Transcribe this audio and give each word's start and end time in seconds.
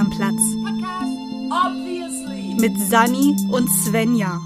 am 0.00 0.10
Platz. 0.10 0.40
Mit 2.58 2.78
Sani 2.88 3.36
und 3.50 3.68
Svenja. 3.68 4.40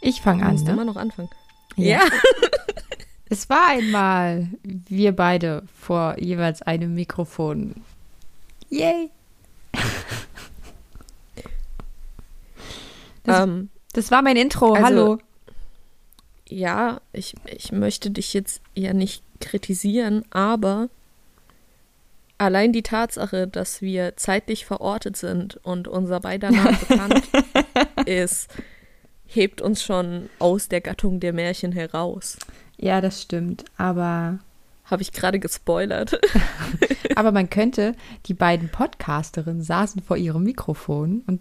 Ich 0.00 0.20
fange 0.20 0.44
an. 0.44 0.52
Musst 0.52 0.66
Ne? 0.66 0.72
immer 0.72 0.84
noch 0.84 0.96
anfangen. 0.96 1.30
Ja. 1.76 2.00
Es 3.28 3.50
war 3.50 3.66
einmal 3.70 4.46
wir 4.62 5.10
beide 5.10 5.64
vor 5.76 6.16
jeweils 6.20 6.62
einem 6.62 6.94
Mikrofon. 6.94 7.74
Yay! 8.70 9.10
Das, 13.24 13.40
Ähm, 13.42 13.70
das 13.92 14.12
war 14.12 14.22
mein 14.22 14.36
Intro. 14.36 14.74
also- 14.74 14.84
Hallo. 14.86 15.18
Ja, 16.48 17.00
ich, 17.12 17.34
ich 17.46 17.72
möchte 17.72 18.10
dich 18.10 18.34
jetzt 18.34 18.62
ja 18.74 18.92
nicht 18.92 19.22
kritisieren, 19.40 20.24
aber 20.30 20.88
allein 22.38 22.72
die 22.72 22.82
Tatsache, 22.82 23.48
dass 23.48 23.82
wir 23.82 24.16
zeitlich 24.16 24.66
verortet 24.66 25.16
sind 25.16 25.56
und 25.64 25.88
unser 25.88 26.20
beider 26.20 26.50
Name 26.50 26.76
bekannt 26.88 27.22
ist, 28.06 28.48
hebt 29.26 29.60
uns 29.60 29.82
schon 29.82 30.28
aus 30.38 30.68
der 30.68 30.80
Gattung 30.80 31.20
der 31.20 31.32
Märchen 31.32 31.72
heraus. 31.72 32.38
Ja, 32.76 33.00
das 33.00 33.22
stimmt. 33.22 33.64
Aber, 33.76 34.38
Habe 34.84 35.02
ich 35.02 35.12
gerade 35.12 35.40
gespoilert. 35.40 36.20
aber 37.16 37.32
man 37.32 37.50
könnte, 37.50 37.94
die 38.26 38.34
beiden 38.34 38.68
Podcasterinnen 38.68 39.62
saßen 39.62 40.02
vor 40.02 40.16
ihrem 40.16 40.44
Mikrofon 40.44 41.22
und, 41.26 41.40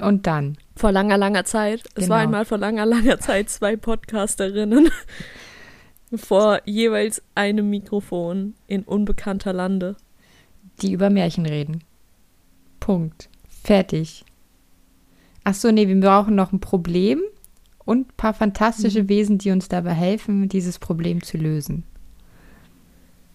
und 0.00 0.26
dann. 0.26 0.58
Vor 0.76 0.90
langer, 0.92 1.16
langer 1.18 1.44
Zeit. 1.44 1.84
Es 1.94 2.08
war 2.08 2.18
Genau. 2.18 2.28
einmal 2.28 2.44
vor 2.44 2.58
langer, 2.58 2.84
langer 2.86 3.18
Zeit 3.20 3.48
zwei 3.50 3.76
Podcasterinnen 3.76 4.90
vor 6.16 6.60
jeweils 6.64 7.22
einem 7.34 7.70
Mikrofon 7.70 8.54
in 8.66 8.82
unbekannter 8.82 9.52
Lande. 9.52 9.96
die 10.82 10.92
über 10.92 11.08
Märchen 11.10 11.46
reden. 11.46 11.84
Punkt. 12.80 13.28
Fertig. 13.62 14.24
Ach 15.44 15.54
so, 15.54 15.70
nee, 15.70 15.86
wir 15.86 16.00
brauchen 16.00 16.34
noch 16.34 16.52
ein 16.52 16.58
Problem 16.60 17.20
und 17.84 18.08
ein 18.08 18.16
paar 18.16 18.34
fantastische 18.34 19.08
Wesen, 19.08 19.38
die 19.38 19.52
uns 19.52 19.68
dabei 19.68 19.92
helfen, 19.92 20.48
dieses 20.48 20.80
Problem 20.80 21.22
zu 21.22 21.36
lösen. 21.36 21.84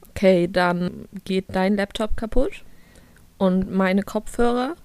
Okay, 0.10 0.50
dann 0.52 1.08
geht 1.24 1.46
dein 1.56 1.78
Laptop 1.78 2.18
kaputt 2.18 2.66
und 3.38 3.72
meine 3.72 4.04
Kopfhörer 4.04 4.76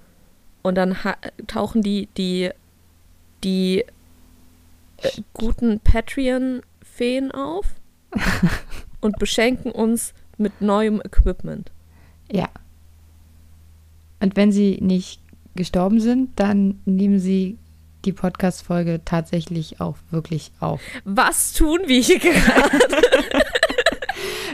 und 0.64 0.74
dann 0.76 0.96
tauchen 1.46 1.82
die 1.82 2.08
die 2.16 2.50
die 3.44 3.84
äh, 5.02 5.10
guten 5.34 5.78
Patreon-Feen 5.80 7.30
auf 7.30 7.66
und 9.00 9.18
beschenken 9.18 9.70
uns 9.70 10.14
mit 10.38 10.60
neuem 10.60 11.00
Equipment. 11.04 11.70
Ja. 12.32 12.48
Und 14.20 14.36
wenn 14.36 14.50
sie 14.50 14.78
nicht 14.80 15.20
gestorben 15.54 16.00
sind, 16.00 16.30
dann 16.36 16.80
nehmen 16.86 17.18
sie 17.18 17.58
die 18.06 18.12
Podcast-Folge 18.12 19.02
tatsächlich 19.04 19.80
auch 19.80 19.96
wirklich 20.10 20.50
auf. 20.60 20.80
Was 21.04 21.52
tun 21.52 21.80
wir 21.86 22.00
hier 22.00 22.18
gerade? 22.18 22.78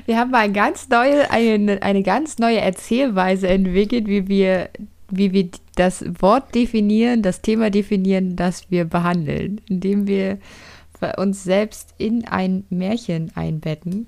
Wir 0.07 0.19
haben 0.19 0.33
mal 0.33 0.51
ganz 0.51 0.89
neue, 0.89 1.31
eine, 1.31 1.83
eine 1.83 2.03
ganz 2.03 2.39
neue 2.39 2.59
Erzählweise 2.61 3.47
entwickelt, 3.47 4.09
wie 4.09 4.27
wir, 4.27 4.71
wie 5.11 5.33
wir 5.33 5.49
das 5.77 6.05
Wort 6.21 6.55
definieren, 6.55 7.23
das 7.23 7.43
Thema 7.43 7.71
definieren, 7.71 8.37
das 8.37 8.71
wir 8.71 8.85
behandeln, 8.85 9.61
indem 9.69 10.07
wir 10.07 10.39
uns 11.17 11.45
selbst 11.45 11.95
in 11.99 12.27
ein 12.27 12.65
Märchen 12.69 13.33
einbetten 13.35 14.07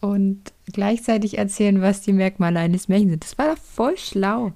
und 0.00 0.52
gleichzeitig 0.72 1.38
erzählen, 1.38 1.80
was 1.80 2.00
die 2.00 2.12
Merkmale 2.12 2.58
eines 2.58 2.88
Märchens 2.88 3.10
sind. 3.10 3.24
Das 3.24 3.38
war 3.38 3.54
doch 3.54 3.62
voll 3.62 3.96
schlau. 3.96 4.52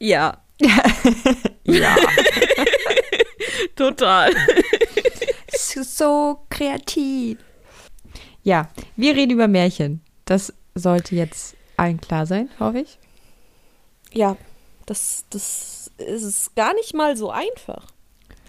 Ja, 0.00 0.38
Ja. 1.64 1.96
total. 3.76 4.32
so 5.50 6.38
kreativ. 6.48 7.38
Ja, 8.42 8.70
wir 8.96 9.14
reden 9.14 9.32
über 9.32 9.48
Märchen. 9.48 10.00
Das 10.24 10.52
sollte 10.74 11.14
jetzt 11.14 11.56
allen 11.76 12.00
klar 12.00 12.26
sein, 12.26 12.48
hoffe 12.58 12.80
ich. 12.80 12.98
Ja, 14.12 14.36
das, 14.86 15.24
das 15.30 15.90
ist 15.98 16.54
gar 16.56 16.74
nicht 16.74 16.94
mal 16.94 17.16
so 17.16 17.30
einfach. 17.30 17.86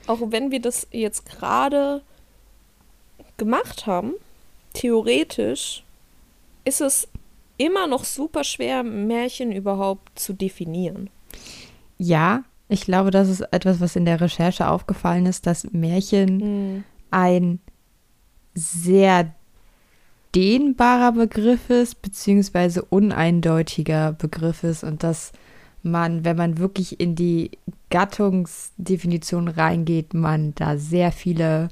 Auch 0.08 0.20
wenn 0.32 0.52
wir 0.52 0.62
das 0.62 0.88
jetzt 0.92 1.26
gerade 1.26 2.02
gemacht 3.38 3.86
haben, 3.86 4.14
theoretisch 4.74 5.84
ist 6.66 6.82
es 6.82 7.08
immer 7.58 7.88
noch 7.88 8.06
super 8.06 8.44
schwer, 8.44 8.84
Märchen 8.84 9.52
überhaupt 9.52 10.18
zu 10.18 10.34
definieren. 10.34 11.10
Ja, 11.98 12.44
ich 12.70 12.82
glaube, 12.82 13.12
das 13.12 13.28
ist 13.28 13.42
etwas, 13.42 13.82
was 13.82 13.96
in 13.96 14.06
der 14.06 14.22
Recherche 14.22 14.70
aufgefallen 14.70 15.26
ist, 15.26 15.46
dass 15.46 15.72
Märchen 15.72 16.84
ein 17.12 17.60
sehr 18.54 19.34
dehnbarer 20.36 21.14
Begriff 21.14 21.70
ist, 21.70 22.02
beziehungsweise 22.02 22.84
uneindeutiger 22.84 24.14
Begriff 24.14 24.64
ist 24.64 24.84
und 24.84 25.04
dass 25.04 25.32
man, 25.84 26.26
wenn 26.26 26.38
man 26.38 26.58
wirklich 26.58 27.00
in 27.00 27.16
die 27.16 27.52
Gattungsdefinition 27.90 29.48
reingeht, 29.48 30.14
man 30.14 30.54
da 30.56 30.78
sehr 30.78 31.12
viele 31.12 31.70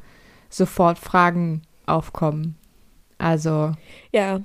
sofort 0.49 0.97
Fragen 0.97 1.61
aufkommen. 1.85 2.55
Also, 3.17 3.71
Ja, 4.13 4.41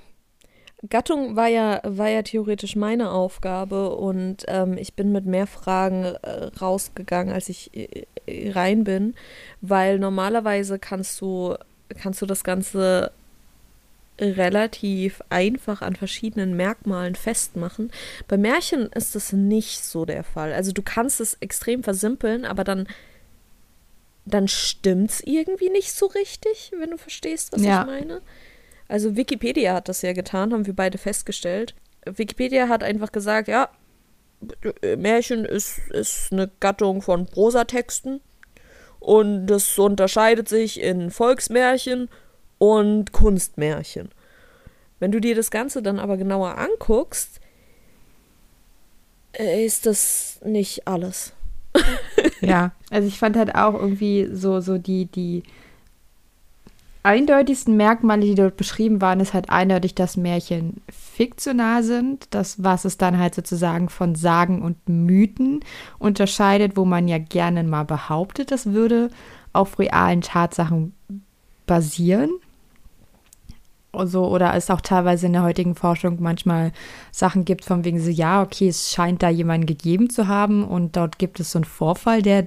Gattung 0.89 1.37
war 1.37 1.47
ja, 1.47 1.81
war 1.85 2.09
ja 2.09 2.23
theoretisch 2.23 2.75
meine 2.75 3.13
Aufgabe 3.13 3.95
und 3.95 4.45
ähm, 4.49 4.77
ich 4.77 4.95
bin 4.95 5.13
mit 5.13 5.27
mehr 5.27 5.47
Fragen 5.47 6.05
äh, 6.05 6.51
rausgegangen, 6.61 7.33
als 7.33 7.49
ich 7.49 7.71
äh, 7.77 8.07
äh, 8.27 8.51
rein 8.51 8.83
bin, 8.83 9.15
weil 9.61 10.01
normalerweise 10.01 10.81
kannst 10.81 11.21
du, 11.21 11.55
kannst 12.01 12.21
du 12.21 12.27
das 12.27 12.43
Ganze 12.43 13.13
relativ 14.23 15.21
einfach 15.29 15.83
an 15.83 15.97
verschiedenen 15.97 16.57
Merkmalen 16.57 17.15
festmachen. 17.15 17.91
Bei 18.29 18.37
Märchen 18.37 18.87
ist 18.93 19.15
das 19.15 19.33
nicht 19.33 19.85
so 19.85 20.05
der 20.05 20.25
Fall. 20.25 20.53
Also 20.53 20.73
du 20.73 20.83
kannst 20.83 21.21
es 21.21 21.35
extrem 21.41 21.83
versimpeln, 21.83 22.45
aber 22.45 22.65
dann, 22.65 22.87
dann 24.25 24.49
stimmt's 24.49 25.21
irgendwie 25.25 25.71
nicht 25.71 25.93
so 25.93 26.07
richtig, 26.07 26.73
wenn 26.79 26.91
du 26.91 26.99
verstehst, 26.99 27.53
was 27.53 27.63
Ja. 27.63 27.83
ich 27.83 27.87
meine. 27.87 28.21
Also 28.89 29.17
Wikipedia 29.17 29.75
hat 29.75 29.89
das 29.89 30.03
ja 30.03 30.13
getan, 30.13 30.53
haben 30.53 30.67
wir 30.67 30.75
beide 30.77 30.99
festgestellt. 30.99 31.75
Wikipedia 32.05 32.69
hat 32.69 32.83
einfach 32.83 33.13
gesagt, 33.13 33.49
ja, 33.49 33.69
Märchen 34.97 35.45
ist, 35.45 35.79
ist 35.91 36.33
eine 36.33 36.51
Gattung 36.61 37.01
von 37.01 37.27
Prosatexten 37.27 38.21
und 38.99 39.47
das 39.47 39.79
unterscheidet 39.79 40.49
sich 40.49 40.81
in 40.81 41.11
Volksmärchen 41.11 42.09
und 42.63 43.11
Kunstmärchen. 43.11 44.11
Wenn 45.01 45.11
du 45.11 45.21
dir 45.21 45.35
das 45.35 45.51
Ganze 45.51 45.83
dann 45.83 45.99
aber 45.99 46.17
genauer 46.17 46.59
anguckst, 46.59 47.41
äh, 49.33 49.67
ist 49.67 49.85
das 49.85 50.39
nicht 50.45 50.87
alles. 50.87 51.33
Ja, 52.41 52.73
also 52.91 53.07
ich 53.07 53.21
fand 53.21 53.37
halt 53.37 53.55
auch 53.55 53.75
irgendwie 53.75 54.29
so, 54.33 54.59
so 54.59 54.77
die, 54.77 55.07
die 55.07 55.45
eindeutigsten 57.05 57.77
Merkmale, 57.77 58.23
die 58.23 58.35
dort 58.35 58.57
beschrieben 58.57 59.01
waren, 59.01 59.21
ist 59.21 59.33
halt 59.33 59.49
eindeutig, 59.49 59.95
dass 59.95 60.17
Märchen 60.17 60.81
fiktional 60.91 61.85
sind. 61.85 62.27
Das, 62.31 62.65
was 62.65 62.85
es 62.85 62.99
dann 62.99 63.17
halt 63.17 63.37
sozusagen 63.37 63.89
von 63.89 64.17
Sagen 64.17 64.61
und 64.61 64.89
Mythen 64.89 65.61
unterscheidet, 66.01 66.77
wo 66.77 66.85
man 66.85 67.07
ja 67.07 67.19
gerne 67.19 67.63
mal 67.63 67.85
behauptet, 67.85 68.51
das 68.51 68.67
würde 68.67 69.09
auf 69.53 69.79
realen 69.79 70.21
Tatsachen 70.21 70.95
basieren. 71.67 72.31
Also, 73.93 74.27
oder 74.27 74.55
es 74.55 74.71
auch 74.71 74.81
teilweise 74.81 75.27
in 75.27 75.35
der 75.35 75.43
heutigen 75.43 75.75
Forschung 75.75 76.17
manchmal 76.21 76.73
Sachen 77.11 77.45
gibt, 77.45 77.65
von 77.65 77.85
wegen 77.85 78.01
so, 78.01 78.09
ja, 78.09 78.43
okay, 78.43 78.69
es 78.69 78.91
scheint 78.91 79.23
da 79.23 79.29
jemanden 79.29 79.67
gegeben 79.67 80.09
zu 80.09 80.29
haben 80.29 80.65
und 80.65 80.97
dort 80.97 81.19
gibt 81.19 81.41
es 81.41 81.53
so 81.53 81.59
einen 81.59 81.65
Vorfall, 81.65 82.23
der, 82.23 82.47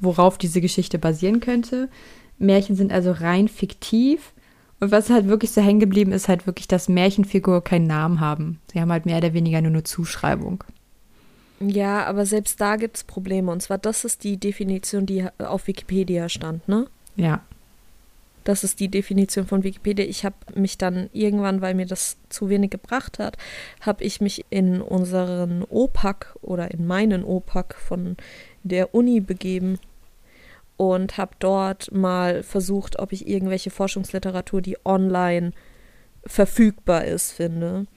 worauf 0.00 0.38
diese 0.38 0.62
Geschichte 0.62 0.98
basieren 0.98 1.40
könnte. 1.40 1.90
Märchen 2.38 2.76
sind 2.76 2.92
also 2.92 3.12
rein 3.12 3.48
fiktiv. 3.48 4.32
Und 4.78 4.90
was 4.90 5.08
halt 5.08 5.26
wirklich 5.26 5.52
so 5.52 5.62
hängen 5.62 5.80
geblieben 5.80 6.12
ist, 6.12 6.28
halt 6.28 6.46
wirklich, 6.46 6.68
dass 6.68 6.88
Märchenfiguren 6.88 7.64
keinen 7.64 7.86
Namen 7.86 8.20
haben. 8.20 8.60
Sie 8.72 8.80
haben 8.80 8.92
halt 8.92 9.06
mehr 9.06 9.18
oder 9.18 9.32
weniger 9.32 9.62
nur 9.62 9.70
eine 9.70 9.84
Zuschreibung. 9.84 10.64
Ja, 11.60 12.04
aber 12.04 12.26
selbst 12.26 12.60
da 12.60 12.76
gibt 12.76 12.98
es 12.98 13.04
Probleme. 13.04 13.50
Und 13.50 13.62
zwar, 13.62 13.78
das 13.78 14.04
ist 14.04 14.24
die 14.24 14.36
Definition, 14.36 15.06
die 15.06 15.26
auf 15.38 15.66
Wikipedia 15.66 16.28
stand, 16.28 16.68
ne? 16.68 16.86
Ja. 17.16 17.40
Das 18.46 18.62
ist 18.62 18.78
die 18.78 18.88
Definition 18.88 19.44
von 19.44 19.64
Wikipedia. 19.64 20.04
Ich 20.04 20.24
habe 20.24 20.36
mich 20.54 20.78
dann 20.78 21.10
irgendwann, 21.12 21.62
weil 21.62 21.74
mir 21.74 21.84
das 21.84 22.16
zu 22.28 22.48
wenig 22.48 22.70
gebracht 22.70 23.18
hat, 23.18 23.36
habe 23.80 24.04
ich 24.04 24.20
mich 24.20 24.44
in 24.50 24.80
unseren 24.80 25.64
OPAC 25.64 26.36
oder 26.42 26.70
in 26.70 26.86
meinen 26.86 27.24
OPAC 27.24 27.74
von 27.74 28.16
der 28.62 28.94
Uni 28.94 29.18
begeben 29.18 29.80
und 30.76 31.18
habe 31.18 31.32
dort 31.40 31.90
mal 31.90 32.44
versucht, 32.44 33.00
ob 33.00 33.10
ich 33.10 33.26
irgendwelche 33.26 33.70
Forschungsliteratur, 33.70 34.62
die 34.62 34.76
online 34.84 35.50
verfügbar 36.24 37.04
ist, 37.04 37.32
finde. 37.32 37.88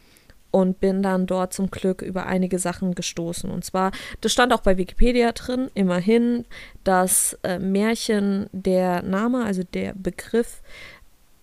Und 0.51 0.80
bin 0.80 1.04
dann 1.04 1.28
dort 1.28 1.54
zum 1.54 1.69
Glück 1.69 2.01
über 2.01 2.25
einige 2.25 2.57
Sachen 2.57 2.96
gestoßen. 2.96 3.51
Und 3.51 3.63
zwar, 3.63 3.92
das 4.22 4.31
stand 4.31 4.51
auch 4.51 4.62
bei 4.62 4.78
Wikipedia 4.78 5.31
drin, 5.31 5.69
immerhin, 5.75 6.46
das 6.84 7.38
äh, 7.44 7.60
Märchen, 7.60 8.48
der 8.51 9.04
Name, 9.04 9.46
also 9.46 9.63
der 9.63 9.94
Begriff, 9.94 10.62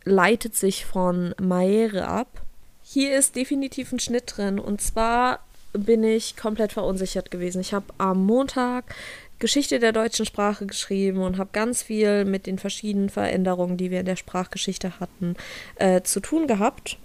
leitet 0.05 0.55
sich 0.55 0.87
von 0.87 1.35
Maere 1.41 2.09
ab. 2.09 2.43
Hier 2.83 3.17
ist 3.19 3.37
definitiv 3.37 3.93
ein 3.93 4.01
Schnitt 4.01 4.35
drin. 4.37 4.59
Und 4.59 4.81
zwar 4.81 5.41
bin 5.73 6.05
ich 6.05 6.37
komplett 6.37 6.73
verunsichert 6.73 7.31
gewesen. 7.31 7.61
Ich 7.61 7.75
habe 7.75 7.87
am 7.99 8.25
Montag 8.25 8.95
Geschichte 9.39 9.79
der 9.79 9.93
deutschen 9.93 10.25
Sprache 10.25 10.67
geschrieben 10.67 11.19
und 11.19 11.37
habe 11.37 11.51
ganz 11.53 11.83
viel 11.83 12.25
mit 12.25 12.47
den 12.47 12.59
verschiedenen 12.59 13.11
Veränderungen, 13.11 13.77
die 13.77 13.91
wir 13.91 14.01
in 14.01 14.07
der 14.07 14.17
Sprachgeschichte 14.17 14.99
hatten, 14.99 15.37
äh, 15.77 16.01
zu 16.03 16.21
tun 16.21 16.47
gehabt. 16.47 16.97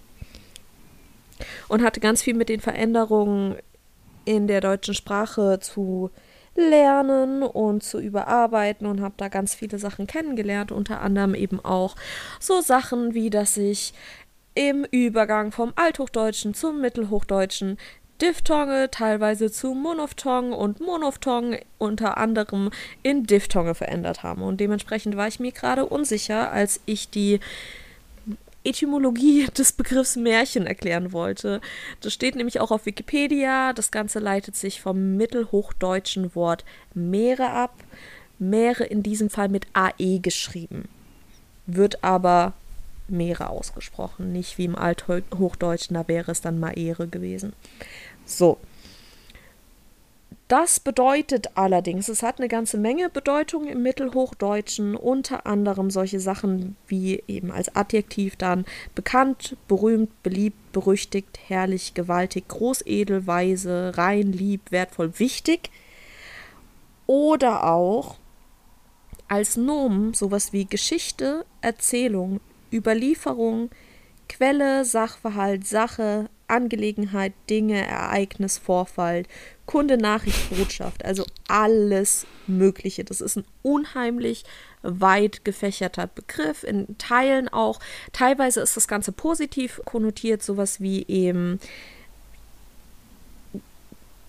Und 1.67 1.83
hatte 1.83 1.99
ganz 1.99 2.21
viel 2.21 2.33
mit 2.33 2.49
den 2.49 2.59
Veränderungen 2.59 3.55
in 4.25 4.47
der 4.47 4.61
deutschen 4.61 4.93
Sprache 4.93 5.59
zu 5.59 6.11
lernen 6.55 7.43
und 7.43 7.83
zu 7.83 7.99
überarbeiten 7.99 8.85
und 8.85 9.01
habe 9.01 9.13
da 9.17 9.29
ganz 9.29 9.55
viele 9.55 9.79
Sachen 9.79 10.05
kennengelernt, 10.05 10.71
unter 10.71 11.01
anderem 11.01 11.33
eben 11.33 11.63
auch 11.63 11.95
so 12.39 12.61
Sachen 12.61 13.13
wie, 13.13 13.29
dass 13.29 13.55
ich 13.57 13.93
im 14.53 14.85
Übergang 14.91 15.51
vom 15.51 15.71
Althochdeutschen 15.75 16.53
zum 16.53 16.81
Mittelhochdeutschen 16.81 17.77
Diphthonge 18.21 18.91
teilweise 18.91 19.49
zu 19.49 19.73
Monophthong 19.73 20.53
und 20.53 20.79
Monophthong 20.79 21.57
unter 21.79 22.17
anderem 22.17 22.69
in 23.01 23.23
Diphthonge 23.23 23.73
verändert 23.73 24.21
haben. 24.21 24.43
Und 24.43 24.59
dementsprechend 24.59 25.17
war 25.17 25.27
ich 25.27 25.39
mir 25.39 25.51
gerade 25.51 25.85
unsicher, 25.87 26.51
als 26.51 26.81
ich 26.85 27.09
die 27.09 27.39
Etymologie 28.63 29.47
des 29.57 29.73
Begriffs 29.73 30.15
Märchen 30.15 30.65
erklären 30.65 31.11
wollte. 31.13 31.61
Das 32.01 32.13
steht 32.13 32.35
nämlich 32.35 32.59
auch 32.59 32.71
auf 32.71 32.85
Wikipedia. 32.85 33.73
Das 33.73 33.91
Ganze 33.91 34.19
leitet 34.19 34.55
sich 34.55 34.81
vom 34.81 35.17
mittelhochdeutschen 35.17 36.35
Wort 36.35 36.65
Meere 36.93 37.49
ab. 37.49 37.75
Meere 38.39 38.83
in 38.85 39.03
diesem 39.03 39.29
Fall 39.29 39.49
mit 39.49 39.67
AE 39.73 40.19
geschrieben. 40.19 40.89
Wird 41.67 42.03
aber 42.03 42.53
Meere 43.07 43.49
ausgesprochen, 43.49 44.31
nicht 44.31 44.57
wie 44.57 44.65
im 44.65 44.75
Althochdeutschen, 44.75 45.95
da 45.95 46.07
wäre 46.07 46.31
es 46.31 46.41
dann 46.41 46.59
Maere 46.59 47.07
gewesen. 47.07 47.53
So. 48.25 48.57
Das 50.51 50.81
bedeutet 50.81 51.51
allerdings, 51.55 52.09
es 52.09 52.23
hat 52.23 52.39
eine 52.39 52.49
ganze 52.49 52.77
Menge 52.77 53.09
Bedeutung 53.09 53.69
im 53.69 53.83
Mittelhochdeutschen, 53.83 54.97
unter 54.97 55.45
anderem 55.45 55.89
solche 55.89 56.19
Sachen 56.19 56.75
wie 56.87 57.23
eben 57.29 57.51
als 57.53 57.73
Adjektiv 57.73 58.35
dann 58.35 58.65
bekannt, 58.93 59.55
berühmt, 59.69 60.09
beliebt, 60.23 60.73
berüchtigt, 60.73 61.39
herrlich, 61.47 61.93
gewaltig, 61.93 62.49
großedel, 62.49 63.27
weise, 63.27 63.93
rein, 63.95 64.33
lieb, 64.33 64.71
wertvoll, 64.71 65.17
wichtig. 65.19 65.69
Oder 67.07 67.71
auch 67.71 68.17
als 69.29 69.55
Nomen 69.55 70.13
sowas 70.13 70.51
wie 70.51 70.65
Geschichte, 70.65 71.45
Erzählung, 71.61 72.41
Überlieferung, 72.73 73.69
Quelle, 74.27 74.83
Sachverhalt, 74.83 75.65
Sache, 75.65 76.29
Angelegenheit, 76.47 77.31
Dinge, 77.49 77.87
Ereignis, 77.87 78.57
Vorfall, 78.57 79.23
Kunde, 79.71 79.95
Nachricht, 79.95 80.49
Botschaft, 80.49 81.05
also 81.05 81.25
alles 81.47 82.25
Mögliche. 82.45 83.05
Das 83.05 83.21
ist 83.21 83.37
ein 83.37 83.45
unheimlich 83.61 84.43
weit 84.81 85.45
gefächerter 85.45 86.07
Begriff, 86.07 86.65
in 86.65 86.97
Teilen 86.97 87.47
auch. 87.47 87.79
Teilweise 88.11 88.59
ist 88.59 88.75
das 88.75 88.89
Ganze 88.89 89.13
positiv 89.13 89.79
konnotiert, 89.85 90.43
sowas 90.43 90.81
wie 90.81 91.05
eben 91.07 91.61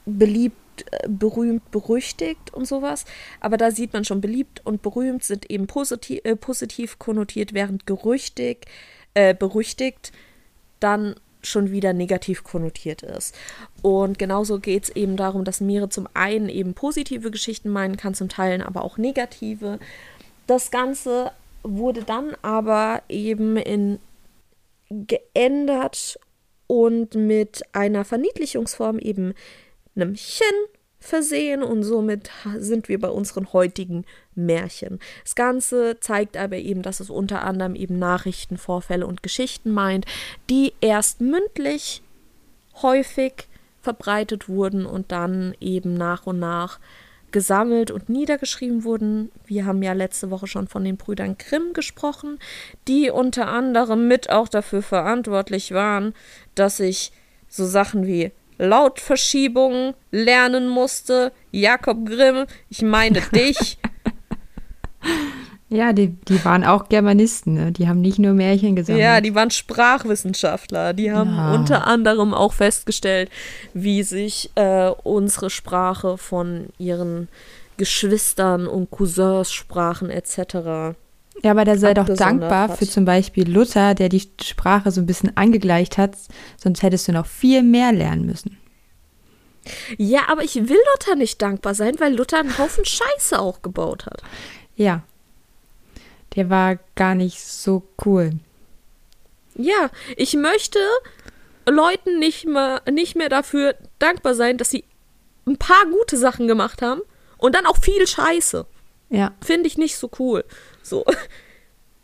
beliebt 0.07 0.57
berühmt, 1.09 1.69
berüchtigt 1.73 2.55
und 2.55 2.67
sowas. 2.67 3.05
Aber 3.41 3.57
da 3.57 3.73
sieht 3.73 3.93
man 3.95 4.05
schon, 4.05 4.21
beliebt 4.21 4.65
und 4.65 4.81
berühmt 4.81 5.25
sind 5.25 5.51
eben 5.51 5.67
positiv, 5.67 6.21
äh, 6.23 6.37
positiv 6.37 7.01
konnotiert, 7.01 7.53
während 7.53 7.85
gerüchtig, 7.85 8.67
äh, 9.15 9.35
berüchtigt 9.35 10.13
dann 10.79 11.17
schon 11.43 11.71
wieder 11.71 11.93
negativ 11.93 12.45
konnotiert 12.45 13.03
ist. 13.03 13.35
Und 13.83 14.19
genauso 14.19 14.61
geht 14.61 14.85
es 14.85 14.91
eben 14.91 15.17
darum, 15.17 15.45
dass 15.45 15.61
Meere 15.61 15.89
zum 15.89 16.09
einen 16.15 16.49
eben 16.49 16.75
positive 16.75 17.31
Geschichten 17.31 17.69
meinen 17.69 17.97
kann, 17.97 18.15
zum 18.15 18.29
Teil 18.29 18.63
aber 18.63 18.85
auch 18.85 18.99
negative. 18.99 19.79
Das 20.47 20.71
Ganze 20.71 21.33
wurde 21.63 22.03
dann 22.05 22.37
aber 22.43 23.03
eben 23.09 23.57
in 23.57 23.99
geändert 24.91 26.19
und 26.67 27.15
mit 27.15 27.63
einer 27.73 28.05
Verniedlichungsform 28.05 28.99
eben 28.99 29.35
einem 29.95 30.15
Chen 30.15 30.47
versehen 31.03 31.63
und 31.63 31.83
somit 31.83 32.31
sind 32.59 32.89
wir 32.89 32.99
bei 33.01 33.09
unseren 33.09 33.53
heutigen 33.53 34.05
Märchen. 34.35 35.01
Das 35.25 35.35
Ganze 35.35 35.99
zeigt 36.01 36.37
aber 36.37 36.57
eben, 36.57 36.83
dass 36.83 37.01
es 37.01 37.11
unter 37.11 37.43
anderem 37.43 37.75
eben 37.75 37.99
Nachrichten, 37.99 38.57
Vorfälle 38.57 39.07
und 39.07 39.23
Geschichten 39.23 39.73
meint, 39.73 40.07
die 40.49 40.73
erst 40.81 41.21
mündlich 41.21 42.03
häufig 42.81 43.49
verbreitet 43.81 44.49
wurden 44.49 44.87
und 44.87 45.11
dann 45.11 45.55
eben 45.61 45.95
nach 45.95 46.27
und 46.27 46.39
nach 46.39 46.79
gesammelt 47.33 47.91
und 47.91 48.09
niedergeschrieben 48.09 48.85
wurden. 48.85 49.33
Wir 49.45 49.65
haben 49.65 49.83
ja 49.83 49.95
letzte 49.95 50.31
Woche 50.31 50.47
schon 50.47 50.69
von 50.69 50.85
den 50.85 50.99
Brüdern 50.99 51.37
Grimm 51.37 51.73
gesprochen, 51.73 52.39
die 52.87 53.11
unter 53.11 53.49
anderem 53.49 54.07
mit 54.07 54.31
auch 54.31 54.49
dafür 54.49 54.83
verantwortlich 54.83 55.73
waren, 55.73 56.15
dass 56.55 56.77
sich 56.77 57.11
so 57.49 57.65
Sachen 57.67 58.07
wie 58.07 58.31
Lautverschiebung 58.59 59.95
lernen 60.11 60.69
musste. 60.69 61.33
Jakob 61.51 62.07
Grimm, 62.07 62.47
ich 62.69 62.83
meine 62.83 63.21
dich. 63.35 63.79
Ja, 65.69 65.95
die, 65.95 66.09
die 66.09 66.45
waren 66.45 66.65
auch 66.65 66.91
Germanisten, 66.91 67.55
ne? 67.55 67.73
Die 67.73 67.89
haben 67.89 68.03
nicht 68.03 68.19
nur 68.19 68.35
Märchen 68.35 68.77
gesammelt. 68.77 69.03
Ja, 69.03 69.23
die 69.23 69.35
waren 69.35 69.51
Sprachwissenschaftler. 69.51 70.93
Die 70.93 71.11
haben 71.11 71.35
ja. 71.35 71.55
unter 71.55 71.87
anderem 71.87 72.35
auch 72.35 72.53
festgestellt, 72.53 73.31
wie 73.73 74.03
sich 74.03 74.51
äh, 74.55 74.91
unsere 75.03 75.49
Sprache 75.49 76.19
von 76.19 76.67
ihren 76.79 77.29
Geschwistern 77.79 78.67
und 78.67 78.91
Cousins 78.91 79.51
sprachen 79.51 80.11
etc. 80.11 80.95
Ja, 81.43 81.53
aber 81.53 81.65
da 81.65 81.77
sei 81.77 81.95
doch 81.95 82.09
dankbar 82.09 82.69
hat. 82.69 82.79
für 82.79 82.87
zum 82.87 83.05
Beispiel 83.05 83.51
Luther, 83.51 83.95
der 83.95 84.09
die 84.09 84.23
Sprache 84.43 84.91
so 84.91 85.01
ein 85.01 85.07
bisschen 85.07 85.37
angegleicht 85.37 85.99
hat, 85.99 86.17
sonst 86.57 86.83
hättest 86.83 87.09
du 87.09 87.13
noch 87.13 87.27
viel 87.27 87.63
mehr 87.63 87.93
lernen 87.93 88.27
müssen. 88.27 88.59
Ja, 89.97 90.29
aber 90.29 90.43
ich 90.43 90.57
will 90.57 90.79
Luther 90.95 91.15
nicht 91.17 91.41
dankbar 91.41 91.75
sein, 91.75 91.95
weil 91.99 92.15
Luther 92.15 92.41
einen 92.41 92.59
Haufen 92.59 92.85
Scheiße 92.85 93.39
auch 93.39 93.63
gebaut 93.63 94.07
hat. 94.07 94.23
Ja. 94.77 95.03
Der 96.35 96.51
war 96.51 96.79
gar 96.95 97.15
nicht 97.15 97.41
so 97.41 97.83
cool. 98.05 98.33
Ja, 99.55 99.91
ich 100.17 100.35
möchte 100.35 100.79
Leuten 101.67 102.19
nicht 102.19 102.47
mehr, 102.47 102.83
nicht 102.91 103.17
mehr 103.17 103.29
dafür 103.29 103.77
dankbar 103.99 104.35
sein, 104.35 104.59
dass 104.59 104.71
sie 104.71 104.85
ein 105.47 105.59
paar 105.59 105.87
gute 105.87 106.17
Sachen 106.17 106.49
gemacht 106.49 106.83
haben 106.83 107.03
und 107.39 107.55
dann 107.55 107.67
auch 107.67 107.77
viel 107.77 108.07
Scheiße. 108.07 108.67
Ja. 109.11 109.33
Finde 109.45 109.67
ich 109.67 109.77
nicht 109.77 109.97
so 109.97 110.11
cool. 110.19 110.45
So. 110.83 111.05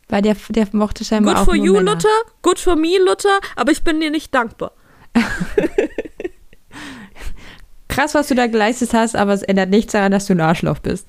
Weil 0.08 0.23
der, 0.23 0.37
der 0.49 0.66
mochte 0.73 1.04
scheinbar 1.04 1.35
good 1.35 1.42
auch 1.42 1.47
for 1.47 1.54
you, 1.54 1.75
Männer. 1.75 1.94
Luther. 1.94 2.08
Good 2.42 2.58
for 2.58 2.76
me, 2.76 2.99
Luther. 2.99 3.38
Aber 3.56 3.73
ich 3.73 3.82
bin 3.82 4.00
dir 4.00 4.11
nicht 4.11 4.35
dankbar. 4.35 4.73
Krass, 7.88 8.14
was 8.14 8.28
du 8.28 8.35
da 8.35 8.47
geleistet 8.47 8.94
hast, 8.94 9.16
aber 9.16 9.32
es 9.32 9.42
ändert 9.42 9.70
nichts 9.70 9.92
daran, 9.92 10.12
dass 10.12 10.26
du 10.26 10.35
ein 10.35 10.40
Arschloch 10.40 10.78
bist. 10.78 11.06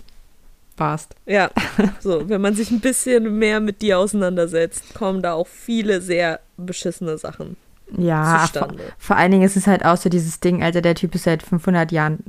Warst. 0.76 1.16
Ja, 1.26 1.52
so, 2.00 2.28
wenn 2.30 2.42
man 2.42 2.56
sich 2.56 2.72
ein 2.72 2.80
bisschen 2.80 3.38
mehr 3.38 3.60
mit 3.60 3.82
dir 3.82 4.00
auseinandersetzt, 4.00 4.94
kommen 4.94 5.22
da 5.22 5.34
auch 5.34 5.48
viele 5.48 6.02
sehr 6.02 6.40
beschissene 6.58 7.18
Sachen 7.18 7.58
ja, 7.98 8.48
vor, 8.48 8.68
vor, 8.98 9.16
allen 9.16 9.32
Dingen 9.32 9.44
ist 9.44 9.58
es 9.58 9.68
halt 9.68 9.84
auch 9.84 9.98
so 9.98 10.10
dieses 10.10 10.40
Ding, 10.40 10.62
also 10.62 10.82
der 10.82 10.96
Typ 10.96 11.16
ist 11.16 11.24
seit 11.24 11.42
500 11.42 11.92
Jahren, 11.92 12.24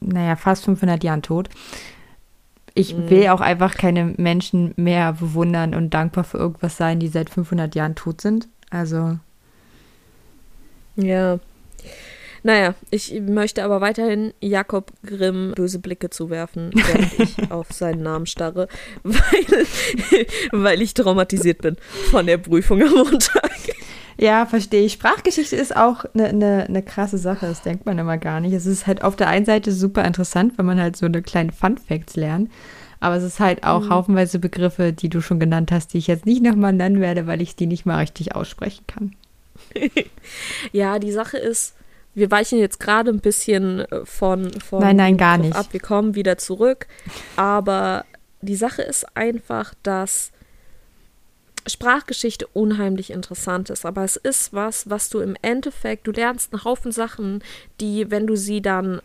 naja, 0.00 0.36
fast 0.36 0.64
500 0.64 1.02
Jahren 1.02 1.22
tot 1.22 1.48
ich 2.76 2.94
mhm. 2.94 3.10
will 3.10 3.28
auch 3.28 3.40
einfach 3.40 3.74
keine 3.74 4.14
Menschen 4.18 4.74
mehr 4.76 5.14
bewundern 5.14 5.74
und 5.74 5.94
dankbar 5.94 6.24
für 6.24 6.36
irgendwas 6.36 6.76
sein, 6.76 7.00
die 7.00 7.08
seit 7.08 7.30
500 7.30 7.74
Jahren 7.74 7.94
tot 7.94 8.20
sind. 8.20 8.48
Also. 8.70 9.18
Ja. 10.94 11.40
Naja, 12.42 12.74
ich 12.90 13.18
möchte 13.22 13.64
aber 13.64 13.80
weiterhin 13.80 14.32
Jakob 14.40 14.92
Grimm 15.04 15.52
böse 15.56 15.80
Blicke 15.80 16.10
zuwerfen, 16.10 16.70
während 16.74 17.18
ich 17.18 17.50
auf 17.50 17.72
seinen 17.72 18.02
Namen 18.02 18.26
starre, 18.26 18.68
weil, 19.02 19.66
weil 20.52 20.82
ich 20.82 20.94
traumatisiert 20.94 21.62
bin 21.62 21.76
von 22.10 22.26
der 22.26 22.38
Prüfung 22.38 22.82
am 22.82 22.92
Montag. 22.94 23.50
Ja, 24.18 24.46
verstehe 24.46 24.84
ich. 24.84 24.94
Sprachgeschichte 24.94 25.56
ist 25.56 25.76
auch 25.76 26.04
eine 26.14 26.32
ne, 26.32 26.66
ne 26.68 26.82
krasse 26.82 27.18
Sache, 27.18 27.46
das 27.46 27.62
denkt 27.62 27.84
man 27.84 27.98
immer 27.98 28.16
gar 28.16 28.40
nicht. 28.40 28.52
Es 28.52 28.66
ist 28.66 28.86
halt 28.86 29.02
auf 29.02 29.16
der 29.16 29.28
einen 29.28 29.44
Seite 29.44 29.72
super 29.72 30.04
interessant, 30.04 30.56
wenn 30.56 30.66
man 30.66 30.80
halt 30.80 30.96
so 30.96 31.06
eine 31.06 31.22
kleine 31.22 31.52
Fun 31.52 31.76
Facts 31.76 32.16
lernt. 32.16 32.50
Aber 32.98 33.16
es 33.16 33.24
ist 33.24 33.40
halt 33.40 33.62
auch 33.64 33.82
mhm. 33.82 33.90
haufenweise 33.90 34.38
Begriffe, 34.38 34.92
die 34.92 35.10
du 35.10 35.20
schon 35.20 35.38
genannt 35.38 35.70
hast, 35.70 35.92
die 35.92 35.98
ich 35.98 36.06
jetzt 36.06 36.24
nicht 36.24 36.42
nochmal 36.42 36.72
nennen 36.72 37.00
werde, 37.00 37.26
weil 37.26 37.42
ich 37.42 37.54
die 37.54 37.66
nicht 37.66 37.84
mal 37.84 37.98
richtig 37.98 38.34
aussprechen 38.34 38.84
kann. 38.86 39.14
ja, 40.72 40.98
die 40.98 41.12
Sache 41.12 41.36
ist, 41.36 41.74
wir 42.14 42.30
weichen 42.30 42.58
jetzt 42.58 42.80
gerade 42.80 43.10
ein 43.10 43.20
bisschen 43.20 43.80
äh, 43.80 44.06
von, 44.06 44.50
von 44.60 44.80
nein, 44.80 44.96
nein, 44.96 45.18
gar 45.18 45.36
nicht. 45.36 45.54
ab. 45.54 45.66
Wir 45.72 45.80
kommen 45.80 46.14
wieder 46.14 46.38
zurück. 46.38 46.86
Aber 47.36 48.06
die 48.40 48.56
Sache 48.56 48.80
ist 48.80 49.06
einfach, 49.14 49.74
dass 49.82 50.32
Sprachgeschichte 51.66 52.46
unheimlich 52.48 53.10
interessant 53.10 53.70
ist, 53.70 53.84
aber 53.84 54.04
es 54.04 54.16
ist 54.16 54.52
was, 54.52 54.88
was 54.88 55.08
du 55.08 55.20
im 55.20 55.36
Endeffekt, 55.42 56.06
du 56.06 56.12
lernst 56.12 56.52
einen 56.52 56.64
Haufen 56.64 56.92
Sachen, 56.92 57.42
die, 57.80 58.10
wenn 58.10 58.26
du 58.26 58.36
sie 58.36 58.62
dann 58.62 59.00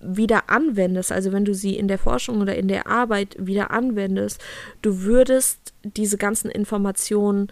wieder 0.00 0.50
anwendest, 0.50 1.12
also 1.12 1.32
wenn 1.32 1.44
du 1.44 1.54
sie 1.54 1.76
in 1.76 1.88
der 1.88 1.98
Forschung 1.98 2.40
oder 2.40 2.56
in 2.56 2.68
der 2.68 2.86
Arbeit 2.86 3.36
wieder 3.38 3.70
anwendest, 3.70 4.40
du 4.82 5.02
würdest 5.02 5.72
diese 5.82 6.18
ganzen 6.18 6.50
Informationen 6.50 7.48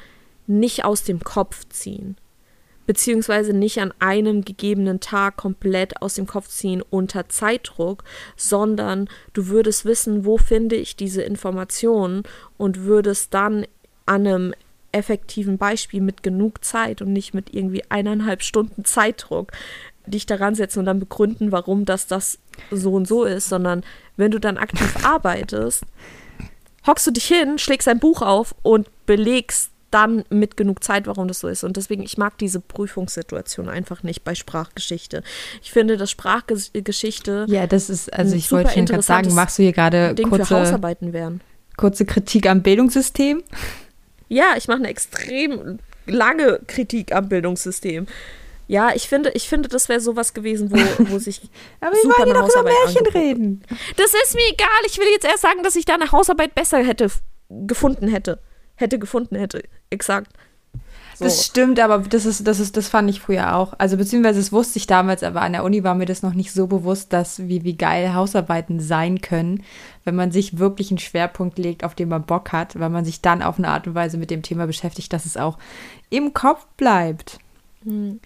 nicht 0.46 0.84
aus 0.84 1.04
dem 1.04 1.20
Kopf 1.20 1.68
ziehen, 1.68 2.16
beziehungsweise 2.87 3.52
nicht 3.52 3.80
an 3.80 3.94
einem 4.00 4.44
gegebenen 4.44 5.00
Tag 5.00 5.37
komplett 5.37 6.02
aus 6.02 6.14
dem 6.14 6.26
Kopf 6.26 6.49
ziehen 6.49 6.82
unter 6.82 7.28
Zeitdruck, 7.28 8.04
sondern 8.37 9.08
du 9.32 9.46
würdest 9.46 9.84
wissen, 9.84 10.25
wo 10.25 10.37
finde 10.37 10.76
ich 10.76 10.96
diese 10.96 11.22
Informationen 11.22 12.25
und 12.58 12.80
würdest 12.80 13.32
dann 13.32 13.64
an 14.07 14.26
einem 14.26 14.54
effektiven 14.92 15.59
Beispiel 15.59 16.00
mit 16.00 16.23
genug 16.23 16.64
Zeit 16.64 17.00
und 17.00 17.12
nicht 17.12 17.35
mit 17.35 17.54
irgendwie 17.54 17.83
eineinhalb 17.90 18.42
Stunden 18.42 18.85
Zeitdruck 18.85 19.52
dich 20.07 20.26
daran 20.26 20.54
setzen 20.54 20.80
und 20.80 20.87
dann 20.87 20.99
begründen, 20.99 21.52
warum 21.52 21.85
das 21.85 22.07
das 22.07 22.38
so 22.71 22.92
und 22.95 23.07
so 23.07 23.25
ist, 23.25 23.49
sondern 23.49 23.85
wenn 24.16 24.30
du 24.30 24.40
dann 24.40 24.59
aktiv 24.59 24.95
arbeitest, 25.04 25.85
hockst 26.87 27.07
du 27.07 27.11
dich 27.11 27.26
hin, 27.26 27.59
schlägst 27.59 27.88
ein 27.88 28.00
Buch 28.00 28.23
auf 28.23 28.54
und 28.62 28.88
belegst 29.07 29.71
dann 29.90 30.25
mit 30.30 30.57
genug 30.57 30.85
Zeit, 30.85 31.07
warum 31.07 31.26
das 31.26 31.40
so 31.40 31.49
ist. 31.49 31.64
Und 31.64 31.76
deswegen, 31.76 32.02
ich 32.02 32.16
mag 32.16 32.38
diese 32.38 32.61
Prüfungssituation 32.61 33.69
einfach 33.69 34.04
nicht 34.04 34.23
bei 34.23 34.37
Sprachgeschichte. 34.37 35.23
Ich 35.62 35.73
finde, 35.73 35.97
dass 35.97 36.11
Sprachgeschichte. 36.11 37.47
Ja, 37.49 37.66
das 37.66 37.90
ist, 37.90 38.12
also 38.12 38.37
ich 38.37 38.52
wollte 38.52 38.71
schon 38.71 38.87
gerade 38.87 39.02
sagen, 39.02 39.35
machst 39.35 39.59
du 39.59 39.64
hier 39.64 39.73
gerade 39.73 40.14
kurze, 40.14 40.78
kurze 41.76 42.07
Kritik 42.07 42.49
am 42.49 42.62
Bildungssystem? 42.62 43.42
Ja, 44.30 44.54
ich 44.56 44.68
mache 44.68 44.78
eine 44.78 44.88
extrem 44.88 45.80
lange 46.06 46.60
Kritik 46.68 47.12
am 47.12 47.28
Bildungssystem. 47.28 48.06
Ja, 48.68 48.94
ich 48.94 49.08
finde, 49.08 49.30
ich 49.30 49.49
finde, 49.49 49.68
das 49.68 49.88
wäre 49.88 49.99
sowas 49.99 50.32
gewesen, 50.32 50.70
wo, 50.70 50.76
wo 51.10 51.18
sich. 51.18 51.42
Aber 51.80 51.92
wir 51.96 52.04
wollen 52.04 52.25
hier 52.26 52.34
doch 52.34 52.49
über 52.49 52.62
Märchen 52.62 53.06
reden. 53.08 53.62
Das 53.96 54.14
ist 54.14 54.37
mir 54.37 54.49
egal. 54.49 54.68
Ich 54.87 54.96
will 54.99 55.08
jetzt 55.12 55.26
erst 55.26 55.42
sagen, 55.42 55.64
dass 55.64 55.75
ich 55.75 55.84
da 55.84 55.94
eine 55.94 56.12
Hausarbeit 56.12 56.54
besser 56.54 56.78
hätte 56.78 57.10
gefunden 57.50 58.06
hätte. 58.06 58.38
Hätte 58.76 59.00
gefunden 59.00 59.34
hätte. 59.34 59.64
Exakt. 59.90 60.32
So. 61.16 61.25
Das 61.25 61.44
stimmt, 61.44 61.80
aber 61.80 61.99
das 61.99 62.25
ist, 62.25 62.46
das 62.46 62.60
ist, 62.60 62.76
das 62.76 62.88
fand 62.88 63.10
ich 63.10 63.20
früher 63.20 63.56
auch. 63.56 63.75
Also 63.78 63.96
beziehungsweise 63.96 64.38
das 64.38 64.52
wusste 64.52 64.78
ich 64.78 64.87
damals, 64.87 65.22
aber 65.22 65.42
an 65.42 65.52
der 65.52 65.64
Uni 65.64 65.82
war 65.84 65.94
mir 65.94 66.06
das 66.06 66.22
noch 66.22 66.32
nicht 66.32 66.52
so 66.52 66.68
bewusst, 66.68 67.12
dass 67.12 67.46
wie, 67.49 67.64
wie 67.64 67.76
geil 67.76 68.14
Hausarbeiten 68.14 68.80
sein 68.80 69.20
können, 69.20 69.62
wenn 70.04 70.16
man 70.16 70.33
sich 70.33 70.59
wirklich 70.59 70.90
einen 70.90 70.99
Schwerpunkt 70.99 71.59
legt, 71.59 71.85
auf 71.85 71.95
den 71.95 72.09
man 72.09 72.23
Bock 72.23 72.52
hat, 72.52 72.78
weil 72.78 72.90
man 72.90 73.04
sich 73.04 73.21
dann 73.21 73.42
auf 73.42 73.59
eine 73.59 73.69
Art 73.69 73.87
und 73.87 73.95
Weise 73.95 74.19
mit 74.19 74.30
dem 74.30 74.42
Thema 74.42 74.66
beschäftigt, 74.66 75.12
dass 75.12 75.26
es 75.26 75.37
auch 75.37 75.59
im 76.09 76.33
Kopf 76.33 76.66
bleibt. 76.76 77.38
Hm. 77.85 78.21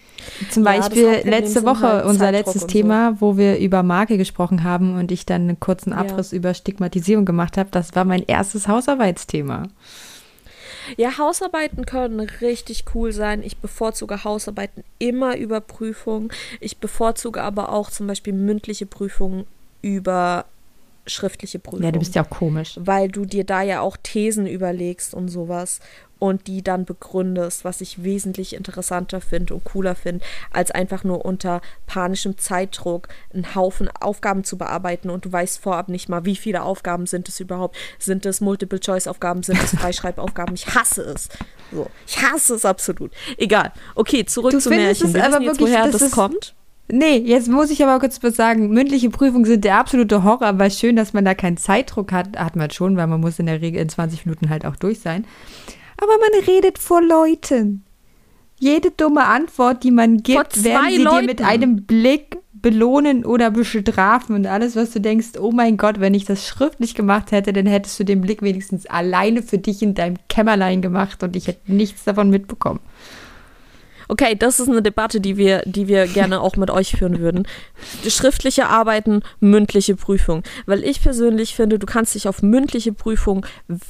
Zum 0.51 0.65
ja, 0.65 0.71
Beispiel 0.71 1.21
letzte 1.23 1.63
Woche 1.63 1.87
halt 1.87 2.05
unser 2.05 2.31
letztes 2.31 2.67
Thema, 2.67 3.15
wo 3.21 3.37
wir 3.37 3.57
über 3.57 3.83
Marke 3.83 4.17
gesprochen 4.17 4.63
haben 4.63 4.97
und 4.97 5.11
ich 5.11 5.25
dann 5.25 5.43
einen 5.43 5.59
kurzen 5.59 5.93
Abriss 5.93 6.31
ja. 6.31 6.37
über 6.37 6.53
Stigmatisierung 6.53 7.25
gemacht 7.25 7.57
habe. 7.57 7.69
Das 7.71 7.95
war 7.95 8.03
mein 8.03 8.23
erstes 8.23 8.67
Hausarbeitsthema. 8.67 9.63
Ja, 10.97 11.17
Hausarbeiten 11.17 11.85
können 11.85 12.19
richtig 12.19 12.83
cool 12.93 13.11
sein. 13.11 13.41
Ich 13.43 13.57
bevorzuge 13.57 14.23
Hausarbeiten 14.23 14.83
immer 14.99 15.37
über 15.37 15.61
Prüfungen. 15.61 16.29
Ich 16.59 16.77
bevorzuge 16.77 17.41
aber 17.41 17.71
auch 17.71 17.89
zum 17.89 18.07
Beispiel 18.07 18.33
mündliche 18.33 18.85
Prüfungen 18.85 19.45
über 19.81 20.45
schriftliche 21.07 21.59
Prüfungen. 21.59 21.83
Ja, 21.83 21.91
du 21.91 21.99
bist 21.99 22.15
ja 22.15 22.23
auch 22.23 22.29
komisch. 22.29 22.79
Weil 22.79 23.09
du 23.09 23.25
dir 23.25 23.43
da 23.43 23.61
ja 23.61 23.81
auch 23.81 23.97
Thesen 24.01 24.47
überlegst 24.47 25.13
und 25.13 25.27
sowas 25.27 25.79
und 26.19 26.47
die 26.47 26.63
dann 26.63 26.85
begründest, 26.85 27.65
was 27.65 27.81
ich 27.81 28.03
wesentlich 28.03 28.55
interessanter 28.55 29.21
finde 29.21 29.53
und 29.53 29.63
cooler 29.63 29.95
finde, 29.95 30.23
als 30.51 30.71
einfach 30.71 31.03
nur 31.03 31.25
unter 31.25 31.61
panischem 31.87 32.37
Zeitdruck 32.37 33.09
einen 33.33 33.53
Haufen 33.53 33.89
Aufgaben 33.99 34.43
zu 34.43 34.57
bearbeiten 34.57 35.09
und 35.09 35.25
du 35.25 35.31
weißt 35.31 35.59
vorab 35.59 35.89
nicht 35.89 36.09
mal, 36.09 36.25
wie 36.25 36.35
viele 36.35 36.63
Aufgaben 36.63 37.05
sind 37.05 37.27
es 37.29 37.39
überhaupt. 37.39 37.75
Sind 37.99 38.25
es 38.25 38.41
Multiple-Choice-Aufgaben, 38.41 39.43
sind 39.43 39.61
es 39.61 39.71
Freischreibaufgaben? 39.71 40.55
Ich 40.55 40.73
hasse 40.73 41.03
es. 41.03 41.29
So, 41.71 41.89
ich 42.07 42.21
hasse 42.21 42.55
es 42.55 42.65
absolut. 42.65 43.11
Egal. 43.37 43.71
Okay, 43.95 44.25
zurück 44.25 44.51
du 44.51 44.59
zu 44.59 44.69
Märchen. 44.69 45.13
Wir 45.13 45.25
aber 45.25 45.41
wirklich, 45.41 45.69
woher 45.69 45.91
das, 45.91 46.01
das 46.01 46.11
kommt. 46.11 46.55
Nee, 46.91 47.17
jetzt 47.17 47.49
muss 47.49 47.71
ich 47.71 47.83
aber 47.83 47.99
kurz 47.99 48.21
was 48.21 48.35
sagen. 48.35 48.69
Mündliche 48.69 49.09
Prüfungen 49.09 49.45
sind 49.45 49.63
der 49.63 49.79
absolute 49.79 50.23
Horror, 50.23 50.59
weil 50.59 50.69
schön, 50.69 50.95
dass 50.95 51.13
man 51.13 51.25
da 51.25 51.33
keinen 51.33 51.57
Zeitdruck 51.57 52.11
hat. 52.11 52.37
Hat 52.37 52.55
man 52.55 52.69
schon, 52.69 52.95
weil 52.95 53.07
man 53.07 53.21
muss 53.21 53.39
in 53.39 53.47
der 53.47 53.61
Regel 53.61 53.81
in 53.81 53.89
20 53.89 54.25
Minuten 54.25 54.49
halt 54.49 54.65
auch 54.65 54.75
durch 54.75 54.99
sein 54.99 55.25
aber 55.97 56.13
man 56.19 56.43
redet 56.45 56.77
vor 56.77 57.01
Leuten. 57.01 57.83
Jede 58.57 58.91
dumme 58.91 59.25
Antwort, 59.25 59.83
die 59.83 59.91
man 59.91 60.17
gibt, 60.23 60.63
werden 60.63 60.89
sie 60.89 61.03
Leuten. 61.03 61.19
dir 61.19 61.25
mit 61.25 61.41
einem 61.41 61.83
Blick 61.85 62.37
belohnen 62.53 63.25
oder 63.25 63.51
bestrafen 63.51 64.35
und 64.35 64.47
alles, 64.47 64.75
was 64.75 64.91
du 64.91 64.99
denkst, 64.99 65.37
oh 65.39 65.51
mein 65.51 65.77
Gott, 65.77 65.99
wenn 65.99 66.13
ich 66.13 66.25
das 66.25 66.47
schriftlich 66.47 66.95
gemacht 66.95 67.31
hätte, 67.31 67.53
dann 67.53 67.67
hättest 67.67 67.99
du 67.99 68.03
den 68.03 68.21
Blick 68.21 68.41
wenigstens 68.41 68.87
alleine 68.87 69.43
für 69.43 69.57
dich 69.57 69.83
in 69.83 69.93
deinem 69.93 70.15
Kämmerlein 70.29 70.81
gemacht 70.81 71.21
und 71.21 71.35
ich 71.35 71.47
hätte 71.47 71.71
nichts 71.71 72.05
davon 72.05 72.29
mitbekommen. 72.29 72.79
Okay, 74.07 74.35
das 74.35 74.59
ist 74.59 74.69
eine 74.69 74.81
Debatte, 74.81 75.19
die 75.19 75.37
wir, 75.37 75.63
die 75.65 75.87
wir 75.87 76.07
gerne 76.07 76.41
auch 76.41 76.55
mit 76.55 76.69
euch 76.69 76.91
führen 76.91 77.19
würden. 77.19 77.47
Schriftliche 78.07 78.67
Arbeiten, 78.67 79.21
mündliche 79.39 79.95
Prüfung. 79.95 80.43
Weil 80.65 80.83
ich 80.83 81.01
persönlich 81.01 81.55
finde, 81.55 81.79
du 81.79 81.85
kannst 81.85 82.15
dich 82.15 82.27
auf 82.27 82.43
mündliche 82.43 82.93
Prüfung 82.93 83.45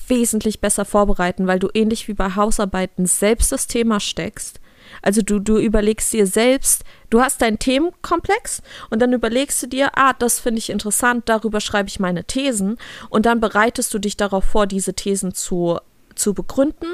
wesentlich 0.08 0.62
besser 0.62 0.86
vorbereiten, 0.86 1.48
weil 1.48 1.60
du 1.60 1.70
ähnlich 1.74 2.08
wie 2.08 2.14
bei 2.14 2.36
Hausarbeiten 2.36 3.06
selbst 3.06 3.52
das 3.52 3.68
Thema 3.68 4.00
steckst. 4.00 4.60
Also 5.02 5.22
du, 5.22 5.40
du 5.40 5.58
überlegst 5.58 6.14
dir 6.14 6.28
selbst, 6.28 6.84
du 7.10 7.20
hast 7.20 7.42
deinen 7.42 7.60
Themenkomplex 7.60 8.62
und 8.90 9.02
dann 9.02 9.14
überlegst 9.14 9.62
du 9.64 9.68
dir, 9.68 9.90
ah, 9.96 10.14
das 10.14 10.40
finde 10.40 10.60
ich 10.60 10.70
interessant, 10.70 11.24
darüber 11.28 11.60
schreibe 11.60 11.90
ich 11.90 12.00
meine 12.00 12.24
Thesen 12.24 12.78
und 13.10 13.26
dann 13.26 13.40
bereitest 13.40 13.94
du 13.94 14.00
dich 14.00 14.16
darauf 14.16 14.46
vor, 14.46 14.68
diese 14.68 14.94
Thesen 14.94 15.34
zu, 15.34 15.80
zu 16.14 16.34
begründen 16.34 16.88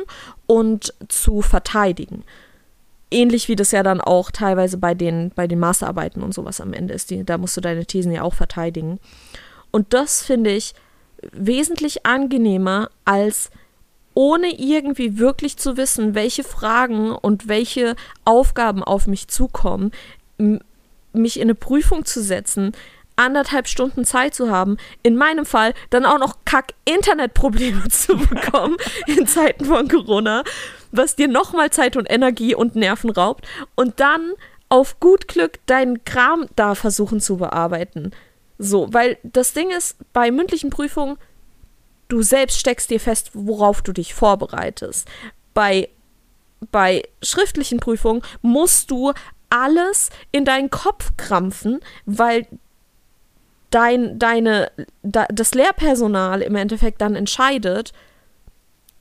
und 0.47 0.93
zu 1.09 1.41
verteidigen 1.41 2.23
ähnlich 3.11 3.47
wie 3.47 3.55
das 3.55 3.71
ja 3.71 3.83
dann 3.83 4.01
auch 4.01 4.31
teilweise 4.31 4.77
bei 4.77 4.93
den, 4.93 5.31
bei 5.35 5.47
den 5.47 5.59
Masterarbeiten 5.59 6.23
und 6.23 6.33
sowas 6.33 6.61
am 6.61 6.73
Ende 6.73 6.93
ist. 6.93 7.11
Die, 7.11 7.23
da 7.23 7.37
musst 7.37 7.57
du 7.57 7.61
deine 7.61 7.85
Thesen 7.85 8.11
ja 8.11 8.23
auch 8.23 8.33
verteidigen. 8.33 8.99
Und 9.69 9.93
das 9.93 10.23
finde 10.23 10.51
ich 10.51 10.73
wesentlich 11.31 12.05
angenehmer, 12.05 12.89
als 13.05 13.51
ohne 14.13 14.59
irgendwie 14.59 15.17
wirklich 15.19 15.57
zu 15.57 15.77
wissen, 15.77 16.15
welche 16.15 16.43
Fragen 16.43 17.11
und 17.11 17.47
welche 17.47 17.95
Aufgaben 18.25 18.83
auf 18.83 19.07
mich 19.07 19.27
zukommen, 19.27 19.91
mich 21.13 21.37
in 21.37 21.43
eine 21.43 21.55
Prüfung 21.55 22.05
zu 22.05 22.21
setzen, 22.21 22.73
anderthalb 23.15 23.67
Stunden 23.67 24.03
Zeit 24.03 24.33
zu 24.33 24.49
haben, 24.49 24.77
in 25.03 25.15
meinem 25.15 25.45
Fall 25.45 25.73
dann 25.89 26.05
auch 26.05 26.17
noch 26.17 26.37
kack 26.45 26.73
Internetprobleme 26.85 27.87
zu 27.89 28.17
bekommen 28.17 28.77
in 29.07 29.27
Zeiten 29.27 29.65
von 29.65 29.87
Corona 29.87 30.43
was 30.91 31.15
dir 31.15 31.27
nochmal 31.27 31.69
Zeit 31.71 31.97
und 31.97 32.09
Energie 32.09 32.55
und 32.55 32.75
Nerven 32.75 33.09
raubt 33.09 33.47
und 33.75 33.99
dann 33.99 34.33
auf 34.69 34.99
gut 34.99 35.27
Glück 35.27 35.59
deinen 35.65 36.05
Kram 36.05 36.47
da 36.55 36.75
versuchen 36.75 37.19
zu 37.19 37.37
bearbeiten. 37.37 38.11
So, 38.57 38.93
weil 38.93 39.17
das 39.23 39.53
Ding 39.53 39.69
ist, 39.69 39.97
bei 40.13 40.31
mündlichen 40.31 40.69
Prüfungen, 40.69 41.17
du 42.07 42.21
selbst 42.21 42.59
steckst 42.59 42.89
dir 42.89 42.99
fest, 42.99 43.31
worauf 43.33 43.81
du 43.81 43.91
dich 43.91 44.13
vorbereitest. 44.13 45.07
Bei, 45.53 45.89
bei 46.71 47.03
schriftlichen 47.21 47.79
Prüfungen 47.79 48.21
musst 48.41 48.91
du 48.91 49.13
alles 49.49 50.09
in 50.31 50.45
deinen 50.45 50.69
Kopf 50.69 51.11
krampfen, 51.17 51.79
weil 52.05 52.47
dein, 53.71 54.19
deine, 54.19 54.71
da, 55.01 55.25
das 55.29 55.53
Lehrpersonal 55.53 56.41
im 56.41 56.55
Endeffekt 56.55 57.01
dann 57.01 57.15
entscheidet, 57.15 57.93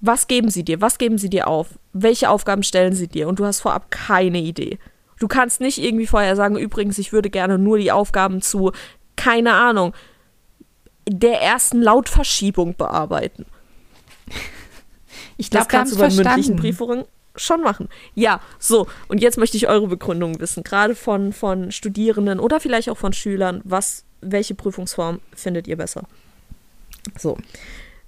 was 0.00 0.26
geben 0.28 0.50
sie 0.50 0.64
dir? 0.64 0.80
Was 0.80 0.98
geben 0.98 1.18
sie 1.18 1.30
dir 1.30 1.46
auf? 1.48 1.78
Welche 1.92 2.30
Aufgaben 2.30 2.62
stellen 2.62 2.94
sie 2.94 3.08
dir? 3.08 3.28
Und 3.28 3.38
du 3.38 3.44
hast 3.44 3.60
vorab 3.60 3.90
keine 3.90 4.38
Idee. 4.38 4.78
Du 5.18 5.28
kannst 5.28 5.60
nicht 5.60 5.78
irgendwie 5.78 6.06
vorher 6.06 6.36
sagen, 6.36 6.56
übrigens, 6.56 6.98
ich 6.98 7.12
würde 7.12 7.28
gerne 7.28 7.58
nur 7.58 7.78
die 7.78 7.92
Aufgaben 7.92 8.40
zu, 8.40 8.72
keine 9.16 9.52
Ahnung, 9.52 9.92
der 11.06 11.42
ersten 11.42 11.82
Lautverschiebung 11.82 12.74
bearbeiten. 12.76 13.46
Ich 15.36 15.48
glaube, 15.48 15.64
das 15.64 15.68
kannst 15.68 15.94
du 15.94 15.98
bei 15.98 16.10
mündlichen 16.10 16.56
Prüfungen 16.56 17.06
schon 17.34 17.62
machen. 17.62 17.88
Ja, 18.14 18.40
so. 18.58 18.86
Und 19.08 19.22
jetzt 19.22 19.38
möchte 19.38 19.56
ich 19.56 19.68
eure 19.68 19.88
Begründung 19.88 20.38
wissen, 20.38 20.62
gerade 20.62 20.94
von, 20.94 21.32
von 21.32 21.72
Studierenden 21.72 22.40
oder 22.40 22.60
vielleicht 22.60 22.90
auch 22.90 22.98
von 22.98 23.14
Schülern. 23.14 23.62
Was, 23.64 24.04
welche 24.20 24.54
Prüfungsform 24.54 25.20
findet 25.34 25.66
ihr 25.66 25.78
besser? 25.78 26.02
So. 27.18 27.38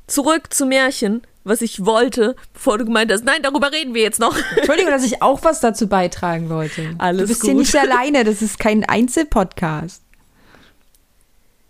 Zurück 0.06 0.52
zu 0.52 0.66
Märchen, 0.66 1.22
was 1.44 1.60
ich 1.62 1.84
wollte, 1.84 2.36
bevor 2.52 2.78
du 2.78 2.84
gemeint 2.84 3.10
hast, 3.12 3.24
nein, 3.24 3.42
darüber 3.42 3.72
reden 3.72 3.94
wir 3.94 4.02
jetzt 4.02 4.20
noch. 4.20 4.36
Entschuldigung, 4.56 4.90
dass 4.90 5.02
ich 5.06 5.22
auch 5.22 5.42
was 5.42 5.60
dazu 5.60 5.88
beitragen 5.88 6.48
wollte. 6.48 6.94
Alles 6.98 7.22
du 7.22 7.28
bist 7.28 7.40
gut. 7.40 7.50
hier 7.50 7.58
nicht 7.58 7.76
alleine, 7.76 8.24
das 8.24 8.42
ist 8.42 8.58
kein 8.58 8.84
Einzelpodcast. 8.84 10.02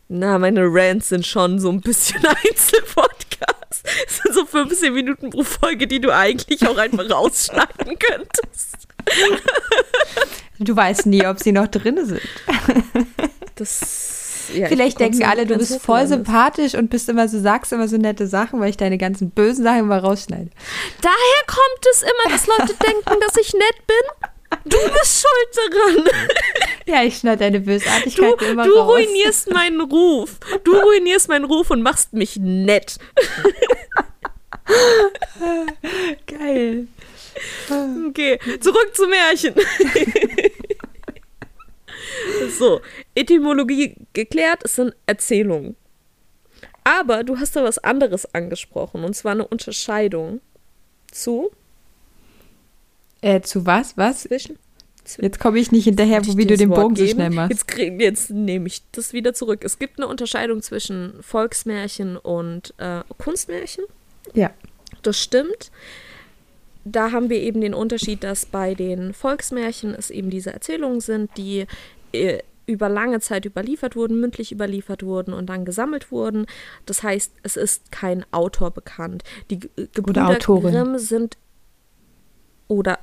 Na, 0.08 0.38
meine 0.38 0.62
Rants 0.66 1.08
sind 1.08 1.26
schon 1.26 1.58
so 1.58 1.70
ein 1.70 1.80
bisschen 1.80 2.20
Einzelpodcast. 2.44 3.88
Es 4.06 4.18
sind 4.18 4.34
so 4.34 4.44
15 4.44 4.92
Minuten 4.92 5.30
pro 5.30 5.42
Folge, 5.42 5.86
die 5.86 6.00
du 6.00 6.14
eigentlich 6.14 6.66
auch 6.68 6.76
einfach 6.76 7.08
rausschneiden 7.10 7.98
könntest. 7.98 8.76
Du 10.58 10.76
weißt 10.76 11.06
nie, 11.06 11.26
ob 11.26 11.40
sie 11.40 11.52
noch 11.52 11.66
drin 11.66 12.04
sind. 12.04 12.20
Das, 13.54 14.21
ja, 14.54 14.68
Vielleicht 14.68 15.00
denken 15.00 15.24
alle, 15.24 15.46
du 15.46 15.56
bist 15.56 15.80
voll 15.80 16.06
sympathisch 16.06 16.74
und 16.74 16.90
bist 16.90 17.08
immer 17.08 17.28
so, 17.28 17.40
sagst 17.40 17.72
immer 17.72 17.88
so 17.88 17.96
nette 17.96 18.26
Sachen, 18.26 18.60
weil 18.60 18.70
ich 18.70 18.76
deine 18.76 18.98
ganzen 18.98 19.30
bösen 19.30 19.64
Sachen 19.64 19.80
immer 19.80 19.98
rausschneide. 19.98 20.50
Daher 21.00 21.46
kommt 21.46 21.86
es 21.90 22.02
immer, 22.02 22.30
dass 22.32 22.46
Leute 22.46 22.74
denken, 22.86 23.20
dass 23.20 23.36
ich 23.36 23.52
nett 23.54 23.86
bin. 23.86 24.28
Du 24.64 24.76
bist 24.92 25.22
schuld 25.22 25.56
daran. 25.72 26.08
Ja, 26.86 27.02
ich 27.02 27.16
schneide 27.18 27.38
deine 27.38 27.60
Du, 27.60 27.66
Bösartigkeit 27.66 28.42
immer 28.42 28.64
du 28.66 28.74
raus. 28.76 28.92
ruinierst 28.96 29.50
meinen 29.50 29.80
Ruf. 29.80 30.38
Du 30.64 30.74
ruinierst 30.76 31.28
meinen 31.28 31.46
Ruf 31.46 31.70
und 31.70 31.80
machst 31.82 32.12
mich 32.12 32.36
nett. 32.36 32.98
Geil. 36.26 36.86
Okay, 38.08 38.38
zurück 38.60 38.90
zu 38.94 39.06
Märchen. 39.06 39.54
so, 42.58 42.80
Etymologie 43.14 43.94
geklärt, 44.12 44.60
es 44.64 44.76
sind 44.76 44.94
Erzählungen. 45.06 45.76
Aber 46.84 47.22
du 47.24 47.38
hast 47.38 47.54
da 47.56 47.62
was 47.62 47.78
anderes 47.78 48.32
angesprochen, 48.34 49.04
und 49.04 49.14
zwar 49.14 49.32
eine 49.32 49.46
Unterscheidung 49.46 50.40
zu 51.10 51.50
Äh, 53.20 53.40
zu 53.42 53.66
was? 53.66 53.96
Was? 53.96 54.22
zwischen. 54.22 54.58
Jetzt 55.20 55.40
komme 55.40 55.58
ich 55.58 55.72
nicht 55.72 55.84
hinterher, 55.84 56.20
ich 56.22 56.36
wie 56.36 56.46
du 56.46 56.56
den 56.56 56.70
Wort 56.70 56.80
Bogen 56.80 56.96
so 56.96 57.02
geben? 57.04 57.16
schnell 57.16 57.30
machst. 57.30 57.50
Jetzt, 57.50 57.68
krieg- 57.68 58.00
jetzt 58.00 58.30
nehme 58.30 58.68
ich 58.68 58.82
das 58.92 59.12
wieder 59.12 59.34
zurück. 59.34 59.64
Es 59.64 59.78
gibt 59.80 59.98
eine 59.98 60.06
Unterscheidung 60.06 60.62
zwischen 60.62 61.14
Volksmärchen 61.22 62.16
und 62.16 62.72
äh, 62.78 63.02
Kunstmärchen. 63.18 63.84
Ja. 64.34 64.50
Das 65.02 65.18
stimmt. 65.18 65.72
Da 66.84 67.10
haben 67.10 67.30
wir 67.30 67.40
eben 67.40 67.60
den 67.60 67.74
Unterschied, 67.74 68.22
dass 68.24 68.46
bei 68.46 68.74
den 68.74 69.12
Volksmärchen 69.12 69.92
es 69.94 70.10
eben 70.10 70.30
diese 70.30 70.52
Erzählungen 70.52 71.00
sind, 71.00 71.30
die 71.36 71.66
über 72.66 72.88
lange 72.88 73.20
Zeit 73.20 73.44
überliefert 73.44 73.96
wurden, 73.96 74.20
mündlich 74.20 74.52
überliefert 74.52 75.02
wurden 75.02 75.34
und 75.34 75.46
dann 75.46 75.64
gesammelt 75.64 76.12
wurden. 76.12 76.46
Das 76.86 77.02
heißt, 77.02 77.32
es 77.42 77.56
ist 77.56 77.92
kein 77.92 78.24
Autor 78.32 78.70
bekannt. 78.70 79.24
Die 79.50 79.60
äh, 79.76 79.88
Gebrüder. 79.92 80.38
Grimm 80.38 80.98
sind 80.98 81.36
oder 82.68 82.98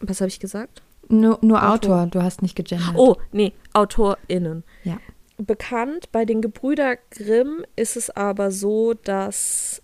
was 0.00 0.20
habe 0.20 0.28
ich 0.28 0.40
gesagt? 0.40 0.82
Nur, 1.08 1.38
nur 1.42 1.62
Autor. 1.62 1.96
Autor. 1.96 2.06
du 2.06 2.22
hast 2.22 2.42
nicht 2.42 2.56
gegendert. 2.56 2.94
Oh, 2.94 3.16
nee, 3.32 3.52
AutorInnen. 3.72 4.64
Ja. 4.82 4.98
Bekannt 5.36 6.10
bei 6.12 6.24
den 6.24 6.42
Gebrüder 6.42 6.96
Grimm 7.10 7.64
ist 7.76 7.96
es 7.96 8.10
aber 8.10 8.50
so, 8.50 8.94
dass, 8.94 9.82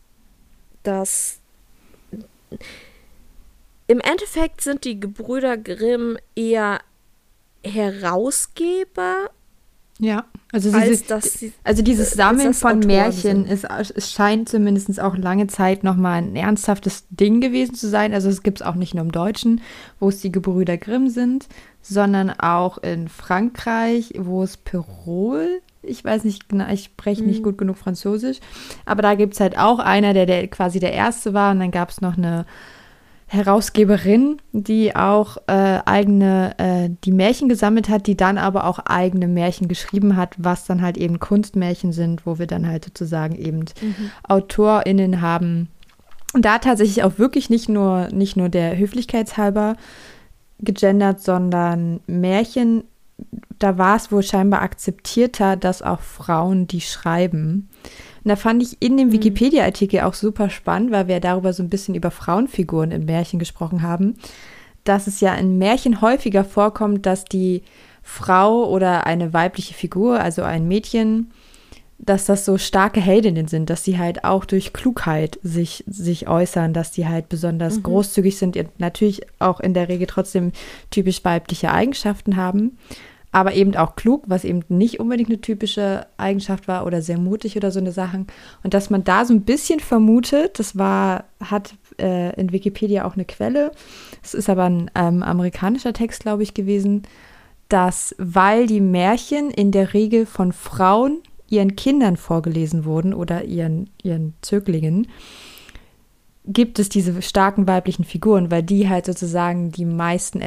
dass 0.82 1.40
im 3.86 4.00
Endeffekt 4.00 4.60
sind 4.60 4.84
die 4.84 5.00
Gebrüder 5.00 5.56
Grimm 5.56 6.16
eher 6.36 6.80
Herausgeber, 7.64 9.30
Ja. 9.98 10.24
Also, 10.52 10.72
als 10.72 11.04
dieses, 11.04 11.34
sie. 11.34 11.52
also 11.62 11.82
dieses 11.82 12.10
Sammeln 12.12 12.54
von 12.54 12.78
Autoren 12.78 12.86
Märchen 12.86 13.46
sind. 13.46 13.50
ist, 13.50 13.92
es 13.94 14.10
scheint 14.10 14.48
zumindest 14.48 15.00
auch 15.00 15.16
lange 15.16 15.46
Zeit 15.46 15.84
nochmal 15.84 16.22
ein 16.22 16.34
ernsthaftes 16.34 17.04
Ding 17.10 17.40
gewesen 17.40 17.74
zu 17.74 17.88
sein. 17.88 18.12
Also 18.14 18.28
es 18.28 18.42
gibt 18.42 18.60
es 18.60 18.66
auch 18.66 18.74
nicht 18.74 18.94
nur 18.94 19.04
im 19.04 19.12
Deutschen, 19.12 19.60
wo 20.00 20.08
es 20.08 20.20
die 20.20 20.32
Gebrüder 20.32 20.76
Grimm 20.76 21.08
sind, 21.08 21.46
sondern 21.82 22.30
auch 22.30 22.78
in 22.78 23.08
Frankreich, 23.08 24.14
wo 24.18 24.42
es 24.42 24.56
Perol, 24.56 25.60
ich 25.82 26.04
weiß 26.04 26.24
nicht 26.24 26.48
genau, 26.48 26.68
ich 26.70 26.84
spreche 26.84 27.22
nicht 27.22 27.42
gut 27.42 27.58
genug 27.58 27.76
Französisch, 27.76 28.38
aber 28.86 29.02
da 29.02 29.14
gibt 29.14 29.34
es 29.34 29.40
halt 29.40 29.56
auch 29.56 29.78
einer, 29.78 30.14
der, 30.14 30.26
der 30.26 30.48
quasi 30.48 30.80
der 30.80 30.92
Erste 30.92 31.32
war 31.32 31.52
und 31.52 31.60
dann 31.60 31.70
gab 31.70 31.90
es 31.90 32.00
noch 32.00 32.16
eine 32.18 32.44
Herausgeberin, 33.32 34.38
die 34.50 34.96
auch 34.96 35.36
äh, 35.46 35.78
eigene, 35.84 36.58
äh, 36.58 36.90
die 37.04 37.12
Märchen 37.12 37.48
gesammelt 37.48 37.88
hat, 37.88 38.08
die 38.08 38.16
dann 38.16 38.38
aber 38.38 38.64
auch 38.64 38.80
eigene 38.80 39.28
Märchen 39.28 39.68
geschrieben 39.68 40.16
hat, 40.16 40.34
was 40.36 40.64
dann 40.64 40.82
halt 40.82 40.98
eben 40.98 41.20
Kunstmärchen 41.20 41.92
sind, 41.92 42.26
wo 42.26 42.40
wir 42.40 42.48
dann 42.48 42.66
halt 42.66 42.86
sozusagen 42.86 43.36
eben 43.36 43.66
AutorInnen 44.24 45.20
haben. 45.20 45.68
Und 46.32 46.44
da 46.44 46.58
tatsächlich 46.58 47.04
auch 47.04 47.18
wirklich 47.18 47.50
nicht 47.50 47.68
nur, 47.68 48.08
nicht 48.08 48.36
nur 48.36 48.48
der 48.48 48.76
Höflichkeitshalber 48.76 49.76
gegendert, 50.58 51.20
sondern 51.20 52.00
Märchen, 52.08 52.82
da 53.60 53.78
war 53.78 53.94
es 53.94 54.10
wohl 54.10 54.24
scheinbar 54.24 54.62
akzeptierter, 54.62 55.56
dass 55.56 55.82
auch 55.82 56.00
Frauen 56.00 56.66
die 56.66 56.80
schreiben. 56.80 57.68
Und 58.24 58.28
da 58.28 58.36
fand 58.36 58.62
ich 58.62 58.76
in 58.80 58.96
dem 58.96 59.12
Wikipedia-Artikel 59.12 60.00
auch 60.00 60.14
super 60.14 60.50
spannend, 60.50 60.90
weil 60.90 61.08
wir 61.08 61.20
darüber 61.20 61.52
so 61.52 61.62
ein 61.62 61.70
bisschen 61.70 61.94
über 61.94 62.10
Frauenfiguren 62.10 62.90
in 62.90 63.04
Märchen 63.06 63.38
gesprochen 63.38 63.82
haben, 63.82 64.16
dass 64.84 65.06
es 65.06 65.20
ja 65.20 65.34
in 65.34 65.58
Märchen 65.58 66.00
häufiger 66.00 66.44
vorkommt, 66.44 67.06
dass 67.06 67.24
die 67.24 67.62
Frau 68.02 68.68
oder 68.68 69.06
eine 69.06 69.32
weibliche 69.32 69.74
Figur, 69.74 70.20
also 70.20 70.42
ein 70.42 70.68
Mädchen, 70.68 71.30
dass 72.02 72.24
das 72.24 72.46
so 72.46 72.56
starke 72.56 73.00
Heldinnen 73.00 73.46
sind, 73.46 73.68
dass 73.68 73.84
sie 73.84 73.98
halt 73.98 74.24
auch 74.24 74.46
durch 74.46 74.72
Klugheit 74.72 75.38
sich, 75.42 75.84
sich 75.86 76.28
äußern, 76.28 76.72
dass 76.72 76.92
die 76.92 77.06
halt 77.06 77.28
besonders 77.28 77.82
großzügig 77.82 78.38
sind 78.38 78.56
und 78.56 78.80
natürlich 78.80 79.20
auch 79.38 79.60
in 79.60 79.74
der 79.74 79.88
Regel 79.88 80.06
trotzdem 80.06 80.52
typisch 80.90 81.22
weibliche 81.24 81.70
Eigenschaften 81.72 82.36
haben, 82.36 82.78
aber 83.32 83.54
eben 83.54 83.76
auch 83.76 83.94
klug, 83.94 84.24
was 84.26 84.44
eben 84.44 84.62
nicht 84.68 84.98
unbedingt 84.98 85.30
eine 85.30 85.40
typische 85.40 86.06
Eigenschaft 86.16 86.66
war 86.66 86.84
oder 86.84 87.00
sehr 87.00 87.18
mutig 87.18 87.56
oder 87.56 87.70
so 87.70 87.78
eine 87.78 87.92
Sachen. 87.92 88.26
Und 88.64 88.74
dass 88.74 88.90
man 88.90 89.04
da 89.04 89.24
so 89.24 89.32
ein 89.32 89.42
bisschen 89.42 89.80
vermutet, 89.80 90.58
das 90.58 90.76
war, 90.76 91.24
hat 91.40 91.74
äh, 92.00 92.34
in 92.40 92.52
Wikipedia 92.52 93.04
auch 93.04 93.14
eine 93.14 93.24
Quelle, 93.24 93.72
es 94.22 94.34
ist 94.34 94.50
aber 94.50 94.64
ein 94.64 94.90
ähm, 94.94 95.22
amerikanischer 95.22 95.92
Text, 95.92 96.22
glaube 96.22 96.42
ich, 96.42 96.54
gewesen, 96.54 97.02
dass 97.68 98.16
weil 98.18 98.66
die 98.66 98.80
Märchen 98.80 99.50
in 99.50 99.70
der 99.70 99.94
Regel 99.94 100.26
von 100.26 100.52
Frauen 100.52 101.18
ihren 101.48 101.76
Kindern 101.76 102.16
vorgelesen 102.16 102.84
wurden 102.84 103.14
oder 103.14 103.44
ihren, 103.44 103.90
ihren 104.02 104.34
Zöglingen, 104.40 105.06
gibt 106.46 106.78
es 106.78 106.88
diese 106.88 107.22
starken 107.22 107.68
weiblichen 107.68 108.04
Figuren, 108.04 108.50
weil 108.50 108.62
die 108.62 108.88
halt 108.88 109.06
sozusagen 109.06 109.70
die 109.70 109.84
meisten 109.84 110.40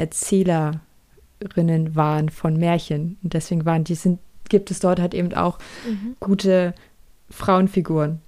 Erzählerinnen 1.44 1.94
waren 1.94 2.28
von 2.28 2.56
Märchen. 2.56 3.18
Und 3.22 3.34
deswegen 3.34 3.64
waren 3.64 3.84
die, 3.84 3.94
sind, 3.94 4.18
gibt 4.48 4.70
es 4.70 4.80
dort 4.80 5.00
halt 5.00 5.14
eben 5.14 5.32
auch 5.34 5.58
gute 6.20 6.74
Frauenfiguren. 7.30 8.20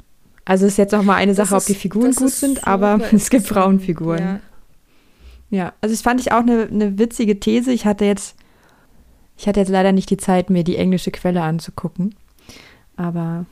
Also 0.44 0.66
ist 0.66 0.79
jetzt 0.79 0.92
noch 0.92 1.02
mal 1.02 1.16
eine 1.16 1.35
Das 1.35 1.48
Sache, 1.48 1.55
ob 1.57 1.61
ist- 1.61 1.68
die 1.68 1.74
Figuren 1.74 2.12
gut 2.12 2.31
sind, 2.31 2.66
aber 2.66 3.00
es 3.12 3.31
gibt. 3.31 3.46
Frauenfiguren. 3.46 4.18
Ja. 4.20 4.40
Ja, 5.48 5.72
also 5.81 5.92
das 5.94 6.02
fand 6.02 6.20
ich 6.20 6.33
auch 6.33 6.40
eine, 6.40 6.64
eine 6.70 6.98
witzige 6.98 7.38
These. 7.38 7.70
Ich 7.72 7.87
hatte 7.87 8.05
jetzt, 8.05 8.35
ich 9.37 9.46
hatte 9.46 9.61
jetzt 9.61 9.68
leider 9.68 9.92
nicht 9.92 10.11
die 10.11 10.16
Zeit, 10.16 10.50
mir 10.50 10.64
die 10.64 10.76
englische 10.76 11.12
Quelle 11.12 11.42
anzugucken. 11.42 12.16
Aber 12.96 13.46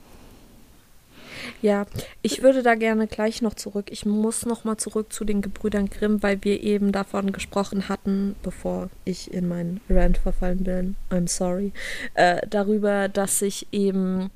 Ja, 1.61 1.85
ich 2.21 2.43
würde 2.43 2.63
da 2.63 2.75
gerne 2.75 3.07
gleich 3.07 3.41
noch 3.41 3.53
zurück. 3.53 3.87
Ich 3.89 4.05
muss 4.05 4.45
noch 4.45 4.65
mal 4.65 4.77
zurück 4.77 5.11
zu 5.11 5.25
den 5.25 5.41
Gebrüdern 5.41 5.89
Grimm, 5.89 6.21
weil 6.21 6.43
wir 6.43 6.61
eben 6.61 6.91
davon 6.91 7.31
gesprochen 7.31 7.89
hatten, 7.89 8.35
bevor 8.43 8.89
ich 9.03 9.33
in 9.33 9.47
meinen 9.47 9.81
Rant 9.89 10.17
verfallen 10.17 10.63
bin. 10.63 10.95
I'm 11.09 11.27
sorry. 11.27 11.71
Äh, 12.13 12.45
darüber, 12.47 13.07
dass 13.07 13.39
sich 13.39 13.67
eben 13.71 14.29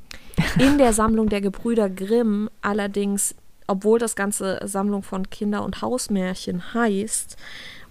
in 0.58 0.78
der 0.78 0.94
Sammlung 0.94 1.30
der 1.30 1.42
Gebrüder 1.42 1.90
Grimm 1.90 2.50
allerdings, 2.62 3.36
obwohl 3.68 4.00
das 4.00 4.16
ganze 4.16 4.60
Sammlung 4.64 5.04
von 5.04 5.30
Kinder- 5.30 5.64
und 5.64 5.82
Hausmärchen 5.82 6.74
heißt, 6.74 7.38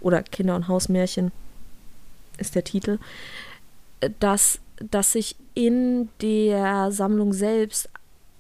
oder 0.01 0.23
Kinder- 0.23 0.57
und 0.57 0.69
Hausmärchen 0.69 1.33
ist 2.39 2.55
der 2.55 2.65
Titel, 2.65 2.99
äh, 4.01 4.11
dass, 4.21 4.61
dass 4.79 5.13
sich 5.13 5.37
in 5.55 6.09
der 6.21 6.93
Sammlung 6.93 7.33
selbst 7.33 7.89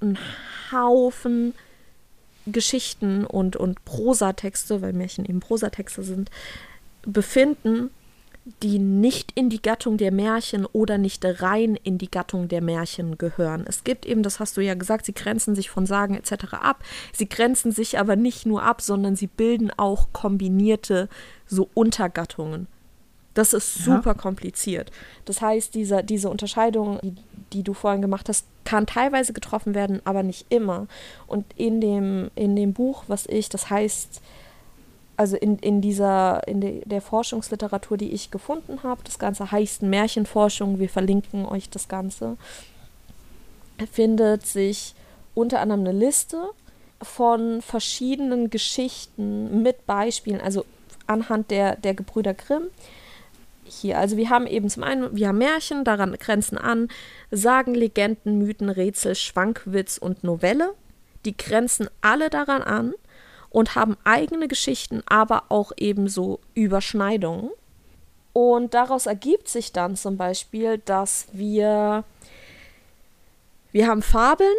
ein 0.00 0.18
Haufen 0.72 1.54
Geschichten 2.46 3.24
und, 3.24 3.56
und 3.56 3.84
Prosatexte, 3.84 4.80
weil 4.80 4.92
Märchen 4.92 5.24
eben 5.24 5.40
Prosatexte 5.40 6.02
sind, 6.02 6.30
befinden, 7.02 7.90
die 8.62 8.78
nicht 8.78 9.32
in 9.34 9.50
die 9.50 9.60
Gattung 9.60 9.98
der 9.98 10.10
Märchen 10.10 10.64
oder 10.64 10.96
nicht 10.96 11.22
rein 11.24 11.76
in 11.82 11.98
die 11.98 12.10
Gattung 12.10 12.48
der 12.48 12.62
Märchen 12.62 13.18
gehören. 13.18 13.64
Es 13.68 13.84
gibt 13.84 14.06
eben, 14.06 14.22
das 14.22 14.40
hast 14.40 14.56
du 14.56 14.62
ja 14.62 14.72
gesagt, 14.72 15.04
sie 15.04 15.12
grenzen 15.12 15.54
sich 15.54 15.68
von 15.68 15.84
Sagen 15.84 16.14
etc. 16.14 16.54
ab. 16.54 16.82
Sie 17.12 17.28
grenzen 17.28 17.72
sich 17.72 17.98
aber 17.98 18.16
nicht 18.16 18.46
nur 18.46 18.62
ab, 18.62 18.80
sondern 18.80 19.16
sie 19.16 19.26
bilden 19.26 19.70
auch 19.76 20.08
kombinierte 20.14 21.10
so 21.46 21.68
Untergattungen. 21.74 22.68
Das 23.34 23.52
ist 23.52 23.76
Ja. 23.80 23.96
super 23.96 24.14
kompliziert. 24.14 24.90
Das 25.26 25.42
heißt, 25.42 25.74
dieser, 25.74 26.02
diese 26.02 26.30
Unterscheidung, 26.30 26.98
die 27.02 27.14
die 27.52 27.62
du 27.62 27.74
vorhin 27.74 28.02
gemacht 28.02 28.28
hast, 28.28 28.46
kann 28.64 28.86
teilweise 28.86 29.32
getroffen 29.32 29.74
werden, 29.74 30.00
aber 30.04 30.22
nicht 30.22 30.46
immer. 30.50 30.86
Und 31.26 31.44
in 31.56 31.80
dem, 31.80 32.30
in 32.34 32.54
dem 32.54 32.72
Buch, 32.72 33.04
was 33.08 33.26
ich, 33.26 33.48
das 33.48 33.70
heißt, 33.70 34.20
also 35.16 35.36
in, 35.36 35.58
in 35.58 35.80
dieser, 35.80 36.46
in 36.46 36.60
de, 36.60 36.82
der 36.86 37.02
Forschungsliteratur, 37.02 37.96
die 37.96 38.12
ich 38.12 38.30
gefunden 38.30 38.82
habe, 38.82 39.00
das 39.04 39.18
Ganze 39.18 39.50
heißt 39.50 39.82
Märchenforschung, 39.82 40.78
wir 40.78 40.88
verlinken 40.88 41.44
euch 41.44 41.68
das 41.70 41.88
Ganze, 41.88 42.36
findet 43.90 44.46
sich 44.46 44.94
unter 45.34 45.60
anderem 45.60 45.80
eine 45.80 45.92
Liste 45.92 46.50
von 47.02 47.62
verschiedenen 47.62 48.50
Geschichten 48.50 49.62
mit 49.62 49.86
Beispielen, 49.86 50.40
also 50.40 50.64
anhand 51.06 51.50
der, 51.50 51.76
der 51.76 51.94
Gebrüder 51.94 52.34
Grimm. 52.34 52.64
Hier, 53.68 53.98
also 53.98 54.16
wir 54.16 54.30
haben 54.30 54.46
eben 54.46 54.68
zum 54.68 54.82
einen, 54.82 55.14
wir 55.16 55.28
haben 55.28 55.38
Märchen, 55.38 55.84
daran 55.84 56.12
grenzen 56.18 56.58
an 56.58 56.88
Sagen, 57.30 57.74
Legenden, 57.74 58.38
Mythen, 58.38 58.70
Rätsel, 58.70 59.14
Schwankwitz 59.14 59.98
und 59.98 60.24
Novelle. 60.24 60.74
Die 61.24 61.36
grenzen 61.36 61.88
alle 62.00 62.30
daran 62.30 62.62
an 62.62 62.94
und 63.50 63.74
haben 63.74 63.96
eigene 64.04 64.48
Geschichten, 64.48 65.02
aber 65.06 65.44
auch 65.48 65.72
ebenso 65.76 66.40
Überschneidungen. 66.54 67.50
Und 68.32 68.74
daraus 68.74 69.06
ergibt 69.06 69.48
sich 69.48 69.72
dann 69.72 69.96
zum 69.96 70.16
Beispiel, 70.16 70.78
dass 70.78 71.26
wir, 71.32 72.04
wir 73.72 73.86
haben 73.88 74.02
Fabeln 74.02 74.54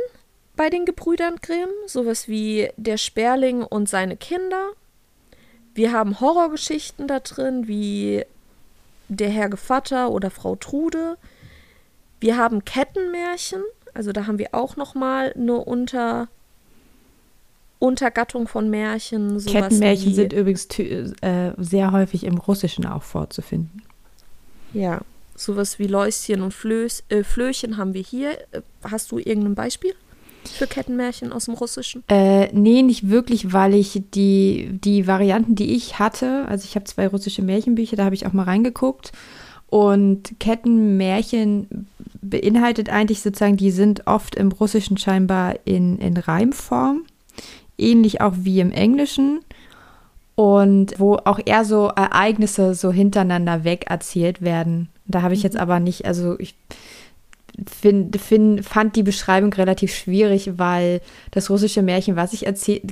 bei 0.56 0.70
den 0.70 0.86
Gebrüdern 0.86 1.38
Grimm, 1.42 1.70
sowas 1.86 2.28
wie 2.28 2.70
der 2.76 2.98
Sperling 2.98 3.64
und 3.64 3.88
seine 3.88 4.18
Kinder. 4.18 4.72
Wir 5.74 5.94
haben 5.94 6.20
Horrorgeschichten 6.20 7.08
da 7.08 7.22
drin, 7.22 7.68
wie 7.70 8.26
der 9.10 9.30
Herr 9.30 9.50
Gevatter 9.50 10.12
oder 10.12 10.30
Frau 10.30 10.56
Trude. 10.56 11.18
Wir 12.20 12.38
haben 12.38 12.64
Kettenmärchen, 12.66 13.62
also 13.94 14.12
da 14.12 14.28
haben 14.28 14.40
wir 14.40 14.50
auch 14.54 14.76
noch 14.76 14.96
mal 14.96 15.34
eine 15.36 15.56
Unter 15.56 16.30
Untergattung 17.80 18.48
von 18.48 18.70
Märchen. 18.70 19.44
Kettenmärchen 19.46 20.14
sind 20.14 20.34
übrigens 20.34 20.68
äh, 20.78 21.54
sehr 21.58 21.92
häufig 21.94 22.26
im 22.26 22.38
Russischen 22.38 22.86
auch 22.86 23.04
vorzufinden. 23.04 23.84
Ja, 24.74 25.00
sowas 25.36 25.80
wie 25.80 25.88
Läuschen 25.88 26.42
und 26.42 26.54
Flöß, 26.54 27.04
äh, 27.08 27.24
Flöchen 27.24 27.78
haben 27.78 27.94
wir 27.94 28.02
hier. 28.02 28.38
Äh, 28.52 28.62
hast 28.84 29.12
du 29.12 29.18
irgendein 29.18 29.56
Beispiel 29.56 29.94
für 30.52 30.68
Kettenmärchen 30.68 31.32
aus 31.32 31.46
dem 31.46 31.54
Russischen? 31.54 32.04
Äh, 32.10 32.52
nee, 32.54 32.82
nicht 32.82 33.10
wirklich, 33.10 33.54
weil 33.54 33.74
ich 33.74 34.02
die, 34.14 34.70
die 34.84 35.08
Varianten, 35.08 35.56
die 35.56 35.76
ich 35.76 36.00
hatte, 36.00 36.46
also 36.48 36.66
ich 36.66 36.76
habe 36.76 36.86
zwei 36.86 37.08
russische 37.08 37.42
Märchenbücher, 37.42 37.96
da 37.96 38.06
habe 38.06 38.16
ich 38.16 38.26
auch 38.26 38.34
mal 38.34 38.44
reingeguckt. 38.44 39.12
Und 39.68 40.40
Kettenmärchen 40.40 41.88
beinhaltet 42.22 42.90
eigentlich 42.90 43.22
sozusagen, 43.22 43.58
die 43.58 43.72
sind 43.72 44.08
oft 44.08 44.36
im 44.36 44.52
Russischen 44.52 44.98
scheinbar 44.98 45.56
in, 45.66 46.00
in 46.00 46.18
Reimform 46.18 47.04
ähnlich 47.80 48.22
auch 48.22 48.34
wie 48.38 48.60
im 48.60 48.72
Englischen 48.72 49.40
und 50.36 51.00
wo 51.00 51.16
auch 51.16 51.40
eher 51.44 51.66
so 51.66 51.88
Ereignisse 51.88 52.76
so 52.76 52.92
hintereinander 52.92 53.64
weg 53.64 53.86
erzählt 53.90 54.42
werden. 54.42 54.90
Da 55.08 55.22
habe 55.22 55.34
ich 55.34 55.44
jetzt 55.44 55.56
mhm. 55.56 55.62
aber 55.62 55.80
nicht, 55.80 56.06
also 56.06 56.38
ich 56.40 56.56
find, 57.68 58.20
find, 58.20 58.66
fand 58.66 58.96
die 58.96 59.04
Beschreibung 59.04 59.52
relativ 59.54 59.94
schwierig, 59.94 60.58
weil 60.58 61.02
das 61.32 61.50
russische 61.50 61.82
Märchen, 61.82 62.16
was 62.16 62.34
ich 62.34 62.46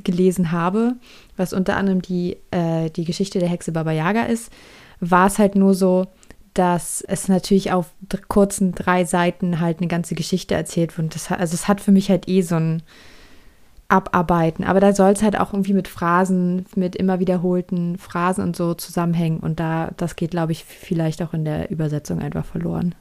gelesen 0.03 0.51
habe, 0.51 0.95
was 1.35 1.53
unter 1.53 1.77
anderem 1.77 2.01
die, 2.01 2.37
äh, 2.51 2.89
die 2.89 3.05
Geschichte 3.05 3.39
der 3.39 3.49
Hexe 3.49 3.71
Baba 3.71 3.91
Yaga 3.91 4.23
ist, 4.23 4.51
war 4.99 5.27
es 5.27 5.39
halt 5.39 5.55
nur 5.55 5.73
so, 5.73 6.07
dass 6.53 7.01
es 7.01 7.27
natürlich 7.27 7.71
auf 7.71 7.93
kurzen 8.27 8.73
drei 8.73 9.05
Seiten 9.05 9.59
halt 9.59 9.77
eine 9.77 9.87
ganze 9.87 10.15
Geschichte 10.15 10.55
erzählt 10.55 10.97
wird. 10.97 11.13
Das, 11.13 11.31
also 11.31 11.53
es 11.53 11.67
hat 11.67 11.81
für 11.81 11.91
mich 11.91 12.09
halt 12.09 12.27
eh 12.27 12.41
so 12.41 12.55
ein 12.55 12.81
abarbeiten. 13.89 14.65
Aber 14.65 14.79
da 14.79 14.93
soll 14.93 15.11
es 15.11 15.23
halt 15.23 15.39
auch 15.39 15.53
irgendwie 15.53 15.73
mit 15.73 15.87
Phrasen, 15.87 16.65
mit 16.75 16.95
immer 16.95 17.19
wiederholten 17.19 17.97
Phrasen 17.97 18.43
und 18.43 18.55
so 18.55 18.73
zusammenhängen. 18.73 19.39
Und 19.39 19.59
da, 19.59 19.91
das 19.97 20.15
geht, 20.15 20.31
glaube 20.31 20.51
ich, 20.51 20.65
vielleicht 20.65 21.21
auch 21.21 21.33
in 21.33 21.45
der 21.45 21.71
Übersetzung 21.71 22.19
einfach 22.19 22.45
verloren. 22.45 22.95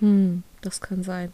Hm, 0.00 0.42
das 0.60 0.80
kann 0.80 1.02
sein. 1.02 1.32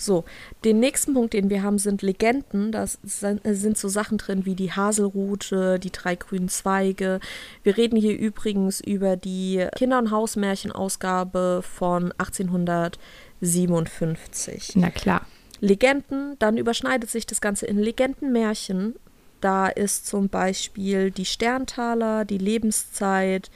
So, 0.00 0.24
den 0.64 0.80
nächsten 0.80 1.12
Punkt, 1.12 1.34
den 1.34 1.50
wir 1.50 1.62
haben, 1.62 1.78
sind 1.78 2.00
Legenden. 2.00 2.72
Da 2.72 2.86
sind 2.86 3.76
so 3.76 3.88
Sachen 3.88 4.16
drin 4.16 4.46
wie 4.46 4.54
die 4.54 4.72
Haselrute, 4.72 5.78
die 5.78 5.92
drei 5.92 6.14
grünen 6.14 6.48
Zweige. 6.48 7.20
Wir 7.62 7.76
reden 7.76 7.96
hier 7.96 8.18
übrigens 8.18 8.80
über 8.80 9.16
die 9.16 9.66
Kinder- 9.76 9.98
und 9.98 10.10
Hausmärchenausgabe 10.10 11.60
von 11.62 12.12
1857. 12.12 14.72
Na 14.76 14.88
klar. 14.88 15.26
Legenden, 15.60 16.36
dann 16.38 16.56
überschneidet 16.56 17.10
sich 17.10 17.26
das 17.26 17.42
Ganze 17.42 17.66
in 17.66 17.78
Legendenmärchen. 17.78 18.94
Da 19.42 19.68
ist 19.68 20.06
zum 20.06 20.30
Beispiel 20.30 21.10
die 21.10 21.26
Sterntaler, 21.26 22.24
die 22.24 22.38
Lebenszeit, 22.38 23.50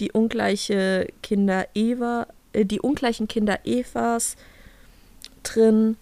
die 0.00 0.12
ungleiche 0.12 1.08
Kinder 1.22 1.68
Eva, 1.74 2.26
die 2.64 2.80
ungleichen 2.80 3.28
Kinder 3.28 3.60
Evas 3.64 4.36
drin. 5.42 5.96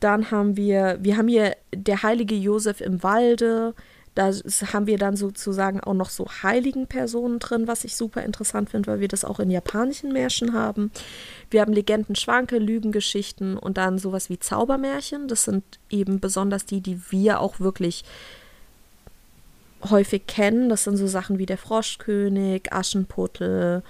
Dann 0.00 0.30
haben 0.30 0.56
wir, 0.56 0.98
wir 1.00 1.16
haben 1.16 1.28
hier 1.28 1.56
der 1.74 2.02
heilige 2.02 2.34
Josef 2.34 2.80
im 2.80 3.02
Walde, 3.02 3.74
da 4.14 4.32
haben 4.72 4.86
wir 4.86 4.98
dann 4.98 5.16
sozusagen 5.16 5.80
auch 5.80 5.94
noch 5.94 6.10
so 6.10 6.26
heiligen 6.42 6.86
Personen 6.86 7.38
drin, 7.38 7.68
was 7.68 7.84
ich 7.84 7.96
super 7.96 8.22
interessant 8.22 8.70
finde, 8.70 8.88
weil 8.90 9.00
wir 9.00 9.08
das 9.08 9.24
auch 9.24 9.38
in 9.38 9.50
japanischen 9.50 10.12
Märchen 10.12 10.52
haben. 10.52 10.90
Wir 11.50 11.60
haben 11.60 11.72
Legenden, 11.72 12.16
Schwanke, 12.16 12.58
Lügengeschichten 12.58 13.56
und 13.56 13.76
dann 13.76 13.98
sowas 13.98 14.28
wie 14.28 14.38
Zaubermärchen. 14.38 15.28
Das 15.28 15.44
sind 15.44 15.62
eben 15.90 16.18
besonders 16.18 16.66
die, 16.66 16.80
die 16.80 17.00
wir 17.10 17.40
auch 17.40 17.60
wirklich 17.60 18.04
häufig 19.88 20.26
kennen. 20.26 20.68
Das 20.68 20.84
sind 20.84 20.96
so 20.96 21.06
Sachen 21.06 21.38
wie 21.38 21.46
der 21.46 21.58
Froschkönig, 21.58 22.72
Aschenputtel. 22.72 23.82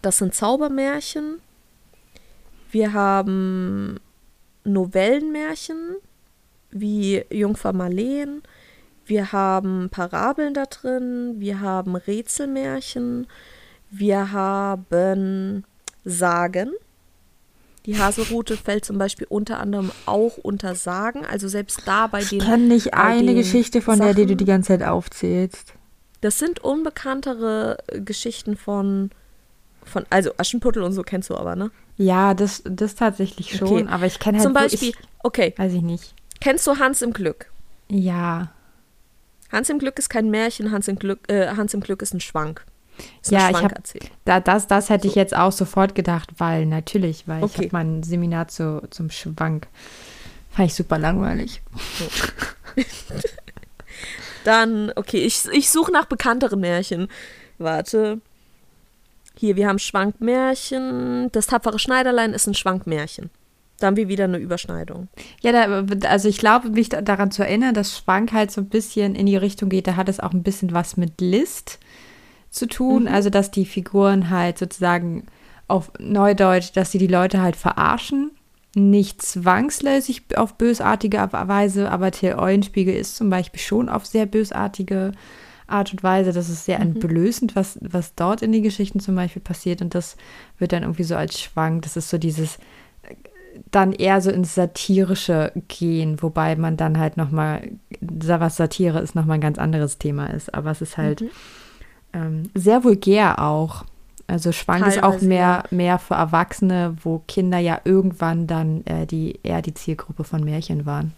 Das 0.00 0.18
sind 0.18 0.34
Zaubermärchen. 0.34 1.40
Wir 2.70 2.92
haben 2.92 4.00
Novellenmärchen 4.64 5.96
wie 6.70 7.24
Jungfer 7.30 7.72
Marleen. 7.72 8.42
Wir 9.04 9.32
haben 9.32 9.88
Parabeln 9.90 10.54
da 10.54 10.64
drin, 10.66 11.34
wir 11.38 11.60
haben 11.60 11.96
Rätselmärchen, 11.96 13.26
wir 13.90 14.32
haben 14.32 15.64
Sagen. 16.04 16.70
Die 17.84 17.98
Haselrute 17.98 18.56
fällt 18.56 18.84
zum 18.84 18.96
Beispiel 18.96 19.26
unter 19.28 19.58
anderem 19.58 19.90
auch 20.06 20.36
unter 20.38 20.76
Sagen, 20.76 21.26
also 21.26 21.48
selbst 21.48 21.82
da 21.84 22.06
bei 22.06 22.22
den. 22.22 22.38
Ich 22.38 22.44
kenne 22.44 22.64
nicht 22.64 22.94
eine 22.94 23.34
Geschichte 23.34 23.80
von 23.82 23.98
Sachen, 23.98 24.14
der, 24.14 24.14
die 24.14 24.26
du 24.26 24.36
die 24.36 24.44
ganze 24.44 24.68
Zeit 24.68 24.84
aufzählst. 24.84 25.74
Das 26.20 26.38
sind 26.38 26.60
unbekanntere 26.60 27.78
Geschichten 28.04 28.56
von, 28.56 29.10
von 29.84 30.04
also 30.10 30.32
Aschenputtel 30.36 30.82
und 30.82 30.92
so 30.92 31.02
kennst 31.02 31.30
du 31.30 31.36
aber, 31.36 31.56
ne? 31.56 31.70
Ja, 31.96 32.34
das, 32.34 32.62
das 32.64 32.94
tatsächlich 32.94 33.56
schon, 33.56 33.68
okay. 33.68 33.86
aber 33.88 34.06
ich 34.06 34.18
kenne 34.18 34.38
halt 34.38 34.44
Zum 34.44 34.54
Beispiel, 34.54 34.90
ich, 34.90 34.96
okay. 35.22 35.54
Weiß 35.56 35.72
ich 35.72 35.82
nicht. 35.82 36.14
Kennst 36.40 36.66
du 36.66 36.78
Hans 36.78 37.02
im 37.02 37.12
Glück? 37.12 37.50
Ja. 37.88 38.52
Hans 39.50 39.68
im 39.68 39.78
Glück 39.78 39.98
ist 39.98 40.08
kein 40.08 40.30
Märchen, 40.30 40.72
Hans 40.72 40.88
im 40.88 40.98
Glück, 40.98 41.20
äh, 41.30 41.48
Hans 41.48 41.74
im 41.74 41.80
Glück 41.80 42.02
ist 42.02 42.14
ein 42.14 42.20
Schwank. 42.20 42.64
Ist 43.22 43.30
ja, 43.30 43.50
ich 43.50 43.56
habe 43.56 43.74
da, 44.24 44.40
das, 44.40 44.66
das 44.66 44.90
hätte 44.90 45.04
so. 45.04 45.08
ich 45.08 45.14
jetzt 45.14 45.34
auch 45.36 45.52
sofort 45.52 45.94
gedacht, 45.94 46.30
weil 46.38 46.66
natürlich, 46.66 47.26
weil 47.26 47.42
okay. 47.42 47.52
ich 47.52 47.58
habe 47.58 47.68
mein 47.72 48.02
Seminar 48.02 48.48
zu, 48.48 48.82
zum 48.90 49.10
Schwank. 49.10 49.68
Fand 50.50 50.68
ich 50.68 50.74
super 50.74 50.98
langweilig. 50.98 51.62
So. 51.98 52.82
Dann, 54.44 54.92
okay, 54.96 55.18
ich, 55.18 55.46
ich 55.52 55.70
suche 55.70 55.92
nach 55.92 56.06
bekannteren 56.06 56.60
Märchen. 56.60 57.08
Warte. 57.58 58.20
Hier, 59.36 59.56
wir 59.56 59.68
haben 59.68 59.78
Schwankmärchen. 59.78 61.30
Das 61.32 61.46
tapfere 61.46 61.78
Schneiderlein 61.78 62.32
ist 62.32 62.46
ein 62.46 62.54
Schwankmärchen. 62.54 63.30
Da 63.78 63.88
haben 63.88 63.96
wir 63.96 64.08
wieder 64.08 64.24
eine 64.24 64.38
Überschneidung. 64.38 65.08
Ja, 65.40 65.50
da, 65.50 65.84
also 66.08 66.28
ich 66.28 66.38
glaube, 66.38 66.70
mich 66.70 66.88
daran 66.90 67.32
zu 67.32 67.42
erinnern, 67.42 67.74
dass 67.74 67.98
Schwank 67.98 68.32
halt 68.32 68.52
so 68.52 68.60
ein 68.60 68.68
bisschen 68.68 69.16
in 69.16 69.26
die 69.26 69.36
Richtung 69.36 69.68
geht, 69.68 69.88
da 69.88 69.96
hat 69.96 70.08
es 70.08 70.20
auch 70.20 70.32
ein 70.32 70.44
bisschen 70.44 70.72
was 70.72 70.96
mit 70.96 71.20
List 71.20 71.80
zu 72.48 72.66
tun. 72.66 73.04
Mhm. 73.04 73.08
Also, 73.08 73.28
dass 73.28 73.50
die 73.50 73.66
Figuren 73.66 74.30
halt 74.30 74.58
sozusagen 74.58 75.26
auf 75.66 75.90
Neudeutsch, 75.98 76.70
dass 76.74 76.92
sie 76.92 76.98
die 76.98 77.08
Leute 77.08 77.40
halt 77.40 77.56
verarschen. 77.56 78.30
Nicht 78.74 79.20
zwangsläufig 79.20 80.22
auf 80.36 80.54
bösartige 80.54 81.28
Weise, 81.32 81.90
aber 81.90 82.10
Till 82.10 82.34
Eulenspiegel 82.34 82.94
ist 82.94 83.16
zum 83.16 83.30
Beispiel 83.30 83.60
schon 83.60 83.88
auf 83.88 84.06
sehr 84.06 84.26
bösartige 84.26 85.12
Art 85.72 85.92
und 85.92 86.02
Weise. 86.02 86.32
Das 86.32 86.48
ist 86.48 86.64
sehr 86.64 86.78
mhm. 86.78 86.96
entblößend, 86.96 87.56
was, 87.56 87.78
was 87.82 88.14
dort 88.14 88.42
in 88.42 88.52
den 88.52 88.62
Geschichten 88.62 89.00
zum 89.00 89.14
Beispiel 89.14 89.42
passiert. 89.42 89.82
Und 89.82 89.94
das 89.94 90.16
wird 90.58 90.72
dann 90.72 90.82
irgendwie 90.82 91.04
so 91.04 91.16
als 91.16 91.40
Schwank. 91.40 91.82
Das 91.82 91.96
ist 91.96 92.10
so 92.10 92.18
dieses 92.18 92.58
dann 93.70 93.92
eher 93.92 94.20
so 94.20 94.30
ins 94.30 94.54
Satirische 94.54 95.52
gehen, 95.68 96.22
wobei 96.22 96.56
man 96.56 96.76
dann 96.76 96.98
halt 96.98 97.16
nochmal, 97.16 97.70
was 98.00 98.56
Satire 98.56 99.00
ist, 99.00 99.14
nochmal 99.14 99.38
ein 99.38 99.42
ganz 99.42 99.58
anderes 99.58 99.98
Thema 99.98 100.26
ist. 100.26 100.54
Aber 100.54 100.70
es 100.70 100.80
ist 100.80 100.96
halt 100.96 101.20
mhm. 101.20 101.30
ähm, 102.12 102.42
sehr 102.54 102.84
vulgär 102.84 103.40
auch. 103.40 103.84
Also 104.26 104.52
Schwank 104.52 104.86
ist 104.86 105.02
auch 105.02 105.20
mehr, 105.20 105.64
mehr 105.70 105.98
für 105.98 106.14
Erwachsene, 106.14 106.96
wo 107.02 107.22
Kinder 107.28 107.58
ja 107.58 107.80
irgendwann 107.84 108.46
dann 108.46 108.82
äh, 108.86 109.06
die, 109.06 109.38
eher 109.42 109.60
die 109.60 109.74
Zielgruppe 109.74 110.24
von 110.24 110.42
Märchen 110.42 110.86
waren. 110.86 111.12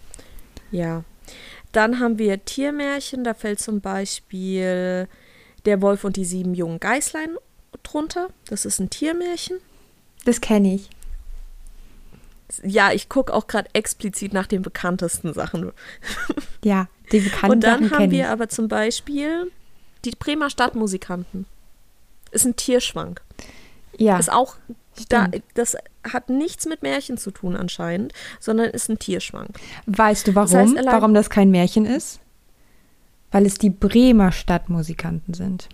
Ja. 0.72 1.04
Dann 1.74 1.98
haben 1.98 2.18
wir 2.18 2.44
Tiermärchen, 2.44 3.24
da 3.24 3.34
fällt 3.34 3.58
zum 3.58 3.80
Beispiel 3.80 5.08
Der 5.66 5.82
Wolf 5.82 6.04
und 6.04 6.14
die 6.16 6.24
sieben 6.24 6.54
jungen 6.54 6.78
Geißlein 6.78 7.36
drunter. 7.82 8.28
Das 8.46 8.64
ist 8.64 8.78
ein 8.78 8.90
Tiermärchen. 8.90 9.58
Das 10.24 10.40
kenne 10.40 10.76
ich. 10.76 10.88
Ja, 12.62 12.92
ich 12.92 13.08
gucke 13.08 13.34
auch 13.34 13.48
gerade 13.48 13.68
explizit 13.72 14.32
nach 14.32 14.46
den 14.46 14.62
bekanntesten 14.62 15.34
Sachen. 15.34 15.72
Ja, 16.64 16.88
die 17.12 17.20
bekannten 17.20 17.50
Und 17.50 17.64
dann 17.64 17.82
Sachen 17.84 17.98
haben 17.98 18.10
wir 18.10 18.30
aber 18.30 18.48
zum 18.48 18.68
Beispiel 18.68 19.52
die 20.06 20.12
Bremer 20.12 20.48
Stadtmusikanten. 20.48 21.44
Ist 22.30 22.46
ein 22.46 22.56
Tierschwank. 22.56 23.20
Ja, 23.98 24.18
Ist 24.18 24.32
auch, 24.32 24.56
da, 25.08 25.28
das 25.54 25.76
hat 26.12 26.28
nichts 26.28 26.66
mit 26.66 26.82
Märchen 26.82 27.16
zu 27.18 27.30
tun 27.30 27.56
anscheinend, 27.56 28.12
sondern 28.40 28.70
ist 28.70 28.88
ein 28.88 28.98
Tierschwank. 28.98 29.58
weißt 29.86 30.28
du 30.28 30.34
warum? 30.34 30.50
Das 30.50 30.76
heißt, 30.76 30.86
warum 30.86 31.14
das 31.14 31.30
kein 31.30 31.50
Märchen 31.50 31.86
ist? 31.86 32.20
Weil 33.30 33.46
es 33.46 33.54
die 33.58 33.70
Bremer 33.70 34.30
Stadtmusikanten 34.32 35.34
sind. 35.34 35.68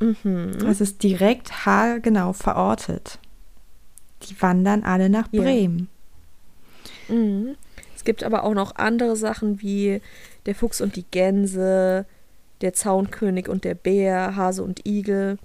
Mhm. 0.00 0.52
Es 0.68 0.80
ist 0.80 1.02
direkt 1.02 1.66
haargenau 1.66 2.32
verortet. 2.32 3.18
Die 4.28 4.40
wandern 4.40 4.84
alle 4.84 5.08
nach 5.10 5.28
Ja. 5.32 5.42
Bremen. 5.42 5.88
Mhm. 7.08 7.56
Es 7.96 8.04
gibt 8.04 8.22
aber 8.22 8.44
auch 8.44 8.54
noch 8.54 8.76
andere 8.76 9.16
Sachen 9.16 9.60
wie 9.62 10.00
der 10.46 10.54
Fuchs 10.54 10.80
und 10.80 10.96
die 10.96 11.04
Gänse, 11.10 12.06
der 12.60 12.72
Zaunkönig 12.74 13.48
und 13.48 13.64
der 13.64 13.74
Bär, 13.74 14.36
Hase 14.36 14.62
und 14.62 14.86
Igel. 14.86 15.38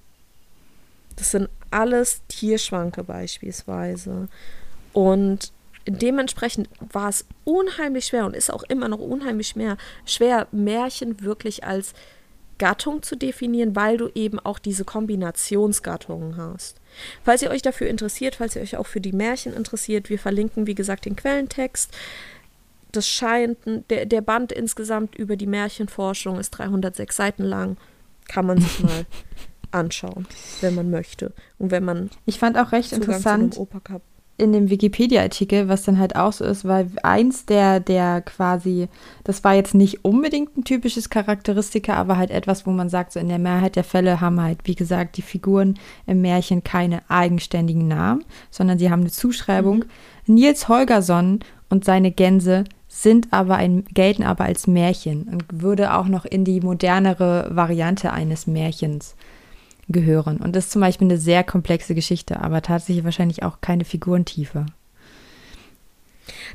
Das 1.16 1.32
sind 1.32 1.50
alles 1.72 2.22
Tierschwanke 2.28 3.04
beispielsweise. 3.04 4.28
Und 4.94 5.52
dementsprechend 5.88 6.70
war 6.80 7.10
es 7.10 7.26
unheimlich 7.46 8.06
schwer 8.08 8.26
und 8.26 8.36
ist 8.36 8.52
auch 8.54 8.64
immer 8.64 8.88
noch 8.88 9.00
unheimlich 9.00 9.50
schwer, 9.50 9.78
schwer 10.06 10.48
Märchen 10.52 11.22
wirklich 11.22 11.64
als 11.64 11.94
Gattung 12.58 13.02
zu 13.04 13.16
definieren, 13.16 13.76
weil 13.76 13.98
du 13.98 14.10
eben 14.16 14.38
auch 14.40 14.60
diese 14.60 14.84
Kombinationsgattungen 14.84 16.36
hast. 16.38 16.76
Falls 17.24 17.42
ihr 17.42 17.50
euch 17.52 17.62
dafür 17.62 17.88
interessiert, 17.88 18.36
falls 18.36 18.56
ihr 18.56 18.62
euch 18.62 18.76
auch 18.76 18.88
für 18.88 19.00
die 19.00 19.14
Märchen 19.14 19.54
interessiert, 19.54 20.10
wir 20.10 20.20
verlinken, 20.20 20.68
wie 20.68 20.76
gesagt, 20.76 21.06
den 21.06 21.16
Quellentext. 21.16 21.92
Das 22.92 23.08
scheint, 23.08 23.66
ein- 23.66 23.86
der, 23.90 24.06
der 24.06 24.22
Band 24.22 24.52
insgesamt 24.52 25.16
über 25.16 25.38
die 25.38 25.48
Märchenforschung 25.48 26.38
ist 26.40 26.50
306 26.52 27.16
Seiten 27.16 27.44
lang. 27.44 27.78
Kann 28.28 28.46
man 28.46 28.60
sich 28.60 28.80
mal 28.84 29.06
anschauen, 29.72 30.28
wenn 30.62 30.76
man 30.76 30.90
möchte. 30.90 31.34
Und 31.58 31.72
wenn 31.72 31.84
man 31.84 32.10
Ich 32.26 32.40
fand 32.40 32.58
auch 32.58 32.72
recht 32.72 32.90
Zugang 32.90 33.02
interessant, 33.02 33.58
in 34.40 34.54
dem 34.54 34.70
Wikipedia-Artikel, 34.70 35.68
was 35.68 35.84
dann 35.84 36.00
halt 36.00 36.16
auch 36.16 36.32
so 36.32 36.46
ist, 36.46 36.66
weil 36.66 36.90
eins 37.04 37.46
der, 37.46 37.80
der 37.80 38.22
quasi, 38.22 38.88
das 39.24 39.44
war 39.44 39.54
jetzt 39.54 39.76
nicht 39.76 40.06
unbedingt 40.06 40.58
ein 40.58 40.64
typisches 40.64 41.10
Charakteristika, 41.10 41.96
aber 41.96 42.18
halt 42.18 42.32
etwas, 42.32 42.66
wo 42.66 42.72
man 42.72 42.90
sagt, 42.90 43.12
so 43.12 43.20
in 43.20 43.28
der 43.28 43.38
Mehrheit 43.38 43.76
der 43.76 43.84
Fälle 43.84 44.22
haben 44.22 44.42
halt, 44.42 44.60
wie 44.64 44.76
gesagt, 44.76 45.18
die 45.18 45.22
Figuren 45.22 45.78
im 46.08 46.22
Märchen 46.22 46.64
keine 46.64 47.02
eigenständigen 47.10 47.88
Namen, 47.88 48.24
sondern 48.50 48.80
sie 48.80 48.90
haben 48.90 49.02
eine 49.02 49.12
Zuschreibung. 49.12 49.86
Nils 50.26 50.70
Holgersson 50.70 51.42
und 51.70 51.84
seine 51.84 52.12
Gänse 52.12 52.64
sind 52.88 53.28
aber 53.32 53.58
ein, 53.58 53.84
gelten 53.94 54.24
aber 54.24 54.46
als 54.46 54.68
Märchen 54.68 55.24
und 55.24 55.62
würde 55.62 55.94
auch 55.94 56.08
noch 56.08 56.26
in 56.26 56.44
die 56.44 56.62
modernere 56.62 57.50
Variante 57.52 58.12
eines 58.14 58.48
Märchens 58.48 59.16
gehören. 59.90 60.38
Und 60.38 60.56
das 60.56 60.66
ist 60.66 60.72
zum 60.72 60.82
Beispiel 60.82 61.08
eine 61.08 61.18
sehr 61.18 61.44
komplexe 61.44 61.96
Geschichte, 61.96 62.40
aber 62.42 62.62
tatsächlich 62.62 63.04
wahrscheinlich 63.04 63.44
auch 63.44 63.60
keine 63.62 63.86
Figurentiefe. 63.86 64.66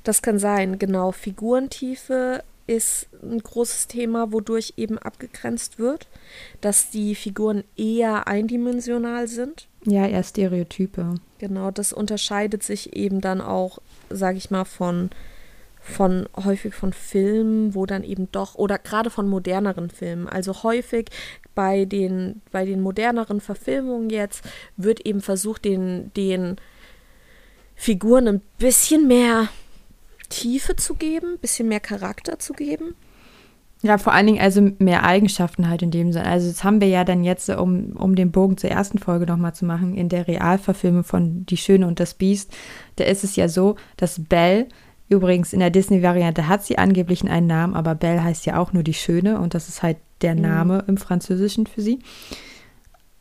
Das 0.04 0.22
kann 0.22 0.38
sein, 0.38 0.78
genau. 0.78 1.12
Figurentiefe 1.12 2.42
ist 2.66 3.08
ein 3.22 3.38
großes 3.38 3.88
Thema, 3.88 4.32
wodurch 4.32 4.74
eben 4.76 4.98
abgegrenzt 4.98 5.78
wird, 5.78 6.06
dass 6.60 6.90
die 6.90 7.14
Figuren 7.14 7.64
eher 7.76 8.26
eindimensional 8.26 9.28
sind. 9.28 9.68
Ja, 9.84 10.06
eher 10.06 10.22
Stereotype. 10.22 11.16
Genau, 11.38 11.70
das 11.70 11.92
unterscheidet 11.92 12.62
sich 12.62 12.96
eben 12.96 13.20
dann 13.20 13.40
auch, 13.40 13.78
sage 14.08 14.38
ich 14.38 14.50
mal, 14.50 14.64
von, 14.64 15.10
von 15.84 16.26
häufig 16.34 16.74
von 16.74 16.92
Filmen, 16.94 17.74
wo 17.74 17.84
dann 17.84 18.04
eben 18.04 18.32
doch, 18.32 18.54
oder 18.54 18.78
gerade 18.78 19.10
von 19.10 19.28
moderneren 19.28 19.90
Filmen. 19.90 20.26
Also 20.26 20.62
häufig 20.62 21.10
bei 21.54 21.84
den, 21.84 22.40
bei 22.50 22.64
den 22.64 22.80
moderneren 22.80 23.40
Verfilmungen 23.40 24.08
jetzt 24.08 24.44
wird 24.76 25.04
eben 25.06 25.20
versucht, 25.20 25.64
den, 25.64 26.10
den 26.14 26.56
Figuren 27.74 28.26
ein 28.28 28.40
bisschen 28.58 29.06
mehr 29.06 29.48
Tiefe 30.30 30.74
zu 30.74 30.94
geben, 30.94 31.34
ein 31.34 31.38
bisschen 31.38 31.68
mehr 31.68 31.80
Charakter 31.80 32.38
zu 32.38 32.54
geben. 32.54 32.94
Ja, 33.82 33.98
vor 33.98 34.14
allen 34.14 34.26
Dingen 34.26 34.40
also 34.40 34.62
mehr 34.78 35.04
Eigenschaften 35.04 35.68
halt 35.68 35.82
in 35.82 35.90
dem 35.90 36.10
Sinne. 36.10 36.24
Also 36.24 36.48
das 36.48 36.64
haben 36.64 36.80
wir 36.80 36.88
ja 36.88 37.04
dann 37.04 37.22
jetzt, 37.22 37.50
um, 37.50 37.92
um 37.96 38.14
den 38.14 38.32
Bogen 38.32 38.56
zur 38.56 38.70
ersten 38.70 38.98
Folge 38.98 39.26
nochmal 39.26 39.54
zu 39.54 39.66
machen, 39.66 39.94
in 39.94 40.08
der 40.08 40.26
Realverfilmung 40.26 41.04
von 41.04 41.44
Die 41.44 41.58
Schöne 41.58 41.86
und 41.86 42.00
das 42.00 42.14
Biest, 42.14 42.50
da 42.96 43.04
ist 43.04 43.24
es 43.24 43.36
ja 43.36 43.46
so, 43.46 43.76
dass 43.98 44.24
Belle, 44.24 44.68
übrigens 45.08 45.52
in 45.52 45.60
der 45.60 45.70
Disney-Variante 45.70 46.48
hat 46.48 46.64
sie 46.64 46.78
angeblich 46.78 47.28
einen 47.28 47.46
Namen, 47.46 47.74
aber 47.74 47.94
Belle 47.94 48.22
heißt 48.22 48.46
ja 48.46 48.58
auch 48.58 48.72
nur 48.72 48.82
die 48.82 48.94
Schöne 48.94 49.38
und 49.40 49.54
das 49.54 49.68
ist 49.68 49.82
halt 49.82 49.98
der 50.22 50.34
Name 50.34 50.84
im 50.86 50.96
Französischen 50.96 51.66
für 51.66 51.82
sie, 51.82 51.98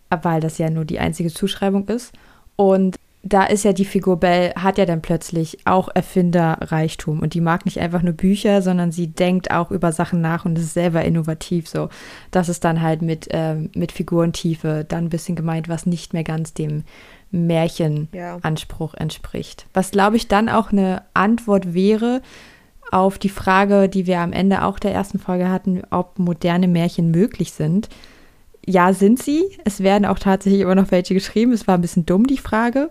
weil 0.10 0.42
das 0.42 0.58
ja 0.58 0.70
nur 0.70 0.86
die 0.86 1.00
einzige 1.00 1.30
Zuschreibung 1.30 1.88
ist. 1.88 2.14
Und 2.56 2.98
da 3.26 3.46
ist 3.46 3.64
ja 3.64 3.72
die 3.72 3.86
Figur 3.86 4.20
Belle, 4.20 4.54
hat 4.56 4.78
ja 4.78 4.86
dann 4.86 5.02
plötzlich 5.02 5.60
auch 5.66 5.88
Erfinderreichtum 5.94 7.20
und 7.20 7.34
die 7.34 7.42
mag 7.42 7.66
nicht 7.66 7.80
einfach 7.80 8.02
nur 8.02 8.14
Bücher, 8.14 8.62
sondern 8.62 8.92
sie 8.92 9.08
denkt 9.08 9.50
auch 9.50 9.72
über 9.72 9.94
Sachen 9.94 10.20
nach 10.20 10.44
und 10.44 10.60
ist 10.60 10.74
selber 10.74 11.06
innovativ 11.06 11.70
so. 11.70 11.88
Das 12.32 12.50
ist 12.50 12.66
dann 12.66 12.82
halt 12.82 13.02
mit, 13.02 13.30
ähm, 13.32 13.70
mit 13.76 13.94
Figurentiefe 13.94 14.86
dann 14.88 15.06
ein 15.06 15.10
bisschen 15.10 15.38
gemeint, 15.38 15.70
was 15.70 15.86
nicht 15.86 16.12
mehr 16.12 16.26
ganz 16.26 16.54
dem 16.54 16.84
Märchenanspruch 17.34 18.94
entspricht. 18.94 19.66
Was, 19.74 19.92
glaube 19.92 20.16
ich, 20.16 20.28
dann 20.28 20.48
auch 20.48 20.72
eine 20.72 21.02
Antwort 21.14 21.74
wäre 21.74 22.22
auf 22.92 23.18
die 23.18 23.30
Frage, 23.30 23.90
die 23.90 24.06
wir 24.06 24.20
am 24.20 24.32
Ende 24.32 24.64
auch 24.64 24.78
der 24.78 24.94
ersten 24.94 25.18
Folge 25.18 25.50
hatten, 25.50 25.82
ob 25.90 26.20
moderne 26.20 26.68
Märchen 26.68 27.10
möglich 27.10 27.52
sind. 27.52 27.90
Ja, 28.66 28.94
sind 28.94 29.22
sie. 29.22 29.44
Es 29.66 29.82
werden 29.82 30.06
auch 30.06 30.20
tatsächlich 30.20 30.62
immer 30.62 30.76
noch 30.76 30.92
welche 30.92 31.16
geschrieben. 31.16 31.52
Es 31.54 31.68
war 31.68 31.76
ein 31.76 31.82
bisschen 31.82 32.06
dumm, 32.06 32.28
die 32.28 32.38
Frage. 32.38 32.90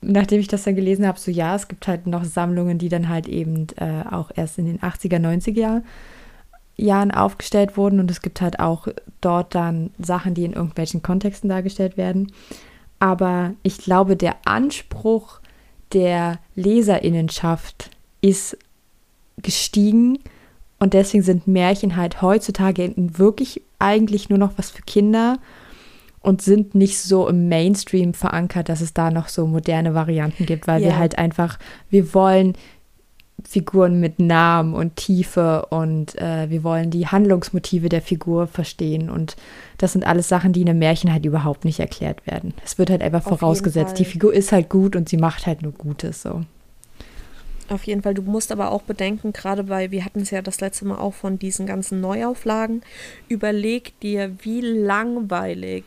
Nachdem 0.00 0.40
ich 0.40 0.48
das 0.48 0.64
dann 0.64 0.74
gelesen 0.74 1.06
habe, 1.06 1.18
so 1.18 1.30
ja, 1.30 1.54
es 1.54 1.68
gibt 1.68 1.86
halt 1.86 2.06
noch 2.06 2.24
Sammlungen, 2.24 2.78
die 2.78 2.88
dann 2.88 3.08
halt 3.08 3.28
eben 3.28 3.66
äh, 3.76 4.04
auch 4.10 4.30
erst 4.34 4.58
in 4.58 4.66
den 4.66 4.80
80er, 4.80 5.18
90er 5.18 5.58
Jahren, 5.58 5.84
Jahren 6.76 7.10
aufgestellt 7.10 7.76
wurden. 7.76 8.00
Und 8.00 8.10
es 8.10 8.22
gibt 8.22 8.40
halt 8.40 8.58
auch 8.58 8.88
dort 9.20 9.54
dann 9.54 9.90
Sachen, 9.98 10.34
die 10.34 10.44
in 10.44 10.54
irgendwelchen 10.54 11.02
Kontexten 11.02 11.50
dargestellt 11.50 11.98
werden. 11.98 12.32
Aber 12.98 13.54
ich 13.62 13.78
glaube, 13.78 14.16
der 14.16 14.36
Anspruch 14.44 15.40
der 15.92 16.38
Leserinnenschaft 16.54 17.90
ist 18.20 18.56
gestiegen. 19.38 20.18
Und 20.78 20.94
deswegen 20.94 21.22
sind 21.22 21.46
Märchen 21.46 21.96
halt 21.96 22.20
heutzutage 22.22 22.92
wirklich 22.96 23.62
eigentlich 23.78 24.28
nur 24.28 24.38
noch 24.38 24.52
was 24.56 24.70
für 24.70 24.82
Kinder 24.82 25.38
und 26.20 26.40
sind 26.42 26.74
nicht 26.74 26.98
so 26.98 27.28
im 27.28 27.48
Mainstream 27.48 28.14
verankert, 28.14 28.68
dass 28.68 28.80
es 28.80 28.94
da 28.94 29.10
noch 29.10 29.28
so 29.28 29.46
moderne 29.46 29.94
Varianten 29.94 30.46
gibt, 30.46 30.66
weil 30.66 30.80
wir 30.80 30.90
Ja. 30.90 30.96
halt 30.98 31.18
einfach, 31.18 31.58
wir 31.90 32.14
wollen 32.14 32.54
Figuren 33.42 34.00
mit 34.00 34.18
Namen 34.20 34.74
und 34.74 34.96
Tiefe 34.96 35.66
und 35.66 36.16
äh, 36.18 36.48
wir 36.50 36.62
wollen 36.62 36.90
die 36.90 37.08
Handlungsmotive 37.08 37.88
der 37.88 38.00
Figur 38.00 38.46
verstehen 38.46 39.10
und 39.10 39.36
das 39.76 39.92
sind 39.92 40.06
alles 40.06 40.28
Sachen, 40.28 40.52
die 40.52 40.62
in 40.62 40.68
einem 40.68 40.78
Märchen 40.78 41.12
halt 41.12 41.26
überhaupt 41.26 41.64
nicht 41.64 41.80
erklärt 41.80 42.26
werden. 42.26 42.54
Es 42.64 42.78
wird 42.78 42.90
halt 42.90 43.02
einfach 43.02 43.26
Auf 43.26 43.40
vorausgesetzt, 43.40 43.98
die. 43.98 44.04
Figur 44.04 44.32
ist 44.32 44.52
halt 44.52 44.70
gut 44.70 44.96
und 44.96 45.08
sie 45.08 45.16
macht 45.16 45.46
halt 45.46 45.62
nur 45.62 45.72
Gutes 45.72 46.22
so. 46.22 46.42
Auf 47.70 47.84
jeden 47.84 48.02
Fall, 48.02 48.12
du 48.12 48.22
musst 48.22 48.52
aber 48.52 48.70
auch 48.70 48.82
bedenken, 48.82 49.32
gerade 49.32 49.64
bei, 49.64 49.90
wir 49.90 50.04
hatten 50.04 50.20
es 50.20 50.30
ja 50.30 50.42
das 50.42 50.60
letzte 50.60 50.84
Mal 50.84 50.98
auch 50.98 51.14
von 51.14 51.38
diesen 51.38 51.66
ganzen 51.66 52.00
Neuauflagen, 52.00 52.82
überleg 53.28 53.98
dir, 54.00 54.36
wie 54.42 54.60
langweilig 54.60 55.84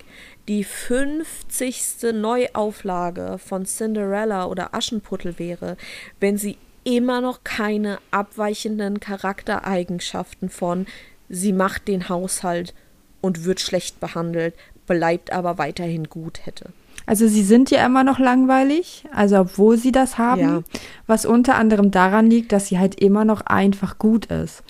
die 0.47 0.63
50. 0.63 2.13
Neuauflage 2.13 3.37
von 3.37 3.65
Cinderella 3.65 4.45
oder 4.47 4.73
Aschenputtel 4.73 5.37
wäre, 5.37 5.77
wenn 6.19 6.37
sie 6.37 6.57
immer 6.95 7.19
noch 7.19 7.43
keine 7.43 7.97
abweichenden 8.11 9.01
Charaktereigenschaften 9.01 10.49
von 10.49 10.85
sie 11.27 11.51
macht 11.51 11.87
den 11.89 12.07
Haushalt 12.07 12.73
und 13.19 13.43
wird 13.43 13.59
schlecht 13.59 13.99
behandelt, 13.99 14.55
bleibt 14.85 15.33
aber 15.33 15.57
weiterhin 15.57 16.05
gut 16.05 16.45
hätte. 16.45 16.69
Also 17.05 17.27
sie 17.27 17.43
sind 17.43 17.71
ja 17.71 17.85
immer 17.85 18.03
noch 18.05 18.19
langweilig, 18.19 19.03
also 19.13 19.39
obwohl 19.39 19.77
sie 19.77 19.91
das 19.91 20.17
haben, 20.17 20.41
Ja. 20.41 20.63
was 21.07 21.25
unter 21.25 21.55
anderem 21.55 21.91
daran 21.91 22.29
liegt, 22.29 22.51
dass 22.53 22.67
sie 22.67 22.79
halt 22.79 22.95
immer 23.01 23.25
noch 23.25 23.41
einfach 23.41 23.97
gut 23.97 24.27
ist. 24.27 24.63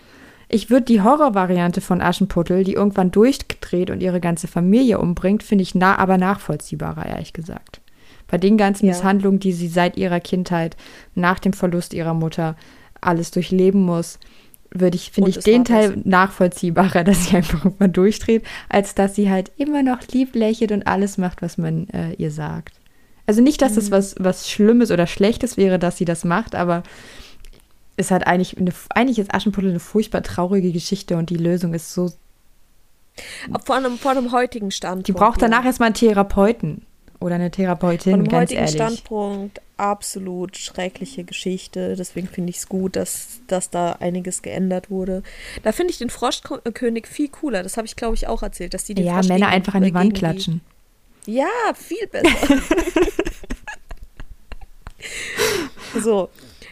Ich 0.50 0.70
würde 0.72 0.86
die 0.86 1.02
Horrorvariante 1.02 1.82
von 1.82 2.02
Aschenputtel, 2.02 2.64
die 2.64 2.74
irgendwann 2.74 3.12
durchdreht 3.12 3.90
und 3.92 4.02
ihre 4.02 4.20
ganze 4.22 4.48
Familie 4.48 4.98
umbringt, 4.98 5.44
finde 5.44 5.62
ich 5.64 5.76
na 5.76 5.98
aber 5.98 6.18
nachvollziehbarer, 6.18 7.06
ehrlich 7.06 7.34
gesagt. 7.34 7.82
Bei 8.28 8.38
den 8.38 8.58
ganzen 8.58 8.86
Ja. 8.86 8.92
Misshandlungen, 8.94 9.40
die 9.40 9.54
sie 9.54 9.68
seit 9.68 9.98
ihrer 9.98 10.20
Kindheit 10.20 10.76
nach 11.16 11.40
dem 11.40 11.54
Verlust 11.54 11.94
ihrer 11.94 12.14
Mutter 12.14 12.56
alles 13.02 13.32
durchleben 13.32 13.82
muss, 13.82 14.20
würde 14.72 14.98
ich, 14.98 15.12
finde 15.12 15.30
ich 15.30 15.40
den. 15.40 15.64
Teil 15.64 15.98
nachvollziehbarer, 16.04 17.04
dass 17.06 17.26
sie 17.26 17.38
einfach 17.38 17.64
irgendwann 17.66 17.94
durchdreht, 17.94 18.44
als 18.70 18.96
dass 18.96 19.16
sie 19.16 19.30
halt 19.32 19.52
immer 19.58 19.82
noch 19.84 20.00
lieb 20.12 20.36
lächelt 20.36 20.72
und 20.72 20.88
alles 20.88 21.18
macht, 21.18 21.42
was 21.42 21.58
man 21.58 21.88
äh, 21.90 22.14
ihr 22.14 22.32
sagt. 22.32 22.76
Also 23.26 23.42
nicht, 23.42 23.62
dass 23.62 23.72
Mhm. 23.72 23.76
das 23.76 23.92
was, 23.92 24.16
was 24.20 24.50
Schlimmes 24.50 24.92
oder 24.92 25.08
Schlechtes 25.08 25.56
wäre, 25.58 25.80
dass 25.80 25.98
sie 25.98 26.06
das 26.06 26.24
macht, 26.26 26.54
aber 26.56 26.84
ist 27.96 28.12
halt 28.12 28.28
eigentlich, 28.28 28.58
eine, 28.58 28.72
eigentlich 28.90 29.20
ist 29.20 29.34
Aschenputtel 29.34 29.70
eine 29.72 29.80
furchtbar 29.80 30.22
traurige 30.22 30.72
Geschichte 30.72 31.18
und 31.18 31.30
die 31.30 31.36
Lösung 31.38 31.74
ist 31.74 31.94
so, 31.94 32.12
Vor 33.66 33.76
einem, 33.76 33.98
vor 33.98 34.12
einem 34.12 34.32
heutigen 34.32 34.70
Standpunkt. 34.72 35.08
die 35.08 35.14
braucht 35.14 35.42
ja. 35.42 35.48
danach 35.48 35.66
erstmal 35.66 35.88
einen 35.88 35.96
Therapeuten 35.96 36.84
oder 37.20 37.36
eine 37.36 37.46
Von 37.46 37.52
Therapeutin, 37.52 38.14
einem 38.14 38.28
ganz 38.28 38.52
heutigen 38.52 38.60
ehrlich. 38.60 38.76
Standpunkt 38.76 39.62
absolut 39.78 40.58
schreckliche 40.58 41.24
Geschichte. 41.24 41.96
Deswegen 41.96 42.28
finde 42.28 42.50
ich 42.50 42.58
es 42.58 42.70
gut, 42.70 42.96
dass, 42.96 43.40
dass 43.48 43.70
da 43.70 43.94
einiges 43.94 44.42
geändert 44.42 44.90
wurde. 44.90 45.24
Da 45.64 45.72
finde 45.72 45.92
ich 45.92 46.00
den 46.00 46.10
Froschkönig 46.10 47.08
viel 47.08 47.30
cooler. 47.30 47.64
Das 47.64 47.78
habe 47.78 47.88
ich, 47.88 47.96
glaube 47.96 48.16
ich, 48.16 48.28
auch 48.28 48.44
erzählt, 48.44 48.74
dass 48.74 48.84
die 48.86 48.96
den 48.96 49.06
Ja, 49.06 49.16
Frosch 49.16 49.30
Männer 49.30 49.48
einfach 49.48 49.76
an 49.76 49.84
die 49.84 49.94
Wand 49.94 50.14
gegen 50.14 50.20
klatschen. 50.20 50.62
Ja, 51.26 51.48
viel 51.76 52.08
besser. 52.08 52.30
so, 56.02 56.30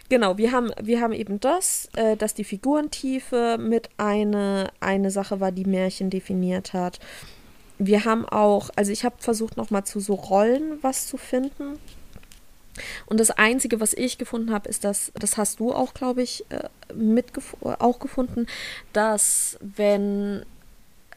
genau, 0.09 0.37
wir 0.37 0.51
haben, 0.51 0.71
wir 0.81 1.01
haben 1.01 1.13
eben 1.13 1.39
das, 1.39 1.89
äh, 1.95 2.15
dass 2.15 2.33
die 2.33 2.45
Figurentiefe 2.45 3.57
mit 3.59 3.89
eine, 3.97 4.69
eine 4.79 5.11
Sache 5.11 5.39
war, 5.39 5.51
die 5.51 5.65
Märchen 5.65 6.09
definiert 6.09 6.73
hat. 6.73 6.99
Wir 7.77 8.05
haben 8.05 8.25
auch, 8.25 8.69
also 8.75 8.91
ich 8.91 9.03
habe 9.03 9.15
versucht 9.19 9.57
nochmal 9.57 9.83
zu 9.83 9.99
so 9.99 10.13
Rollen 10.13 10.79
was 10.81 11.07
zu 11.07 11.17
finden. 11.17 11.79
Und 13.05 13.19
das 13.19 13.31
Einzige, 13.31 13.79
was 13.79 13.93
ich 13.93 14.17
gefunden 14.17 14.51
habe, 14.51 14.67
ist, 14.67 14.83
dass, 14.83 15.11
das 15.15 15.37
hast 15.37 15.59
du 15.59 15.73
auch, 15.73 15.93
glaube 15.93 16.21
ich, 16.21 16.45
äh, 16.49 16.67
mitgef 16.93 17.55
auch 17.61 17.99
gefunden, 17.99 18.47
dass 18.91 19.57
wenn 19.61 20.45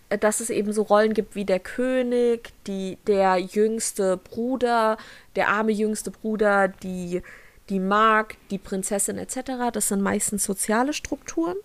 äh, 0.08 0.18
dass 0.18 0.40
es 0.40 0.50
eben 0.50 0.72
so 0.72 0.82
Rollen 0.82 1.14
gibt 1.14 1.34
wie 1.34 1.44
der 1.44 1.60
König, 1.60 2.52
die, 2.66 2.98
der 3.06 3.38
jüngste 3.38 4.16
Bruder, 4.16 4.98
der 5.36 5.48
arme 5.48 5.72
jüngste 5.72 6.10
Bruder, 6.10 6.68
die, 6.68 7.22
die 7.68 7.80
Magd, 7.80 8.38
die 8.50 8.58
Prinzessin 8.58 9.18
etc. 9.18 9.70
Das 9.72 9.88
sind 9.88 10.00
meistens 10.00 10.44
soziale 10.44 10.92
Strukturen, 10.92 11.56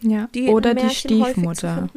Ja. 0.00 0.28
die 0.34 0.48
Oder 0.48 0.74
die 0.74 0.90
Stiefmutter. 0.90 1.88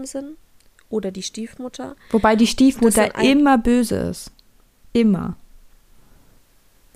Oder 0.90 1.12
die 1.12 1.22
Stiefmutter. 1.24 1.96
Wobei 2.12 2.36
die 2.36 2.48
Stiefmutter 2.48 3.14
immer 3.24 3.58
böse 3.58 3.96
ist. 3.96 4.32
Immer. 4.94 5.36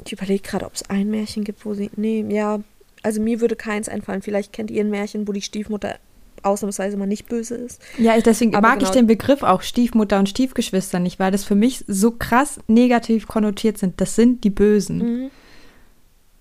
Ich 0.06 0.12
überlege 0.14 0.42
gerade, 0.42 0.66
ob 0.66 0.74
es 0.74 0.90
ein 0.90 1.10
Märchen 1.10 1.44
gibt, 1.44 1.66
wo 1.66 1.74
sie. 1.74 1.90
Nee, 1.96 2.26
ja. 2.30 2.60
Also 3.04 3.22
mir 3.22 3.40
würde 3.42 3.56
keins 3.56 3.88
einfallen. 3.90 4.22
Vielleicht 4.22 4.52
kennt 4.54 4.72
ihr 4.72 4.84
ein 4.84 4.90
Märchen, 4.90 5.28
wo 5.28 5.32
die 5.32 5.42
Stiefmutter 5.42 5.98
ausnahmsweise 6.42 6.98
mal 6.98 7.06
nicht 7.06 7.28
böse 7.30 7.56
ist. 7.56 7.82
Ja, 7.98 8.18
ich, 8.18 8.24
deswegen 8.24 8.56
Aber 8.56 8.68
mag 8.68 8.78
ich 8.78 8.84
genau- 8.90 8.94
den 8.94 9.08
Begriff 9.08 9.44
auch 9.44 9.62
Stiefmutter 9.62 10.20
und 10.20 10.28
Stiefgeschwister 10.28 11.00
nicht, 11.00 11.20
weil 11.20 11.32
das 11.32 11.44
für 11.46 11.56
mich 11.56 11.86
so 11.88 12.12
krass 12.12 12.60
negativ 12.68 13.28
konnotiert 13.28 13.78
sind. 13.78 14.02
Das 14.02 14.16
sind 14.16 14.44
die 14.44 14.50
Bösen. 14.50 14.98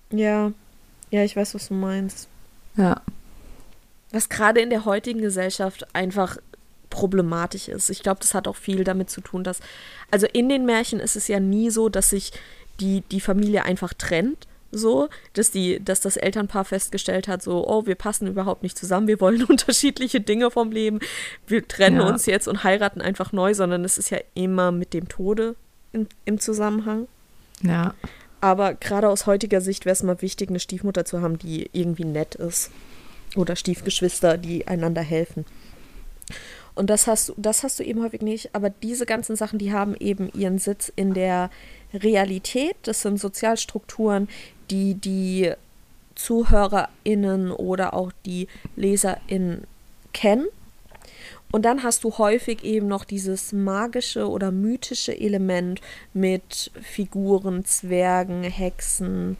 Mhm. 0.09 0.17
Ja. 0.17 0.51
Ja, 1.11 1.23
ich 1.23 1.35
weiß, 1.35 1.53
was 1.55 1.67
du 1.69 1.73
meinst. 1.75 2.27
Ja. 2.75 3.01
was 4.11 4.29
gerade 4.29 4.61
in 4.61 4.69
der 4.71 4.83
heutigen 4.85 5.21
Gesellschaft 5.21 5.87
einfach 5.95 6.37
problematisch 6.93 7.67
ist. 7.69 7.89
Ich 7.89 8.03
glaube, 8.03 8.19
das 8.21 8.35
hat 8.35 8.47
auch 8.47 8.55
viel 8.55 8.83
damit 8.83 9.09
zu 9.09 9.19
tun, 9.19 9.43
dass, 9.43 9.59
also 10.11 10.27
in 10.31 10.47
den 10.47 10.63
Märchen 10.65 10.99
ist 10.99 11.15
es 11.15 11.27
ja 11.27 11.39
nie 11.39 11.71
so, 11.71 11.89
dass 11.89 12.11
sich 12.11 12.31
die, 12.79 13.01
die 13.11 13.19
Familie 13.19 13.63
einfach 13.65 13.93
trennt, 13.95 14.47
so, 14.71 15.09
dass 15.33 15.49
die, 15.49 15.83
dass 15.83 16.01
das 16.01 16.17
Elternpaar 16.17 16.65
festgestellt 16.65 17.27
hat, 17.27 17.41
so, 17.41 17.67
oh, 17.67 17.87
wir 17.87 17.95
passen 17.95 18.27
überhaupt 18.27 18.61
nicht 18.61 18.77
zusammen, 18.77 19.07
wir 19.07 19.19
wollen 19.19 19.43
unterschiedliche 19.49 20.21
Dinge 20.21 20.51
vom 20.51 20.71
Leben, 20.71 20.99
wir 21.47 21.67
trennen 21.67 21.97
Ja. 22.01 22.07
uns 22.07 22.27
jetzt 22.27 22.47
und 22.47 22.63
heiraten 22.63 23.01
einfach 23.01 23.31
neu, 23.31 23.55
sondern 23.55 23.83
es 23.85 23.97
ist 23.97 24.11
ja 24.11 24.19
immer 24.35 24.71
mit 24.71 24.93
dem 24.93 25.09
Tode 25.09 25.55
in, 25.93 26.07
im 26.25 26.39
Zusammenhang. 26.39 27.07
Ja. 27.63 27.95
Aber 28.39 28.75
gerade 28.75 29.09
aus 29.09 29.25
heutiger 29.25 29.61
Sicht 29.61 29.85
wäre 29.85 29.93
es 29.93 30.03
mal 30.03 30.21
wichtig, 30.21 30.49
eine 30.49 30.59
Stiefmutter 30.59 31.05
zu 31.05 31.21
haben, 31.21 31.39
die 31.39 31.69
irgendwie 31.73 32.05
nett 32.05 32.35
ist. 32.35 32.69
Oder 33.35 33.55
Stiefgeschwister, 33.55 34.37
die 34.37 34.67
einander 34.67 35.01
helfen. 35.01 35.45
Und 36.75 36.89
das 36.89 37.07
hast 37.07 37.29
du, 37.29 37.33
das 37.37 37.63
hast 37.63 37.79
du 37.79 37.83
eben 37.83 38.01
häufig 38.01 38.21
nicht. 38.21 38.55
Aber 38.55 38.69
diese 38.69 39.05
ganzen 39.05 39.35
Sachen, 39.35 39.59
die 39.59 39.71
haben 39.71 39.95
eben 39.99 40.31
ihren 40.33 40.57
Sitz 40.57 40.91
in 40.95 41.13
der 41.13 41.49
Realität. 41.93 42.75
Das 42.83 43.01
sind 43.01 43.19
Sozialstrukturen, 43.19 44.27
die 44.71 44.95
die 44.95 45.51
ZuhörerInnen 46.15 47.51
oder 47.51 47.93
auch 47.93 48.11
die 48.25 48.47
LeserInnen 48.75 49.65
kennen. 50.13 50.47
Und 51.51 51.65
dann 51.65 51.83
hast 51.83 52.03
du 52.03 52.17
häufig 52.17 52.63
eben 52.63 52.87
noch 52.87 53.05
dieses 53.05 53.53
magische 53.53 54.27
oder 54.27 54.51
mythische 54.51 55.15
Element 55.15 55.81
mit 56.11 56.71
Figuren, 56.81 57.63
Zwergen, 57.63 58.43
Hexen, 58.43 59.37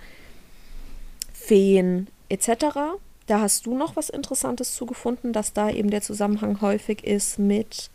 Feen 1.33 2.07
etc. 2.29 2.99
Da 3.27 3.39
hast 3.39 3.65
du 3.65 3.75
noch 3.75 3.95
was 3.95 4.09
Interessantes 4.09 4.75
zugefunden, 4.75 5.33
dass 5.33 5.53
da 5.53 5.69
eben 5.69 5.89
der 5.89 6.01
Zusammenhang 6.01 6.59
häufig 6.61 7.03
ist 7.03 7.39
mit 7.39 7.89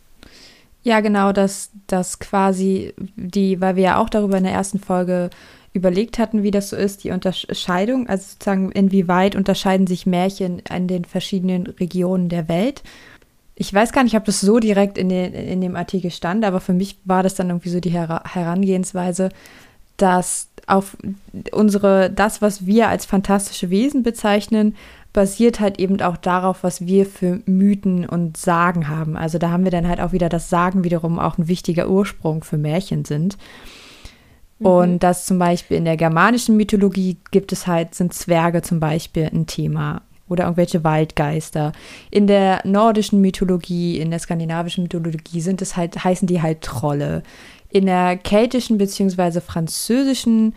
Ja, 0.83 1.01
genau, 1.01 1.31
dass 1.31 1.69
das 1.87 2.19
quasi 2.19 2.93
die, 3.15 3.61
weil 3.61 3.75
wir 3.75 3.83
ja 3.83 3.97
auch 3.97 4.09
darüber 4.09 4.37
in 4.37 4.43
der 4.43 4.53
ersten 4.53 4.79
Folge 4.79 5.29
überlegt 5.73 6.17
hatten, 6.17 6.41
wie 6.41 6.51
das 6.51 6.69
so 6.69 6.75
ist, 6.75 7.03
die 7.03 7.11
Unterscheidung, 7.11 8.07
also 8.07 8.23
sozusagen 8.23 8.71
inwieweit 8.71 9.35
unterscheiden 9.35 9.87
sich 9.87 10.05
Märchen 10.05 10.59
in 10.59 10.87
den 10.87 11.05
verschiedenen 11.05 11.67
Regionen 11.67 12.29
der 12.29 12.47
Welt. 12.47 12.81
Ich 13.55 13.73
weiß 13.73 13.91
gar 13.91 14.03
nicht, 14.03 14.15
ob 14.15 14.25
das 14.25 14.41
so 14.41 14.59
direkt 14.59 14.97
in, 14.97 15.09
den, 15.09 15.33
in 15.33 15.61
dem 15.61 15.75
Artikel 15.75 16.11
stand, 16.11 16.43
aber 16.43 16.59
für 16.59 16.73
mich 16.73 16.97
war 17.05 17.23
das 17.23 17.35
dann 17.35 17.49
irgendwie 17.49 17.69
so 17.69 17.79
die 17.79 17.91
Hera 17.91 18.23
Herangehensweise, 18.25 19.29
dass 19.97 20.49
auf 20.65 20.95
unsere, 21.51 22.09
das, 22.09 22.41
was 22.41 22.65
wir 22.65 22.89
als 22.89 23.05
fantastische 23.05 23.69
Wesen 23.69 24.03
bezeichnen, 24.03 24.75
basiert 25.13 25.59
halt 25.59 25.79
eben 25.79 26.01
auch 26.01 26.17
darauf, 26.17 26.63
was 26.63 26.85
wir 26.85 27.05
für 27.05 27.41
Mythen 27.45 28.05
und 28.05 28.37
Sagen 28.37 28.87
haben. 28.87 29.17
Also 29.17 29.37
da 29.37 29.49
haben 29.49 29.63
wir 29.63 29.71
dann 29.71 29.87
halt 29.87 29.99
auch 29.99 30.11
wieder, 30.11 30.29
dass 30.29 30.49
Sagen 30.49 30.83
wiederum 30.83 31.19
auch 31.19 31.37
ein 31.37 31.47
wichtiger 31.47 31.89
Ursprung 31.89 32.43
für 32.43 32.57
Märchen 32.57 33.05
sind. 33.05 33.37
Und 34.59 34.99
dass 34.99 35.25
zum 35.25 35.39
Beispiel 35.39 35.77
in 35.77 35.85
der 35.85 35.95
germanischen 35.95 36.57
Mythologie 36.57 37.17
gibt 37.31 37.53
es 37.53 37.65
halt, 37.65 37.95
sind 37.95 38.13
Zwerge 38.13 38.61
zum 38.61 38.81
Beispiel 38.81 39.29
ein 39.33 39.47
Thema 39.47 40.01
oder 40.27 40.43
irgendwelche 40.43 40.83
Waldgeister. 40.83 41.71
In 42.11 42.27
der 42.27 42.61
nordischen 42.65 43.21
Mythologie, 43.21 43.99
in 43.99 44.11
der 44.11 44.19
skandinavischen 44.19 44.83
Mythologie 44.83 45.41
sind 45.41 45.61
es 45.61 45.77
halt, 45.77 46.03
heißen 46.03 46.27
die 46.27 46.41
halt 46.41 46.61
Trolle. 46.61 47.23
In 47.69 47.85
der 47.85 48.17
keltischen 48.17 48.77
bzw. 48.77 49.39
französischen 49.39 50.53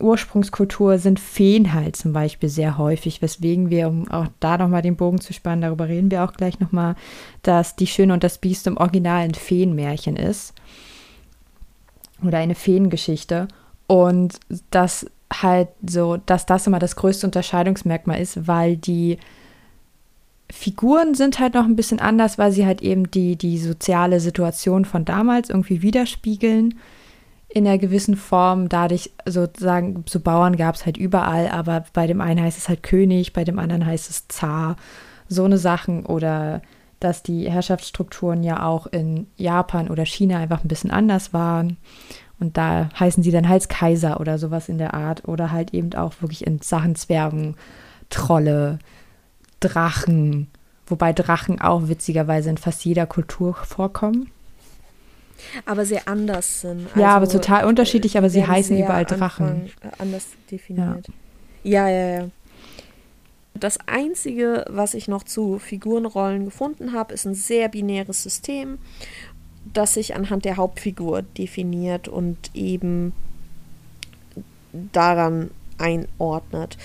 Ursprungskultur 0.00 0.98
sind 0.98 1.20
Feen 1.20 1.72
halt 1.72 1.96
zum 1.96 2.12
Beispiel 2.12 2.48
sehr 2.48 2.78
häufig, 2.78 3.22
weswegen 3.22 3.70
wir, 3.70 3.88
um 3.88 4.08
auch 4.10 4.26
da 4.40 4.58
nochmal 4.58 4.82
den 4.82 4.96
Bogen 4.96 5.20
zu 5.20 5.32
spannen, 5.32 5.62
darüber 5.62 5.88
reden 5.88 6.10
wir 6.10 6.24
auch 6.24 6.32
gleich 6.32 6.60
nochmal, 6.60 6.96
dass 7.42 7.76
Die 7.76 7.86
Schöne 7.86 8.12
und 8.12 8.24
das 8.24 8.38
Biest 8.38 8.66
im 8.66 8.76
Original 8.76 9.22
ein 9.22 9.34
Feenmärchen 9.34 10.16
ist. 10.16 10.54
Oder 12.24 12.38
eine 12.38 12.54
Feengeschichte. 12.54 13.48
Und 13.86 14.40
das 14.70 15.06
halt 15.32 15.68
so, 15.86 16.18
dass 16.26 16.46
das 16.46 16.66
immer 16.66 16.78
das 16.78 16.96
größte 16.96 17.26
Unterscheidungsmerkmal 17.26 18.20
ist, 18.20 18.46
weil 18.46 18.76
die 18.76 19.18
Figuren 20.50 21.14
sind 21.14 21.40
halt 21.40 21.54
noch 21.54 21.64
ein 21.64 21.76
bisschen 21.76 21.98
anders, 21.98 22.38
weil 22.38 22.52
sie 22.52 22.64
halt 22.64 22.80
eben 22.80 23.10
die, 23.10 23.36
die 23.36 23.58
soziale 23.58 24.20
Situation 24.20 24.84
von 24.84 25.04
damals 25.04 25.50
irgendwie 25.50 25.82
widerspiegeln 25.82 26.74
in 27.56 27.66
einer 27.66 27.78
gewissen 27.78 28.16
Form. 28.16 28.68
Dadurch 28.68 29.12
sozusagen, 29.24 30.04
so 30.06 30.20
Bauern 30.20 30.58
gab 30.58 30.74
es 30.74 30.84
halt 30.84 30.98
überall, 30.98 31.48
aber 31.48 31.86
bei 31.94 32.06
dem 32.06 32.20
einen 32.20 32.42
heißt 32.42 32.58
es 32.58 32.68
halt 32.68 32.82
König, 32.82 33.32
bei 33.32 33.44
dem 33.44 33.58
anderen 33.58 33.86
heißt 33.86 34.10
es 34.10 34.28
Zar. 34.28 34.76
So 35.26 35.44
eine 35.44 35.56
Sachen 35.56 36.04
oder 36.04 36.60
dass 37.00 37.22
die 37.22 37.50
Herrschaftsstrukturen 37.50 38.42
ja 38.42 38.66
auch 38.66 38.86
in 38.86 39.26
Japan 39.36 39.88
oder 39.88 40.04
China 40.04 40.36
einfach 40.36 40.64
ein 40.64 40.68
bisschen 40.68 40.90
anders 40.90 41.32
waren. 41.32 41.78
Und 42.38 42.58
da 42.58 42.90
heißen 43.00 43.22
sie 43.22 43.30
dann 43.30 43.48
halt 43.48 43.70
Kaiser 43.70 44.20
oder 44.20 44.36
sowas 44.36 44.68
in 44.68 44.76
der 44.76 44.92
Art. 44.92 45.26
Oder 45.26 45.50
halt 45.50 45.72
eben 45.72 45.94
auch 45.94 46.12
wirklich 46.20 46.46
in 46.46 46.60
Sachen 46.60 46.94
Zwergen, 46.94 47.56
Trolle, 48.10 48.80
Drachen. 49.60 50.48
Wobei 50.86 51.14
Drachen 51.14 51.58
auch 51.58 51.88
witzigerweise 51.88 52.50
in 52.50 52.58
fast 52.58 52.84
jeder 52.84 53.06
Kultur 53.06 53.54
vorkommen. 53.54 54.30
Aber 55.64 55.84
sehr 55.84 56.08
anders 56.08 56.62
sind. 56.62 56.88
Ja, 56.94 57.10
aber 57.10 57.26
Also, 57.26 57.38
total 57.38 57.64
unterschiedlich, 57.66 58.16
aber 58.18 58.30
sie 58.30 58.46
heißen 58.46 58.76
überall 58.76 59.02
Anfang, 59.04 59.18
Drachen. 59.18 59.70
äh, 59.82 59.88
anders 59.98 60.26
definiert. 60.50 61.06
Ja, 61.62 61.88
ja, 61.88 62.20
ja. 62.20 62.28
Das 63.54 63.78
Einzige, 63.86 64.64
was 64.68 64.92
ich 64.94 65.08
noch 65.08 65.22
zu 65.24 65.58
Figurenrollen 65.58 66.44
gefunden 66.44 66.92
habe, 66.92 67.14
ist 67.14 67.24
ein 67.24 67.34
sehr 67.34 67.68
binäres 67.68 68.22
System, 68.22 68.78
das 69.72 69.94
sich 69.94 70.14
anhand 70.14 70.44
der 70.44 70.56
Hauptfigur 70.58 71.22
definiert 71.22 72.06
und 72.06 72.36
eben 72.54 73.12
daran 74.92 75.50
einordnet, 75.78 76.76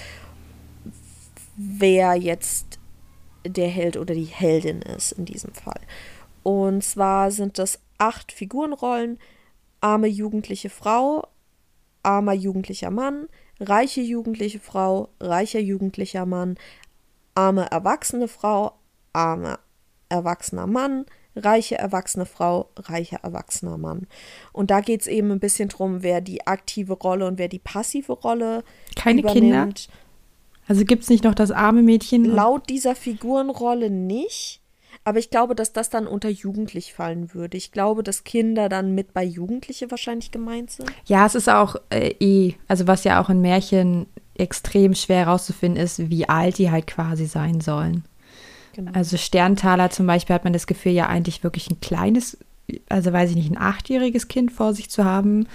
wer 1.58 2.16
jetzt 2.16 2.80
der 3.46 3.68
Held 3.68 3.98
oder 3.98 4.14
die 4.14 4.24
Heldin 4.26 4.82
ist 4.82 5.12
in 5.14 5.26
diesem 5.26 5.54
Fall. 5.54 5.80
Und 6.44 6.84
zwar 6.84 7.32
sind 7.32 7.60
das 7.60 7.80
acht 8.02 8.32
Figurenrollen: 8.32 9.20
arme 9.80 10.08
jugendliche 10.08 10.70
Frau, 10.70 11.28
armer 12.04 12.34
jugendlicher 12.34 12.92
Mann, 12.92 13.28
reiche 13.60 14.02
jugendliche 14.02 14.60
Frau, 14.60 15.10
reicher 15.20 15.60
jugendlicher 15.60 16.26
Mann, 16.26 16.56
arme 17.36 17.70
erwachsene 17.72 18.28
Frau, 18.28 18.74
armer 19.14 19.60
erwachsener 20.10 20.68
Mann, 20.68 21.06
reiche 21.36 21.78
erwachsene 21.78 22.26
Frau, 22.26 22.70
reicher 22.76 23.20
erwachsener 23.24 23.78
Mann. 23.78 24.08
Und 24.52 24.72
da 24.72 24.82
geht 24.82 25.02
es 25.02 25.08
eben 25.08 25.32
ein 25.32 25.40
bisschen 25.40 25.70
drum, 25.70 26.04
wer 26.04 26.22
die 26.22 26.46
aktive 26.48 26.94
Rolle 26.94 27.28
und 27.28 27.38
wer 27.38 27.48
die 27.48 27.60
passive 27.60 28.14
Rolle 28.14 28.64
Keine 28.96 29.22
übernimmt. 29.22 29.44
Kinder? 29.88 29.98
Also 30.68 30.86
gibt 30.86 31.04
es 31.04 31.10
nicht 31.10 31.24
noch 31.24 31.36
das 31.36 31.52
arme 31.52 31.82
Mädchen? 31.82 32.26
Laut 32.26 32.70
dieser 32.70 32.96
Figurenrolle 32.96 33.90
nicht. 33.90 34.61
Aber 35.04 35.18
ich 35.18 35.32
glaube, 35.32 35.56
dass 35.56 35.74
das 35.74 35.90
dann 35.90 36.06
unter 36.06 36.30
Jugendlich 36.30 36.94
fallen 36.94 37.34
würde. 37.34 37.58
Ich 37.58 37.72
glaube, 37.72 38.04
dass 38.04 38.24
Kinder 38.24 38.70
dann 38.70 38.94
mit 38.94 39.14
bei 39.14 39.24
Jugendliche 39.24 39.90
wahrscheinlich 39.90 40.32
gemeint 40.32 40.70
sind. 40.70 40.92
Ja, 41.06 41.26
es 41.26 41.34
ist 41.34 41.50
auch 41.50 41.76
äh, 41.90 42.14
eh, 42.20 42.54
also 42.68 42.86
was 42.86 43.04
ja 43.04 43.22
auch 43.22 43.30
in 43.30 43.42
Märchen 43.42 44.06
extrem 44.36 44.94
schwer 44.94 45.26
herauszufinden 45.26 45.82
ist, 45.82 46.10
wie 46.10 46.30
alt 46.30 46.58
die 46.60 46.70
halt 46.70 46.88
quasi 46.88 47.26
sein 47.26 47.62
sollen. 47.62 48.06
Genau. 48.74 48.92
Also 48.94 49.18
Sterntaler 49.18 49.90
zum 49.90 50.08
Beispiel 50.08 50.36
hat 50.36 50.44
man 50.44 50.54
das 50.54 50.68
Gefühl, 50.68 50.94
ja 50.94 51.08
eigentlich 51.08 51.44
wirklich 51.44 51.70
ein 51.70 51.82
kleines, 51.82 52.38
also 52.90 53.12
weiß 53.12 53.32
ich 53.32 53.36
nicht, 53.36 53.52
ein 53.52 53.58
achtjähriges 53.58 54.28
Kind 54.28 54.52
vor 54.52 54.74
sich 54.74 54.90
zu 54.90 55.04
haben. 55.04 55.48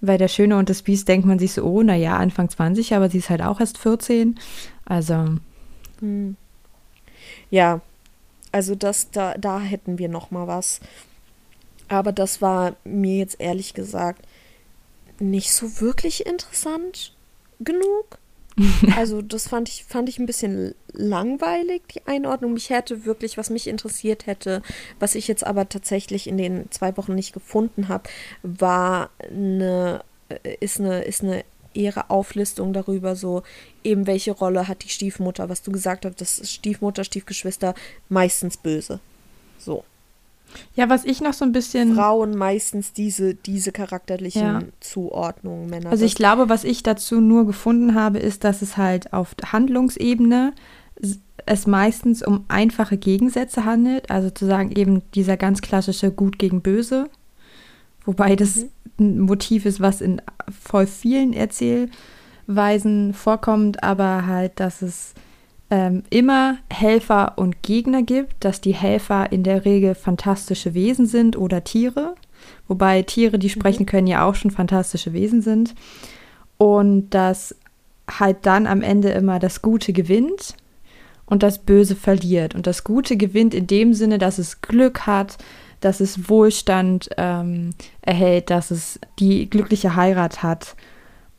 Bei 0.00 0.16
der 0.16 0.28
Schöne 0.28 0.56
und 0.56 0.70
das 0.70 0.82
Biest 0.82 1.08
denkt 1.08 1.26
man 1.26 1.38
sich 1.38 1.52
so, 1.52 1.64
oh, 1.64 1.82
naja, 1.82 2.16
Anfang 2.16 2.48
20, 2.48 2.94
aber 2.94 3.10
sie 3.10 3.18
ist 3.18 3.30
halt 3.30 3.42
auch 3.42 3.60
erst 3.60 3.78
14. 3.78 4.38
Also. 4.84 5.36
Hm. 6.00 6.36
Ja, 7.50 7.80
also 8.52 8.74
das, 8.74 9.10
da, 9.10 9.34
da 9.34 9.60
hätten 9.60 9.98
wir 9.98 10.08
noch 10.08 10.30
mal 10.30 10.46
was. 10.46 10.80
Aber 11.88 12.12
das 12.12 12.42
war 12.42 12.76
mir 12.84 13.16
jetzt 13.16 13.40
ehrlich 13.40 13.74
gesagt 13.74 14.26
nicht 15.20 15.52
so 15.52 15.80
wirklich 15.80 16.26
interessant 16.26 17.14
genug. 17.60 18.18
Also 18.96 19.22
das 19.22 19.46
fand 19.46 19.68
ich, 19.68 19.84
fand 19.84 20.08
ich 20.08 20.18
ein 20.18 20.26
bisschen 20.26 20.74
langweilig, 20.92 21.82
die 21.94 22.06
Einordnung. 22.08 22.54
Mich 22.54 22.70
hätte 22.70 23.04
wirklich, 23.04 23.38
was 23.38 23.50
mich 23.50 23.68
interessiert 23.68 24.26
hätte, 24.26 24.62
was 24.98 25.14
ich 25.14 25.28
jetzt 25.28 25.46
aber 25.46 25.68
tatsächlich 25.68 26.26
in 26.26 26.36
den 26.36 26.68
zwei 26.72 26.96
Wochen 26.96 27.14
nicht 27.14 27.32
gefunden 27.32 27.86
habe, 27.86 28.10
war 28.42 29.10
eine, 29.20 30.02
äh, 30.28 30.56
ist 30.58 30.80
eine, 30.80 31.02
ist 31.02 31.22
eine 31.22 31.44
ihre 31.78 32.10
Auflistung 32.10 32.72
darüber, 32.72 33.16
so 33.16 33.42
eben 33.84 34.06
welche 34.06 34.32
Rolle 34.32 34.68
hat 34.68 34.84
die 34.84 34.88
Stiefmutter, 34.88 35.48
was 35.48 35.62
du 35.62 35.72
gesagt 35.72 36.04
hast, 36.04 36.20
das 36.20 36.50
Stiefmutter, 36.50 37.04
Stiefgeschwister 37.04 37.74
meistens 38.08 38.56
böse. 38.56 39.00
So. 39.58 39.84
Ja, 40.74 40.88
was 40.88 41.04
ich 41.04 41.20
noch 41.20 41.34
so 41.34 41.44
ein 41.44 41.52
bisschen. 41.52 41.94
Frauen 41.94 42.34
meistens 42.36 42.92
diese, 42.92 43.34
diese 43.34 43.70
charakterlichen 43.70 44.42
ja. 44.42 44.62
Zuordnungen, 44.80 45.68
Männer. 45.68 45.90
Also 45.90 46.04
ich 46.04 46.14
glaube, 46.14 46.48
was 46.48 46.64
ich 46.64 46.82
dazu 46.82 47.20
nur 47.20 47.46
gefunden 47.46 47.94
habe, 47.94 48.18
ist, 48.18 48.44
dass 48.44 48.62
es 48.62 48.76
halt 48.76 49.12
auf 49.12 49.34
Handlungsebene 49.44 50.54
es 51.46 51.66
meistens 51.66 52.22
um 52.22 52.44
einfache 52.48 52.98
Gegensätze 52.98 53.64
handelt. 53.64 54.10
Also 54.10 54.30
zu 54.30 54.46
sagen, 54.46 54.72
eben 54.72 55.02
dieser 55.14 55.36
ganz 55.36 55.60
klassische 55.60 56.10
Gut 56.10 56.38
gegen 56.38 56.60
Böse. 56.60 57.08
Wobei 58.08 58.36
das 58.36 58.56
mhm. 58.56 58.70
ein 58.98 59.20
Motiv 59.20 59.66
ist, 59.66 59.80
was 59.80 60.00
in 60.00 60.22
voll 60.48 60.86
vielen 60.86 61.34
Erzählweisen 61.34 63.12
vorkommt, 63.12 63.84
aber 63.84 64.24
halt, 64.26 64.58
dass 64.60 64.80
es 64.80 65.12
ähm, 65.68 66.02
immer 66.08 66.56
Helfer 66.72 67.34
und 67.36 67.62
Gegner 67.62 68.02
gibt, 68.02 68.42
dass 68.42 68.62
die 68.62 68.72
Helfer 68.72 69.30
in 69.30 69.42
der 69.42 69.66
Regel 69.66 69.94
fantastische 69.94 70.72
Wesen 70.72 71.04
sind 71.04 71.36
oder 71.36 71.64
Tiere, 71.64 72.14
wobei 72.66 73.02
Tiere, 73.02 73.38
die 73.38 73.50
sprechen 73.50 73.82
mhm. 73.82 73.88
können, 73.88 74.06
ja 74.06 74.24
auch 74.24 74.34
schon 74.34 74.52
fantastische 74.52 75.12
Wesen 75.12 75.42
sind. 75.42 75.74
Und 76.56 77.10
dass 77.10 77.54
halt 78.10 78.38
dann 78.46 78.66
am 78.66 78.80
Ende 78.80 79.10
immer 79.10 79.38
das 79.38 79.60
Gute 79.60 79.92
gewinnt 79.92 80.56
und 81.26 81.42
das 81.42 81.58
Böse 81.58 81.94
verliert. 81.94 82.54
Und 82.54 82.66
das 82.66 82.84
Gute 82.84 83.18
gewinnt 83.18 83.52
in 83.52 83.66
dem 83.66 83.92
Sinne, 83.92 84.16
dass 84.16 84.38
es 84.38 84.62
Glück 84.62 85.06
hat, 85.06 85.36
dass 85.80 86.00
es 86.00 86.28
Wohlstand 86.28 87.08
ähm, 87.16 87.70
erhält, 88.02 88.50
dass 88.50 88.70
es 88.70 88.98
die 89.18 89.48
glückliche 89.48 89.96
Heirat 89.96 90.42
hat. 90.42 90.76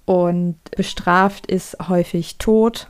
Und 0.06 0.58
bestraft 0.76 1.46
ist 1.46 1.78
häufig 1.88 2.38
Tod 2.38 2.88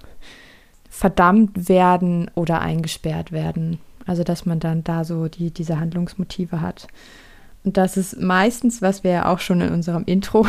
verdammt 0.89 1.67
werden 1.69 2.31
oder 2.35 2.61
eingesperrt 2.61 3.31
werden. 3.31 3.79
Also 4.05 4.23
dass 4.23 4.45
man 4.45 4.59
dann 4.59 4.83
da 4.83 5.03
so 5.03 5.27
die, 5.27 5.51
diese 5.51 5.79
Handlungsmotive 5.79 6.61
hat. 6.61 6.87
Und 7.63 7.77
das 7.77 7.97
ist 7.97 8.19
meistens, 8.19 8.81
was 8.81 9.03
wir 9.03 9.11
ja 9.11 9.31
auch 9.31 9.39
schon 9.39 9.61
in 9.61 9.73
unserem 9.73 10.03
Intro 10.05 10.47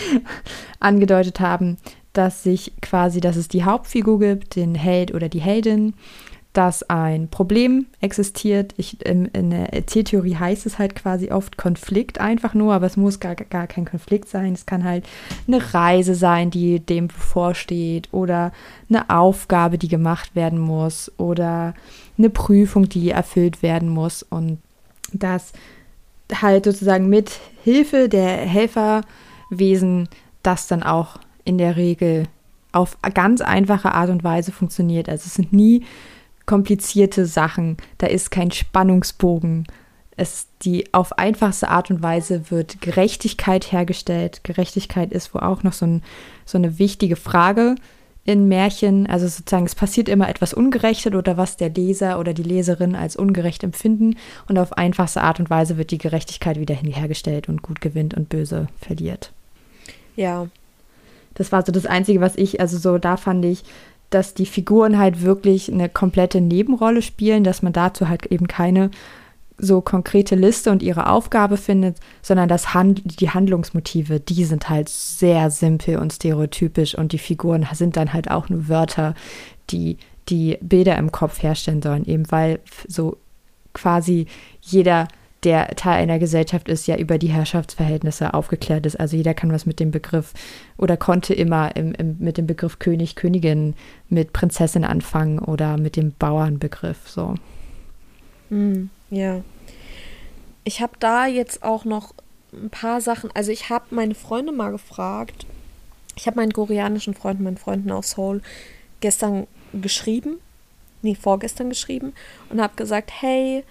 angedeutet 0.80 1.40
haben, 1.40 1.78
dass 2.12 2.42
sich 2.42 2.72
quasi, 2.82 3.20
dass 3.20 3.36
es 3.36 3.48
die 3.48 3.64
Hauptfigur 3.64 4.18
gibt, 4.18 4.56
den 4.56 4.74
Held 4.74 5.14
oder 5.14 5.28
die 5.28 5.40
Heldin, 5.40 5.94
dass 6.52 6.82
ein 6.82 7.28
Problem 7.28 7.86
existiert. 8.00 8.74
Ich, 8.76 9.04
in, 9.06 9.26
in 9.26 9.50
der 9.50 9.72
Erzähltheorie 9.72 10.36
heißt 10.36 10.66
es 10.66 10.78
halt 10.78 10.94
quasi 10.94 11.30
oft 11.30 11.56
Konflikt 11.56 12.20
einfach 12.20 12.52
nur, 12.52 12.74
aber 12.74 12.86
es 12.86 12.98
muss 12.98 13.20
gar, 13.20 13.34
gar 13.34 13.66
kein 13.66 13.86
Konflikt 13.86 14.28
sein. 14.28 14.52
Es 14.52 14.66
kann 14.66 14.84
halt 14.84 15.06
eine 15.48 15.72
Reise 15.72 16.14
sein, 16.14 16.50
die 16.50 16.80
dem 16.80 17.08
bevorsteht 17.08 18.08
oder 18.12 18.52
eine 18.90 19.08
Aufgabe, 19.08 19.78
die 19.78 19.88
gemacht 19.88 20.36
werden 20.36 20.58
muss 20.58 21.10
oder 21.16 21.74
eine 22.18 22.28
Prüfung, 22.28 22.88
die 22.88 23.10
erfüllt 23.10 23.62
werden 23.62 23.88
muss 23.88 24.22
und 24.22 24.58
das 25.12 25.52
halt 26.40 26.66
sozusagen 26.66 27.08
mit 27.08 27.40
Hilfe 27.64 28.08
der 28.08 28.36
Helferwesen 28.36 30.08
das 30.42 30.66
dann 30.66 30.82
auch 30.82 31.18
in 31.44 31.56
der 31.56 31.76
Regel 31.76 32.28
auf 32.72 32.96
ganz 33.14 33.40
einfache 33.40 33.92
Art 33.92 34.10
und 34.10 34.24
Weise 34.24 34.52
funktioniert. 34.52 35.08
Also 35.08 35.24
es 35.26 35.34
sind 35.34 35.52
nie 35.52 35.84
komplizierte 36.46 37.26
Sachen, 37.26 37.76
da 37.98 38.06
ist 38.06 38.30
kein 38.30 38.50
Spannungsbogen. 38.50 39.66
Es 40.16 40.46
die 40.62 40.92
auf 40.92 41.18
einfachste 41.18 41.68
Art 41.68 41.90
und 41.90 42.02
Weise 42.02 42.50
wird 42.50 42.80
Gerechtigkeit 42.80 43.72
hergestellt. 43.72 44.44
Gerechtigkeit 44.44 45.12
ist 45.12 45.34
wohl 45.34 45.42
auch 45.42 45.62
noch 45.62 45.72
so, 45.72 45.86
ein, 45.86 46.02
so 46.44 46.58
eine 46.58 46.78
wichtige 46.78 47.16
Frage 47.16 47.74
in 48.24 48.46
Märchen. 48.46 49.06
Also 49.06 49.26
sozusagen, 49.26 49.66
es 49.66 49.74
passiert 49.74 50.08
immer 50.08 50.28
etwas 50.28 50.54
Ungerechtes 50.54 51.14
oder 51.14 51.36
was 51.36 51.56
der 51.56 51.70
Leser 51.70 52.20
oder 52.20 52.34
die 52.34 52.42
Leserin 52.42 52.94
als 52.94 53.16
ungerecht 53.16 53.64
empfinden. 53.64 54.16
Und 54.48 54.58
auf 54.58 54.74
einfachste 54.74 55.22
Art 55.22 55.40
und 55.40 55.50
Weise 55.50 55.76
wird 55.76 55.90
die 55.90 55.98
Gerechtigkeit 55.98 56.58
wieder 56.58 56.74
hergestellt 56.74 57.48
und 57.48 57.62
gut 57.62 57.80
gewinnt 57.80 58.14
und 58.14 58.28
böse 58.28 58.68
verliert. 58.80 59.32
Ja. 60.16 60.48
Das 61.34 61.50
war 61.50 61.64
so 61.64 61.72
das 61.72 61.86
Einzige, 61.86 62.20
was 62.20 62.36
ich, 62.36 62.60
also 62.60 62.76
so, 62.76 62.98
da 62.98 63.16
fand 63.16 63.44
ich, 63.46 63.64
dass 64.14 64.34
die 64.34 64.46
Figuren 64.46 64.98
halt 64.98 65.22
wirklich 65.22 65.72
eine 65.72 65.88
komplette 65.88 66.40
Nebenrolle 66.40 67.02
spielen, 67.02 67.44
dass 67.44 67.62
man 67.62 67.72
dazu 67.72 68.08
halt 68.08 68.26
eben 68.26 68.48
keine 68.48 68.90
so 69.58 69.80
konkrete 69.80 70.34
Liste 70.34 70.70
und 70.70 70.82
ihre 70.82 71.08
Aufgabe 71.08 71.56
findet, 71.56 71.98
sondern 72.20 72.48
das 72.48 72.74
Hand 72.74 73.20
die 73.20 73.30
Handlungsmotive, 73.30 74.18
die 74.18 74.44
sind 74.44 74.68
halt 74.68 74.88
sehr 74.88 75.50
simpel 75.50 75.98
und 75.98 76.12
stereotypisch 76.12 76.96
und 76.96 77.12
die 77.12 77.18
Figuren 77.18 77.66
sind 77.72 77.96
dann 77.96 78.12
halt 78.12 78.30
auch 78.30 78.48
nur 78.48 78.68
Wörter, 78.68 79.14
die 79.70 79.98
die 80.28 80.58
Bilder 80.60 80.96
im 80.98 81.12
Kopf 81.12 81.42
herstellen 81.42 81.82
sollen, 81.82 82.04
eben 82.06 82.30
weil 82.30 82.60
so 82.88 83.18
quasi 83.72 84.26
jeder 84.60 85.08
der 85.44 85.68
Teil 85.70 86.02
einer 86.02 86.18
Gesellschaft 86.18 86.68
ist, 86.68 86.86
ja 86.86 86.96
über 86.96 87.18
die 87.18 87.28
Herrschaftsverhältnisse 87.28 88.32
aufgeklärt 88.32 88.86
ist. 88.86 88.98
Also 88.98 89.16
jeder 89.16 89.34
kann 89.34 89.52
was 89.52 89.66
mit 89.66 89.80
dem 89.80 89.90
Begriff 89.90 90.32
oder 90.78 90.96
konnte 90.96 91.34
immer 91.34 91.74
im, 91.74 91.92
im, 91.94 92.16
mit 92.20 92.38
dem 92.38 92.46
Begriff 92.46 92.78
König, 92.78 93.16
Königin, 93.16 93.74
mit 94.08 94.32
Prinzessin 94.32 94.84
anfangen 94.84 95.40
oder 95.40 95.78
mit 95.78 95.96
dem 95.96 96.12
Bauernbegriff. 96.12 97.08
So. 97.08 97.34
Mm, 98.50 98.84
ja. 99.10 99.42
Ich 100.64 100.80
habe 100.80 100.92
da 101.00 101.26
jetzt 101.26 101.64
auch 101.64 101.84
noch 101.84 102.14
ein 102.52 102.70
paar 102.70 103.00
Sachen. 103.00 103.30
Also 103.34 103.50
ich 103.50 103.68
habe 103.68 103.86
meine 103.90 104.14
Freunde 104.14 104.52
mal 104.52 104.70
gefragt. 104.70 105.46
Ich 106.16 106.26
habe 106.26 106.36
meinen 106.36 106.52
koreanischen 106.52 107.14
Freunden, 107.14 107.42
meinen 107.42 107.56
Freunden 107.56 107.90
aus 107.90 108.10
Seoul, 108.12 108.42
gestern 109.00 109.46
geschrieben, 109.72 110.36
nee, 111.00 111.14
vorgestern 111.14 111.70
geschrieben 111.70 112.12
und 112.50 112.60
habe 112.60 112.76
gesagt, 112.76 113.10
hey, 113.20 113.64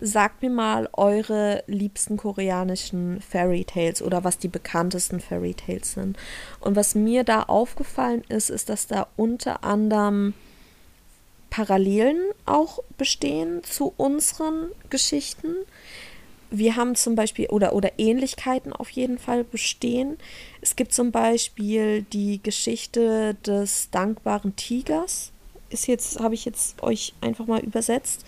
sagt 0.00 0.42
mir 0.42 0.50
mal 0.50 0.88
eure 0.92 1.62
liebsten 1.66 2.16
koreanischen 2.16 3.20
Fairy 3.20 3.64
Tales 3.64 4.02
oder 4.02 4.24
was 4.24 4.38
die 4.38 4.48
bekanntesten 4.48 5.20
Fairy 5.20 5.54
Tales 5.54 5.92
sind. 5.92 6.16
Und 6.60 6.76
was 6.76 6.94
mir 6.94 7.24
da 7.24 7.44
aufgefallen 7.44 8.22
ist, 8.28 8.50
ist, 8.50 8.68
dass 8.68 8.86
da 8.86 9.06
unter 9.16 9.64
anderem 9.64 10.34
Parallelen 11.50 12.18
auch 12.46 12.80
bestehen 12.98 13.62
zu 13.62 13.94
unseren 13.96 14.72
Geschichten. 14.90 15.54
Wir 16.50 16.74
haben 16.76 16.96
zum 16.96 17.14
Beispiel, 17.14 17.46
oder, 17.46 17.74
oder 17.74 17.92
Ähnlichkeiten 17.98 18.72
auf 18.72 18.90
jeden 18.90 19.18
Fall 19.18 19.44
bestehen. 19.44 20.18
Es 20.60 20.74
gibt 20.76 20.92
zum 20.92 21.12
Beispiel 21.12 22.02
die 22.12 22.42
Geschichte 22.42 23.34
des 23.46 23.88
dankbaren 23.90 24.56
Tigers. 24.56 25.30
Ist 25.70 25.86
jetzt, 25.86 26.20
habe 26.20 26.34
ich 26.34 26.44
jetzt 26.44 26.82
euch 26.82 27.14
einfach 27.20 27.46
mal 27.46 27.60
übersetzt. 27.60 28.24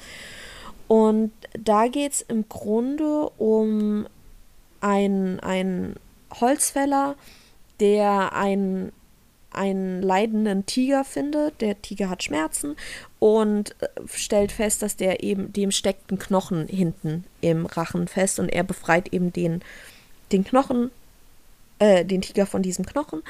Und 0.88 1.32
da 1.58 1.88
geht 1.88 2.12
es 2.12 2.22
im 2.22 2.48
Grunde 2.48 3.30
um 3.38 4.06
einen, 4.80 5.96
Holzfäller, 6.40 7.16
der 7.80 8.32
einen, 8.34 8.92
einen 9.50 10.02
leidenden 10.02 10.66
Tiger 10.66 11.04
findet. 11.04 11.60
Der 11.60 11.80
Tiger 11.82 12.08
hat 12.08 12.22
Schmerzen 12.22 12.76
und 13.18 13.74
äh, 13.82 13.88
stellt 14.12 14.52
fest, 14.52 14.82
dass 14.82 14.96
der 14.96 15.22
eben 15.22 15.52
dem 15.52 15.70
steckt 15.70 16.12
ein 16.12 16.18
Knochen 16.18 16.68
hinten 16.68 17.24
im 17.40 17.66
Rachen 17.66 18.06
fest 18.06 18.38
und 18.38 18.48
er 18.48 18.64
befreit 18.64 19.12
eben 19.12 19.32
den, 19.32 19.62
den 20.30 20.44
Knochen, 20.44 20.90
äh, 21.78 22.04
den 22.04 22.22
Tiger 22.22 22.46
von 22.46 22.62
diesem 22.62 22.86
Knochen 22.86 23.22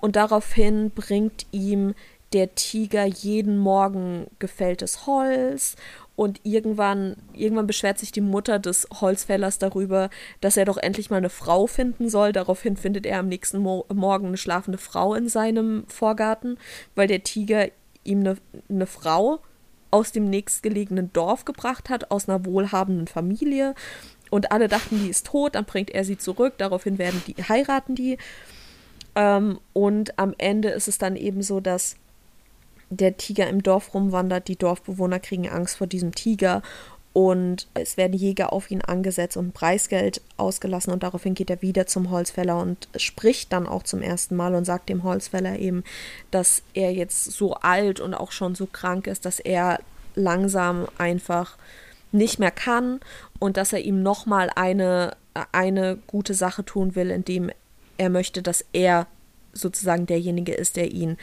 und 0.00 0.16
daraufhin 0.16 0.90
bringt 0.90 1.46
ihm 1.52 1.94
der 2.32 2.54
Tiger 2.54 3.04
jeden 3.04 3.58
Morgen 3.58 4.26
gefälltes 4.38 5.06
Holz 5.06 5.76
und 6.14 6.40
irgendwann, 6.42 7.16
irgendwann 7.32 7.66
beschwert 7.66 7.98
sich 7.98 8.12
die 8.12 8.20
Mutter 8.20 8.58
des 8.58 8.86
Holzfällers 9.00 9.58
darüber, 9.58 10.10
dass 10.40 10.56
er 10.56 10.64
doch 10.64 10.76
endlich 10.76 11.10
mal 11.10 11.16
eine 11.16 11.30
Frau 11.30 11.66
finden 11.66 12.08
soll. 12.08 12.32
Daraufhin 12.32 12.76
findet 12.76 13.06
er 13.06 13.18
am 13.18 13.28
nächsten 13.28 13.58
Mo 13.58 13.86
Morgen 13.92 14.26
eine 14.26 14.36
schlafende 14.36 14.78
Frau 14.78 15.14
in 15.14 15.28
seinem 15.28 15.84
Vorgarten, 15.88 16.58
weil 16.94 17.08
der 17.08 17.22
Tiger 17.22 17.68
ihm 18.04 18.20
eine, 18.20 18.36
eine 18.68 18.86
Frau 18.86 19.40
aus 19.90 20.12
dem 20.12 20.28
nächstgelegenen 20.28 21.12
Dorf 21.12 21.44
gebracht 21.44 21.88
hat, 21.88 22.10
aus 22.10 22.28
einer 22.28 22.44
wohlhabenden 22.44 23.06
Familie. 23.06 23.74
Und 24.30 24.50
alle 24.50 24.68
dachten, 24.68 24.98
die 25.02 25.10
ist 25.10 25.26
tot, 25.26 25.54
dann 25.54 25.66
bringt 25.66 25.90
er 25.90 26.04
sie 26.04 26.16
zurück, 26.16 26.54
daraufhin 26.56 26.98
werden 26.98 27.22
die, 27.26 27.34
heiraten 27.34 27.94
die. 27.94 28.16
Ähm, 29.14 29.60
und 29.74 30.18
am 30.18 30.34
Ende 30.38 30.70
ist 30.70 30.88
es 30.88 30.98
dann 30.98 31.16
eben 31.16 31.42
so, 31.42 31.60
dass 31.60 31.96
der 32.92 33.16
Tiger 33.16 33.48
im 33.48 33.62
Dorf 33.62 33.94
rumwandert. 33.94 34.48
Die 34.48 34.56
Dorfbewohner 34.56 35.18
kriegen 35.18 35.48
Angst 35.48 35.76
vor 35.76 35.86
diesem 35.86 36.14
Tiger 36.14 36.62
und 37.12 37.68
es 37.74 37.96
werden 37.96 38.14
Jäger 38.14 38.52
auf 38.52 38.70
ihn 38.70 38.80
angesetzt 38.80 39.36
und 39.36 39.52
Preisgeld 39.52 40.22
ausgelassen 40.38 40.92
und 40.92 41.02
daraufhin 41.02 41.34
geht 41.34 41.50
er 41.50 41.60
wieder 41.60 41.86
zum 41.86 42.10
Holzfäller 42.10 42.58
und 42.58 42.88
spricht 42.96 43.52
dann 43.52 43.66
auch 43.66 43.82
zum 43.82 44.00
ersten 44.00 44.34
Mal 44.34 44.54
und 44.54 44.64
sagt 44.64 44.88
dem 44.88 45.02
Holzfäller 45.02 45.58
eben, 45.58 45.84
dass 46.30 46.62
er 46.72 46.92
jetzt 46.92 47.24
so 47.24 47.54
alt 47.54 48.00
und 48.00 48.14
auch 48.14 48.32
schon 48.32 48.54
so 48.54 48.66
krank 48.66 49.06
ist, 49.06 49.26
dass 49.26 49.40
er 49.40 49.80
langsam 50.14 50.86
einfach 50.96 51.58
nicht 52.12 52.38
mehr 52.38 52.50
kann 52.50 53.00
und 53.38 53.56
dass 53.56 53.72
er 53.72 53.80
ihm 53.80 54.02
nochmal 54.02 54.50
eine, 54.54 55.16
eine 55.52 55.98
gute 56.06 56.34
Sache 56.34 56.64
tun 56.64 56.94
will, 56.94 57.10
indem 57.10 57.50
er 57.98 58.08
möchte, 58.08 58.42
dass 58.42 58.64
er 58.72 59.06
sozusagen 59.52 60.06
derjenige 60.06 60.54
ist, 60.54 60.76
der 60.76 60.90
ihn, 60.90 61.18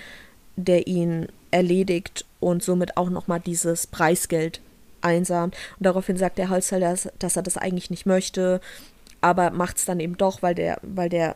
der 0.55 0.86
ihn 0.86 1.28
erledigt 1.51 2.25
und 2.39 2.63
somit 2.63 2.97
auch 2.97 3.09
nochmal 3.09 3.39
dieses 3.39 3.87
Preisgeld 3.87 4.61
einsahnt. 5.01 5.55
Und 5.77 5.85
daraufhin 5.85 6.17
sagt 6.17 6.37
der 6.37 6.49
Holzfäller, 6.49 6.91
dass, 6.91 7.09
dass 7.19 7.35
er 7.35 7.43
das 7.43 7.57
eigentlich 7.57 7.89
nicht 7.89 8.05
möchte, 8.05 8.61
aber 9.21 9.51
macht 9.51 9.77
es 9.77 9.85
dann 9.85 9.99
eben 9.99 10.17
doch, 10.17 10.41
weil 10.41 10.55
der, 10.55 10.79
weil 10.81 11.09
der 11.09 11.35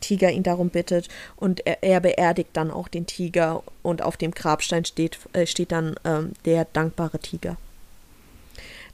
Tiger 0.00 0.30
ihn 0.30 0.42
darum 0.42 0.68
bittet 0.68 1.08
und 1.36 1.64
er, 1.66 1.82
er, 1.82 2.00
beerdigt 2.00 2.50
dann 2.54 2.70
auch 2.70 2.88
den 2.88 3.06
Tiger 3.06 3.62
und 3.82 4.02
auf 4.02 4.16
dem 4.16 4.32
Grabstein 4.32 4.84
steht, 4.84 5.18
äh, 5.32 5.46
steht 5.46 5.72
dann 5.72 5.94
ähm, 6.04 6.32
der 6.44 6.66
dankbare 6.66 7.20
Tiger. 7.20 7.56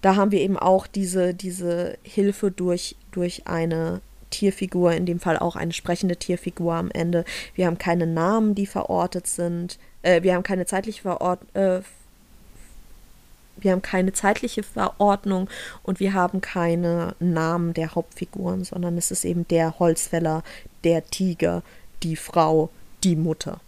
Da 0.02 0.14
haben 0.14 0.30
wir 0.30 0.40
eben 0.40 0.58
auch 0.58 0.86
diese, 0.86 1.34
diese 1.34 1.98
Hilfe 2.02 2.50
durch, 2.50 2.94
durch 3.10 3.46
eine 3.46 4.00
Tierfigur, 4.30 4.92
in 4.92 5.06
dem 5.06 5.18
Fall 5.18 5.38
auch 5.38 5.56
eine 5.56 5.72
sprechende 5.72 6.16
Tierfigur 6.16 6.74
am 6.74 6.90
Ende. 6.90 7.24
Wir 7.54 7.66
haben 7.66 7.78
keine 7.78 8.06
Namen, 8.06 8.54
die 8.54 8.66
verortet 8.66 9.26
sind. 9.26 9.78
Äh, 10.03 10.22
wir 10.22 10.34
haben 10.34 10.42
keine 10.42 10.66
zeitliche 10.66 11.03
Verort 11.03 11.40
äh, 11.55 11.80
wir 13.61 13.72
haben 13.72 13.82
keine 13.82 14.12
zeitliche 14.12 14.62
Verordnung 14.62 15.49
und 15.82 16.01
wir 16.01 16.14
haben 16.14 16.40
keine 16.40 17.14
Namen 17.18 17.74
der 17.74 17.94
Hauptfiguren, 17.94 18.64
sondern 18.64 18.96
es 18.96 19.11
ist 19.11 19.24
eben 19.24 19.46
der 19.49 19.78
Holzfäller, 19.78 20.42
der 20.84 21.05
Tiger, 21.05 21.62
die 22.03 22.16
Frau, 22.16 22.70
die 23.03 23.16
Mutter. 23.16 23.61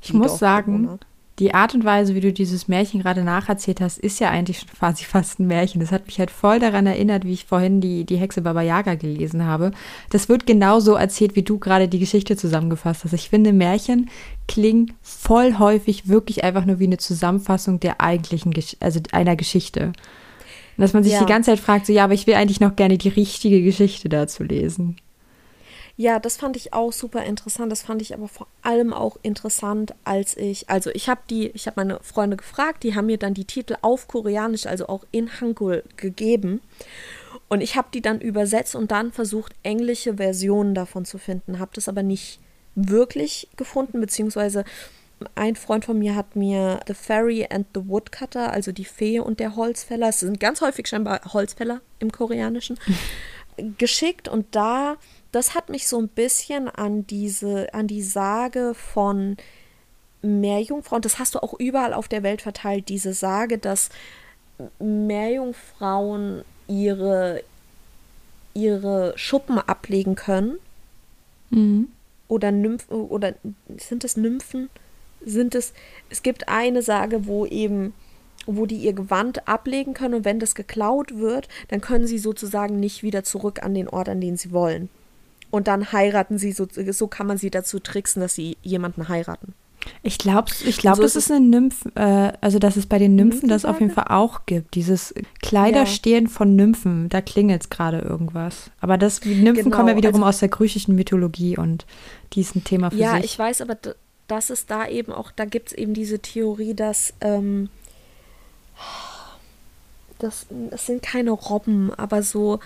Ich 0.00 0.12
muss 0.12 0.38
sagen, 0.38 0.98
die 1.38 1.54
Art 1.54 1.74
und 1.74 1.84
Weise, 1.84 2.14
wie 2.14 2.20
du 2.20 2.32
dieses 2.32 2.68
Märchen 2.68 3.00
gerade 3.00 3.24
nacherzählt 3.24 3.80
hast, 3.80 3.98
ist 3.98 4.20
ja 4.20 4.30
eigentlich 4.30 4.60
schon 4.60 4.68
quasi 4.68 5.04
fast 5.08 5.40
ein 5.40 5.46
Märchen. 5.46 5.80
Das 5.80 5.92
hat 5.92 6.06
mich 6.06 6.18
halt 6.18 6.30
voll 6.30 6.58
daran 6.58 6.86
erinnert, 6.86 7.24
wie 7.24 7.32
ich 7.32 7.46
vorhin 7.46 7.80
die, 7.80 8.04
die 8.04 8.16
Hexe 8.16 8.42
Baba 8.42 8.62
Yaga 8.62 8.94
gelesen 8.94 9.44
habe. 9.44 9.72
Das 10.10 10.28
wird 10.28 10.46
genauso 10.46 10.94
erzählt, 10.94 11.34
wie 11.34 11.42
du 11.42 11.58
gerade 11.58 11.88
die 11.88 11.98
Geschichte 11.98 12.36
zusammengefasst 12.36 13.04
hast. 13.04 13.12
Ich 13.12 13.30
finde, 13.30 13.52
Märchen 13.52 14.10
klingen 14.46 14.92
voll 15.00 15.58
häufig 15.58 16.08
wirklich 16.08 16.44
einfach 16.44 16.64
nur 16.64 16.78
wie 16.78 16.86
eine 16.86 16.98
Zusammenfassung 16.98 17.80
der 17.80 18.00
eigentlichen, 18.00 18.54
also 18.80 19.00
einer 19.12 19.36
Geschichte. 19.36 19.92
Und 20.76 20.82
dass 20.82 20.92
man 20.92 21.02
sich 21.02 21.14
ja. 21.14 21.20
die 21.20 21.26
ganze 21.26 21.50
Zeit 21.50 21.60
fragt, 21.60 21.86
so, 21.86 21.92
ja, 21.92 22.04
aber 22.04 22.14
ich 22.14 22.26
will 22.26 22.34
eigentlich 22.34 22.60
noch 22.60 22.76
gerne 22.76 22.98
die 22.98 23.08
richtige 23.08 23.62
Geschichte 23.62 24.08
dazu 24.08 24.42
lesen. 24.42 24.96
Ja, 26.02 26.18
das 26.18 26.36
fand 26.36 26.56
ich 26.56 26.72
auch 26.72 26.92
super 26.92 27.22
interessant. 27.22 27.70
Das 27.70 27.82
fand 27.82 28.02
ich 28.02 28.12
aber 28.12 28.26
vor 28.26 28.48
allem 28.62 28.92
auch 28.92 29.18
interessant, 29.22 29.94
als 30.02 30.36
ich, 30.36 30.68
also 30.68 30.90
ich 30.90 31.08
habe 31.08 31.20
die, 31.30 31.50
ich 31.50 31.68
habe 31.68 31.80
meine 31.80 32.00
Freunde 32.02 32.36
gefragt, 32.36 32.82
die 32.82 32.96
haben 32.96 33.06
mir 33.06 33.18
dann 33.18 33.34
die 33.34 33.44
Titel 33.44 33.76
auf 33.82 34.08
Koreanisch, 34.08 34.66
also 34.66 34.88
auch 34.88 35.04
in 35.12 35.40
Hangul 35.40 35.84
gegeben. 35.96 36.60
Und 37.48 37.60
ich 37.60 37.76
habe 37.76 37.86
die 37.94 38.02
dann 38.02 38.20
übersetzt 38.20 38.74
und 38.74 38.90
dann 38.90 39.12
versucht, 39.12 39.54
englische 39.62 40.14
Versionen 40.14 40.74
davon 40.74 41.04
zu 41.04 41.18
finden. 41.18 41.60
Habe 41.60 41.70
das 41.76 41.86
aber 41.86 42.02
nicht 42.02 42.40
wirklich 42.74 43.46
gefunden, 43.56 44.00
beziehungsweise 44.00 44.64
ein 45.36 45.54
Freund 45.54 45.84
von 45.84 46.00
mir 46.00 46.16
hat 46.16 46.34
mir 46.34 46.80
The 46.88 46.94
Fairy 46.94 47.46
and 47.48 47.68
the 47.76 47.86
Woodcutter, 47.86 48.50
also 48.50 48.72
die 48.72 48.86
Fee 48.86 49.20
und 49.20 49.38
der 49.38 49.54
Holzfäller, 49.54 50.08
es 50.08 50.18
sind 50.18 50.40
ganz 50.40 50.62
häufig 50.62 50.88
scheinbar 50.88 51.20
Holzfäller 51.32 51.80
im 52.00 52.10
Koreanischen, 52.10 52.76
geschickt 53.78 54.26
und 54.26 54.46
da 54.50 54.96
das 55.32 55.54
hat 55.54 55.70
mich 55.70 55.88
so 55.88 55.98
ein 55.98 56.08
bisschen 56.08 56.68
an 56.68 57.06
diese, 57.06 57.72
an 57.74 57.86
die 57.86 58.02
Sage 58.02 58.74
von 58.74 59.38
Meerjungfrauen, 60.20 61.02
das 61.02 61.18
hast 61.18 61.34
du 61.34 61.42
auch 61.42 61.58
überall 61.58 61.94
auf 61.94 62.06
der 62.06 62.22
Welt 62.22 62.42
verteilt, 62.42 62.88
diese 62.88 63.14
Sage, 63.14 63.58
dass 63.58 63.88
Meerjungfrauen 64.78 66.44
ihre, 66.68 67.42
ihre 68.54 69.14
Schuppen 69.16 69.58
ablegen 69.58 70.14
können. 70.14 70.58
Mhm. 71.50 71.88
Oder 72.28 72.52
Nymphen, 72.52 72.94
oder 72.94 73.34
sind 73.78 74.04
es 74.04 74.16
Nymphen? 74.16 74.70
Sind 75.24 75.54
es, 75.54 75.72
es 76.08 76.22
gibt 76.22 76.48
eine 76.48 76.82
Sage, 76.82 77.26
wo 77.26 77.46
eben, 77.46 77.94
wo 78.46 78.66
die 78.66 78.76
ihr 78.76 78.92
Gewand 78.92 79.48
ablegen 79.48 79.94
können 79.94 80.14
und 80.14 80.24
wenn 80.24 80.40
das 80.40 80.54
geklaut 80.54 81.16
wird, 81.18 81.48
dann 81.68 81.80
können 81.80 82.06
sie 82.06 82.18
sozusagen 82.18 82.80
nicht 82.80 83.02
wieder 83.02 83.24
zurück 83.24 83.62
an 83.62 83.74
den 83.74 83.88
Ort, 83.88 84.08
an 84.08 84.20
den 84.20 84.36
sie 84.36 84.52
wollen 84.52 84.88
und 85.52 85.68
dann 85.68 85.92
heiraten 85.92 86.38
sie, 86.38 86.50
so, 86.50 86.66
so 86.68 87.06
kann 87.06 87.26
man 87.26 87.36
sie 87.36 87.50
dazu 87.50 87.78
tricksen, 87.78 88.22
dass 88.22 88.34
sie 88.34 88.56
jemanden 88.62 89.08
heiraten. 89.08 89.54
Ich 90.02 90.16
glaube, 90.16 90.50
ich 90.64 90.78
glaub, 90.78 90.96
so 90.96 91.02
das 91.02 91.14
ist 91.14 91.30
eine 91.30 91.44
Nymph, 91.44 91.84
äh, 91.94 92.32
also 92.40 92.58
dass 92.58 92.76
es 92.76 92.86
bei 92.86 92.98
den 92.98 93.16
Nymphen 93.16 93.48
das 93.48 93.64
auf 93.64 93.80
jeden 93.80 93.92
Fall 93.92 94.06
auch 94.08 94.46
gibt. 94.46 94.74
Dieses 94.74 95.12
Kleiderstehen 95.42 96.24
ja. 96.24 96.30
von 96.30 96.56
Nymphen, 96.56 97.08
da 97.08 97.20
klingelt 97.20 97.62
es 97.62 97.70
gerade 97.70 97.98
irgendwas. 97.98 98.70
Aber 98.80 98.96
das 98.96 99.24
Nymphen 99.24 99.64
genau, 99.64 99.76
kommen 99.76 99.88
ja 99.90 99.96
wiederum 99.96 100.22
also, 100.22 100.28
aus 100.28 100.38
der 100.38 100.48
griechischen 100.48 100.94
Mythologie 100.94 101.58
und 101.58 101.84
die 102.32 102.40
ist 102.40 102.56
ein 102.56 102.64
Thema 102.64 102.90
für 102.90 102.96
ja, 102.96 103.12
sich. 103.12 103.18
Ja, 103.18 103.24
ich 103.24 103.38
weiß, 103.38 103.60
aber 103.60 103.76
das 104.28 104.48
ist 104.48 104.70
da 104.70 104.88
eben 104.88 105.12
auch, 105.12 105.32
da 105.32 105.44
gibt 105.44 105.68
es 105.68 105.74
eben 105.74 105.92
diese 105.92 106.20
Theorie, 106.20 106.74
dass 106.74 107.12
ähm, 107.20 107.68
das, 110.18 110.46
das 110.70 110.86
sind 110.86 111.02
keine 111.02 111.32
Robben, 111.32 111.92
aber 111.94 112.22
so 112.22 112.60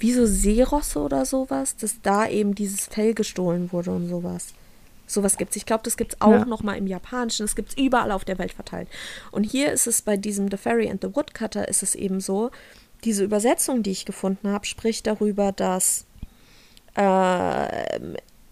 wie 0.00 0.12
so 0.12 0.26
Seerosse 0.26 1.00
oder 1.00 1.24
sowas, 1.24 1.76
dass 1.76 2.00
da 2.02 2.28
eben 2.28 2.54
dieses 2.54 2.86
Fell 2.86 3.14
gestohlen 3.14 3.72
wurde 3.72 3.90
und 3.90 4.08
sowas. 4.08 4.54
Sowas 5.06 5.36
gibt 5.36 5.50
es. 5.50 5.56
Ich 5.56 5.66
glaube, 5.66 5.82
das 5.84 5.96
gibt 5.96 6.14
es 6.14 6.20
auch 6.20 6.30
ja. 6.30 6.44
noch 6.44 6.62
mal 6.62 6.76
im 6.76 6.86
Japanischen. 6.86 7.44
Das 7.44 7.56
gibt 7.56 7.70
es 7.70 7.76
überall 7.76 8.10
auf 8.10 8.24
der 8.24 8.38
Welt 8.38 8.52
verteilt. 8.52 8.88
Und 9.30 9.44
hier 9.44 9.70
ist 9.72 9.86
es 9.86 10.02
bei 10.02 10.16
diesem 10.16 10.50
The 10.50 10.56
Fairy 10.56 10.88
and 10.88 11.02
the 11.02 11.14
Woodcutter 11.14 11.68
ist 11.68 11.82
es 11.82 11.94
eben 11.94 12.20
so, 12.20 12.50
diese 13.04 13.22
Übersetzung, 13.22 13.82
die 13.82 13.90
ich 13.90 14.06
gefunden 14.06 14.48
habe, 14.48 14.64
spricht 14.64 15.06
darüber, 15.06 15.52
dass 15.52 16.06
äh, 16.96 18.00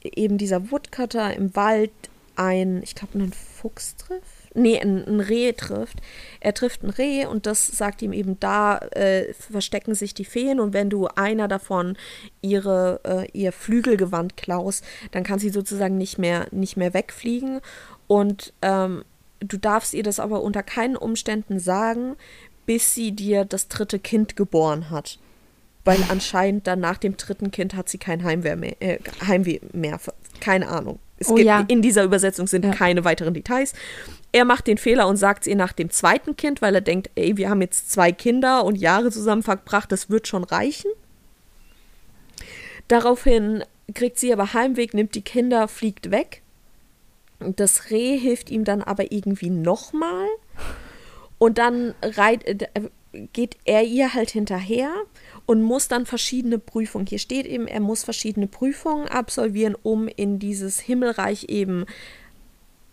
eben 0.02 0.36
dieser 0.36 0.70
Woodcutter 0.70 1.34
im 1.34 1.56
Wald 1.56 1.92
ein, 2.36 2.82
ich 2.82 2.94
glaube, 2.94 3.14
einen 3.14 3.32
Fuchs 3.32 3.96
trifft 3.96 4.41
nee, 4.54 4.78
ein, 4.78 5.06
ein 5.06 5.20
Reh 5.20 5.52
trifft. 5.52 5.98
Er 6.40 6.54
trifft 6.54 6.82
ein 6.82 6.90
Reh 6.90 7.26
und 7.26 7.46
das 7.46 7.66
sagt 7.66 8.02
ihm 8.02 8.12
eben, 8.12 8.38
da 8.40 8.78
äh, 8.78 9.32
verstecken 9.34 9.94
sich 9.94 10.14
die 10.14 10.24
Feen 10.24 10.60
und 10.60 10.72
wenn 10.72 10.90
du 10.90 11.06
einer 11.08 11.48
davon 11.48 11.96
ihre, 12.40 13.00
äh, 13.04 13.30
ihr 13.32 13.52
Flügelgewand 13.52 14.36
klaust, 14.36 14.84
dann 15.10 15.24
kann 15.24 15.38
sie 15.38 15.50
sozusagen 15.50 15.96
nicht 15.96 16.18
mehr, 16.18 16.46
nicht 16.50 16.76
mehr 16.76 16.94
wegfliegen. 16.94 17.60
Und 18.06 18.52
ähm, 18.62 19.04
du 19.40 19.56
darfst 19.56 19.94
ihr 19.94 20.02
das 20.02 20.20
aber 20.20 20.42
unter 20.42 20.62
keinen 20.62 20.96
Umständen 20.96 21.58
sagen, 21.58 22.16
bis 22.66 22.94
sie 22.94 23.12
dir 23.12 23.44
das 23.44 23.68
dritte 23.68 23.98
Kind 23.98 24.36
geboren 24.36 24.90
hat. 24.90 25.18
Weil 25.84 25.98
anscheinend 26.10 26.66
dann 26.68 26.78
nach 26.78 26.98
dem 26.98 27.16
dritten 27.16 27.50
Kind 27.50 27.74
hat 27.74 27.88
sie 27.88 27.98
kein 27.98 28.22
Heimweh 28.22 28.54
mehr. 28.56 28.80
Äh, 28.80 28.98
Heimweh 29.26 29.60
mehr. 29.72 29.98
Keine 30.40 30.68
Ahnung. 30.68 30.98
Es 31.22 31.28
Oh 31.28 31.34
gibt, 31.34 31.46
ja. 31.46 31.64
In 31.68 31.80
dieser 31.82 32.04
Übersetzung 32.04 32.46
sind 32.46 32.64
Ja. 32.64 32.72
keine 32.72 33.04
weiteren 33.04 33.32
Details. 33.34 33.72
Er 34.32 34.44
macht 34.44 34.66
den 34.66 34.78
Fehler 34.78 35.06
und 35.08 35.16
sagt 35.16 35.42
es 35.42 35.46
ihr 35.46 35.56
nach 35.56 35.72
dem 35.72 35.90
zweiten 35.90 36.36
Kind, 36.36 36.62
weil 36.62 36.74
er 36.74 36.80
denkt, 36.80 37.10
ey, 37.14 37.36
wir 37.36 37.48
haben 37.50 37.60
jetzt 37.60 37.90
zwei 37.90 38.12
Kinder 38.12 38.64
und 38.64 38.76
Jahre 38.76 39.10
zusammen 39.10 39.42
verbracht, 39.42 39.92
das 39.92 40.10
wird 40.10 40.26
schon 40.26 40.44
reichen. 40.44 40.90
Daraufhin 42.88 43.64
kriegt 43.94 44.18
sie 44.18 44.32
aber 44.32 44.52
Heimweg, 44.54 44.94
nimmt 44.94 45.14
die 45.14 45.22
Kinder, 45.22 45.68
fliegt 45.68 46.10
weg. 46.10 46.42
Das 47.40 47.90
Reh 47.90 48.18
hilft 48.18 48.50
ihm 48.50 48.64
dann 48.64 48.82
aber 48.82 49.12
irgendwie 49.12 49.50
nochmal. 49.50 50.26
Und 51.38 51.58
dann 51.58 51.94
reit, 52.02 52.44
äh, 52.46 52.68
geht 53.32 53.56
er 53.64 53.82
ihr 53.82 54.14
halt 54.14 54.30
hinterher 54.30 54.92
und 55.46 55.62
muss 55.62 55.88
dann 55.88 56.06
verschiedene 56.06 56.58
Prüfungen. 56.58 57.06
Hier 57.06 57.18
steht 57.18 57.46
eben, 57.46 57.66
er 57.66 57.80
muss 57.80 58.04
verschiedene 58.04 58.46
Prüfungen 58.46 59.08
absolvieren, 59.08 59.76
um 59.82 60.08
in 60.08 60.38
dieses 60.38 60.80
Himmelreich 60.80 61.44
eben 61.48 61.86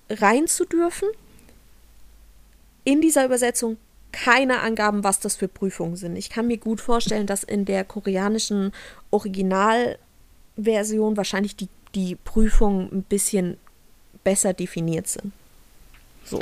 rein 0.09 0.47
zu 0.47 0.65
dürfen. 0.65 1.07
In 2.83 3.01
dieser 3.01 3.25
Übersetzung 3.25 3.77
keine 4.11 4.61
Angaben, 4.61 5.03
was 5.03 5.19
das 5.19 5.35
für 5.35 5.47
Prüfungen 5.47 5.95
sind. 5.95 6.15
Ich 6.15 6.31
kann 6.31 6.47
mir 6.47 6.57
gut 6.57 6.81
vorstellen, 6.81 7.27
dass 7.27 7.43
in 7.43 7.65
der 7.65 7.83
koreanischen 7.83 8.71
Originalversion 9.11 9.97
wahrscheinlich 11.15 11.55
die, 11.55 11.69
die 11.93 12.15
Prüfungen 12.15 12.89
ein 12.91 13.03
bisschen 13.03 13.57
besser 14.23 14.53
definiert 14.53 15.07
sind. 15.07 15.31
So. 16.25 16.41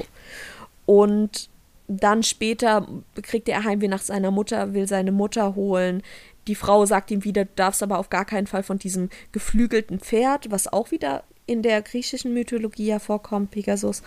Und 0.86 1.50
dann 1.88 2.24
später 2.24 2.88
kriegt 3.22 3.48
er 3.50 3.64
Heimweh 3.64 3.88
nach 3.88 4.02
seiner 4.02 4.32
Mutter, 4.32 4.74
will 4.74 4.88
seine 4.88 5.12
Mutter 5.12 5.56
holen. 5.56 6.04
Die 6.48 6.56
Frau 6.56 6.86
sagt 6.86 7.12
ihm 7.12 7.24
wieder, 7.24 7.46
du 7.46 7.52
darfst 7.56 7.82
aber 7.82 7.98
auf 7.98 8.10
gar 8.10 8.26
keinen 8.26 8.48
Fall 8.48 8.64
von 8.64 8.78
diesem 8.78 9.10
geflügelten 9.32 10.00
Pferd, 10.00 10.52
was 10.52 10.72
auch 10.72 10.92
wieder 10.92 11.24
in 11.46 11.62
der 11.62 11.82
griechischen 11.82 12.34
Mythologie 12.34 12.88
ja 12.88 13.00
vorkommt, 13.00 13.52
Pegasus, 13.52 14.04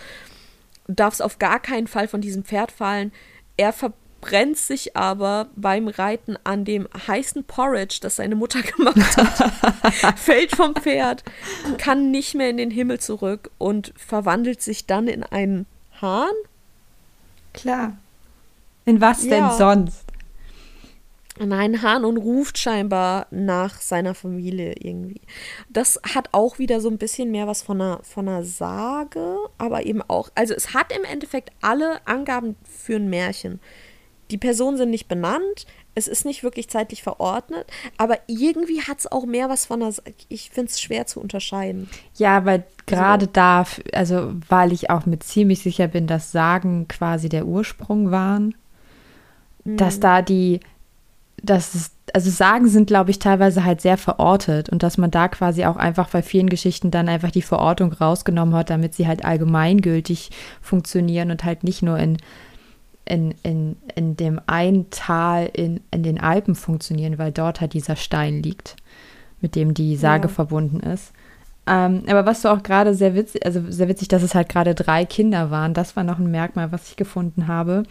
du 0.87 0.93
darfst 0.93 1.21
auf 1.21 1.39
gar 1.39 1.59
keinen 1.59 1.87
Fall 1.87 2.07
von 2.07 2.21
diesem 2.21 2.43
Pferd 2.43 2.71
fallen. 2.71 3.11
Er 3.57 3.73
verbrennt 3.73 4.57
sich 4.57 4.95
aber 4.95 5.49
beim 5.55 5.87
Reiten 5.87 6.37
an 6.43 6.65
dem 6.65 6.87
heißen 7.07 7.43
Porridge, 7.45 7.97
das 8.01 8.17
seine 8.17 8.35
Mutter 8.35 8.61
gemacht 8.77 9.17
hat, 9.17 10.19
fällt 10.19 10.55
vom 10.55 10.75
Pferd, 10.75 11.23
kann 11.79 12.11
nicht 12.11 12.35
mehr 12.35 12.49
in 12.49 12.57
den 12.57 12.71
Himmel 12.71 12.99
zurück 12.99 13.49
und 13.57 13.91
verwandelt 13.97 14.61
sich 14.61 14.85
dann 14.85 15.07
in 15.07 15.23
einen 15.23 15.65
Hahn. 15.99 16.33
Klar. 17.53 17.97
In 18.85 19.01
was 19.01 19.23
Ja. 19.25 19.49
denn 19.49 19.57
sonst? 19.57 20.05
in 21.39 21.53
einen 21.53 21.81
Hahn 21.81 22.05
und 22.05 22.17
ruft 22.17 22.59
scheinbar 22.59 23.25
nach 23.31 23.81
seiner 23.81 24.13
Familie 24.13 24.75
irgendwie. 24.77 25.21
Das 25.69 25.99
hat 26.13 26.29
auch 26.33 26.59
wieder 26.59 26.81
so 26.81 26.89
ein 26.89 26.99
bisschen 26.99 27.31
mehr 27.31 27.47
was 27.47 27.63
von 27.63 27.81
einer, 27.81 27.99
von 28.03 28.27
einer 28.27 28.43
Sage, 28.43 29.37
aber 29.57 29.85
eben 29.85 30.03
auch, 30.07 30.29
also 30.35 30.53
es 30.53 30.75
hat 30.75 30.95
im 30.95 31.03
Endeffekt 31.03 31.51
alle 31.61 32.05
Angaben 32.05 32.57
für 32.63 32.97
ein 32.97 33.09
Märchen. 33.09 33.59
Die 34.29 34.37
Personen 34.37 34.77
sind 34.77 34.91
nicht 34.91 35.07
benannt, 35.07 35.65
es 35.93 36.07
ist 36.07 36.25
nicht 36.25 36.43
wirklich 36.43 36.69
zeitlich 36.69 37.03
verordnet, 37.03 37.65
aber 37.97 38.17
irgendwie 38.27 38.81
hat 38.81 38.99
es 38.99 39.11
auch 39.11 39.25
mehr 39.25 39.49
was 39.49 39.65
von 39.65 39.83
einer, 39.83 39.93
ich 40.29 40.49
finde 40.49 40.71
es 40.71 40.79
schwer 40.79 41.05
zu 41.05 41.19
unterscheiden. 41.19 41.89
Ja, 42.15 42.45
weil 42.45 42.63
gerade 42.85 43.27
da, 43.27 43.65
also 43.93 44.33
weil 44.47 44.71
ich 44.71 44.89
auch 44.89 45.05
mit 45.05 45.23
ziemlich 45.23 45.61
sicher 45.61 45.87
bin, 45.87 46.07
dass 46.07 46.31
Sagen 46.31 46.87
quasi 46.87 47.27
der 47.27 47.45
Ursprung 47.45 48.11
waren, 48.11 48.55
dass 49.63 49.99
da 49.99 50.21
die, 50.21 50.59
dass 51.43 51.75
es, 51.75 51.91
also 52.13 52.29
Sagen 52.29 52.67
sind, 52.67 52.87
glaube 52.87 53.11
ich, 53.11 53.19
teilweise 53.19 53.63
halt 53.63 53.81
sehr 53.81 53.97
verortet 53.97 54.69
und 54.69 54.83
dass 54.83 54.97
man 54.97 55.11
da 55.11 55.27
quasi 55.27 55.65
auch 55.65 55.77
einfach 55.77 56.09
bei 56.09 56.21
vielen 56.21 56.49
Geschichten 56.49 56.91
dann 56.91 57.09
einfach 57.09 57.31
die 57.31 57.41
Verortung 57.41 57.93
rausgenommen 57.93 58.55
hat, 58.55 58.69
damit 58.69 58.95
sie 58.95 59.07
halt 59.07 59.23
allgemeingültig 59.23 60.31
funktionieren 60.61 61.31
und 61.31 61.43
halt 61.43 61.63
nicht 61.63 61.83
nur 61.83 61.97
in, 61.99 62.17
in, 63.05 63.33
in, 63.43 63.75
in 63.95 64.15
dem 64.15 64.39
einen 64.47 64.89
Tal 64.89 65.49
in, 65.53 65.81
in 65.91 66.03
den 66.03 66.19
Alpen 66.19 66.55
funktionieren, 66.55 67.17
weil 67.17 67.31
dort 67.31 67.61
halt 67.61 67.73
dieser 67.73 67.95
Stein 67.95 68.41
liegt, 68.43 68.75
mit 69.41 69.55
dem 69.55 69.73
die 69.73 69.95
Sage 69.97 70.27
Ja. 70.27 70.33
verbunden 70.33 70.79
ist. 70.79 71.11
Ähm, 71.67 72.03
aber 72.07 72.25
was 72.25 72.41
du 72.41 72.49
auch 72.49 72.63
gerade 72.63 72.95
sehr 72.95 73.13
witzig, 73.15 73.45
also 73.45 73.61
sehr 73.69 73.87
witzig, 73.87 74.07
dass 74.07 74.23
es 74.23 74.33
halt 74.33 74.49
gerade 74.49 74.73
drei 74.73 75.05
Kinder 75.05 75.51
waren, 75.51 75.73
das 75.73 75.95
war 75.95 76.03
noch 76.03 76.17
ein 76.17 76.31
Merkmal, 76.31 76.71
was 76.71 76.89
ich 76.89 76.95
gefunden 76.95 77.47
habe. 77.47 77.83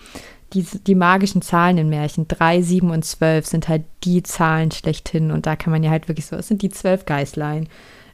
Die, 0.53 0.65
die 0.65 0.97
magischen 0.97 1.43
Zahlen 1.43 1.79
in 1.79 1.89
Märchen, 1.89 2.27
3, 2.27 2.63
7 2.63 2.91
und 2.91 3.05
12 3.05 3.47
sind 3.47 3.69
halt 3.69 3.85
die 4.03 4.25
Zahlen 4.25 4.73
schlechthin 4.73 5.31
und 5.31 5.47
da 5.47 5.55
kann 5.55 5.71
man 5.71 5.85
ja 5.85 5.91
halt 5.91 6.09
wirklich 6.09 6.27
so, 6.27 6.35
es 6.35 6.49
sind 6.49 6.63
die 6.63 6.71
zwölf 6.71 7.07
Geißlein. 7.07 7.69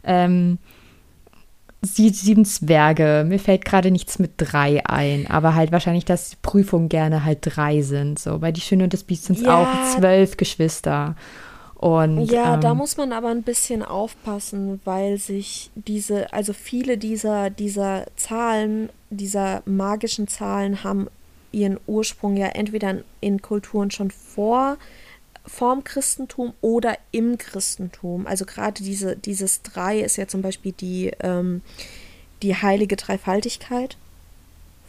Ähm, 0.05 0.59
sie, 1.87 2.11
sieben 2.11 2.45
Zwerge, 2.45 3.25
mir 3.27 3.39
fällt 3.39 3.65
gerade 3.65 3.91
nichts 3.91 4.19
mit 4.19 4.33
drei 4.37 4.85
ein, 4.87 5.27
aber 5.29 5.55
halt 5.55 5.73
wahrscheinlich, 5.73 6.05
dass 6.05 6.31
die 6.31 6.37
Prüfungen 6.43 6.89
gerne 6.89 7.25
halt 7.25 7.39
drei 7.43 7.83
sind. 7.83 8.19
So, 8.19 8.39
bei 8.39 8.53
Die 8.53 8.61
Schöne 8.61 8.85
und 8.85 8.93
das 8.93 9.05
Biest 9.05 9.25
sind 9.25 9.39
es 9.39 9.45
Ja. 9.45 9.63
auch 9.63 9.95
zwölf 9.95 10.37
Geschwister. 10.37 11.17
Und, 11.77 12.27
Ja, 12.31 12.57
da 12.57 12.71
ähm, 12.73 12.79
muss 12.79 12.97
man 12.97 13.13
aber 13.13 13.29
ein 13.29 13.43
bisschen 13.43 13.83
aufpassen, 13.83 14.81
weil 14.85 15.19
sich 15.19 15.71
diese, 15.75 16.33
also 16.33 16.53
viele 16.53 16.97
dieser, 16.97 17.51
dieser 17.51 18.07
Zahlen, 18.17 18.89
dieser 19.11 19.63
magischen 19.67 20.27
Zahlen 20.27 20.85
haben 20.85 21.09
ihren 21.53 21.79
Ursprung 21.87 22.37
ja 22.37 22.47
entweder 22.49 22.97
in 23.21 23.43
Kulturen 23.43 23.91
schon 23.91 24.11
vor 24.11 24.77
vorm 25.47 25.85
Christentum 25.85 26.53
oder 26.61 26.99
im 27.13 27.39
Christentum. 27.39 28.27
Also 28.27 28.45
gerade 28.45 28.83
diese, 28.83 29.17
dieses 29.17 29.63
Drei 29.63 30.01
ist 30.01 30.17
ja 30.17 30.27
zum 30.27 30.43
Beispiel 30.43 30.73
die, 30.73 31.13
ähm, 31.21 31.63
die 32.43 32.55
heilige 32.55 32.97
Dreifaltigkeit 32.97 33.97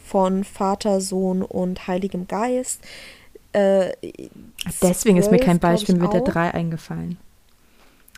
von 0.04 0.42
Vater, 0.44 1.00
Sohn 1.00 1.42
und 1.42 1.86
Heiligem 1.86 2.26
Geist. 2.26 2.80
Äh, 3.52 3.92
Deswegen 4.82 5.16
ist 5.18 5.30
mir 5.30 5.38
kein 5.38 5.58
Beispiel 5.58 5.96
mit 5.96 6.12
der. 6.12 6.20
3 6.22 6.52
eingefallen. 6.54 7.16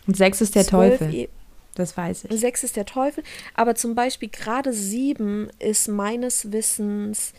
Und 0.07 0.17
6 0.17 0.41
ist 0.41 0.55
der 0.55 0.65
Zwölf 0.65 0.99
Teufel. 0.99 1.15
e- 1.15 1.29
Das 1.75 1.97
weiß 1.97 2.25
ich. 2.25 2.41
Sechs 2.41 2.65
ist 2.65 2.77
der 2.77 2.85
Teufel, 2.87 3.23
aber 3.55 3.75
zum 3.75 3.95
Beispiel 3.95 4.29
gerade 4.29 4.73
sieben 4.73 5.49
ist 5.61 5.89
meines 5.89 6.51
Wissens 6.53 7.33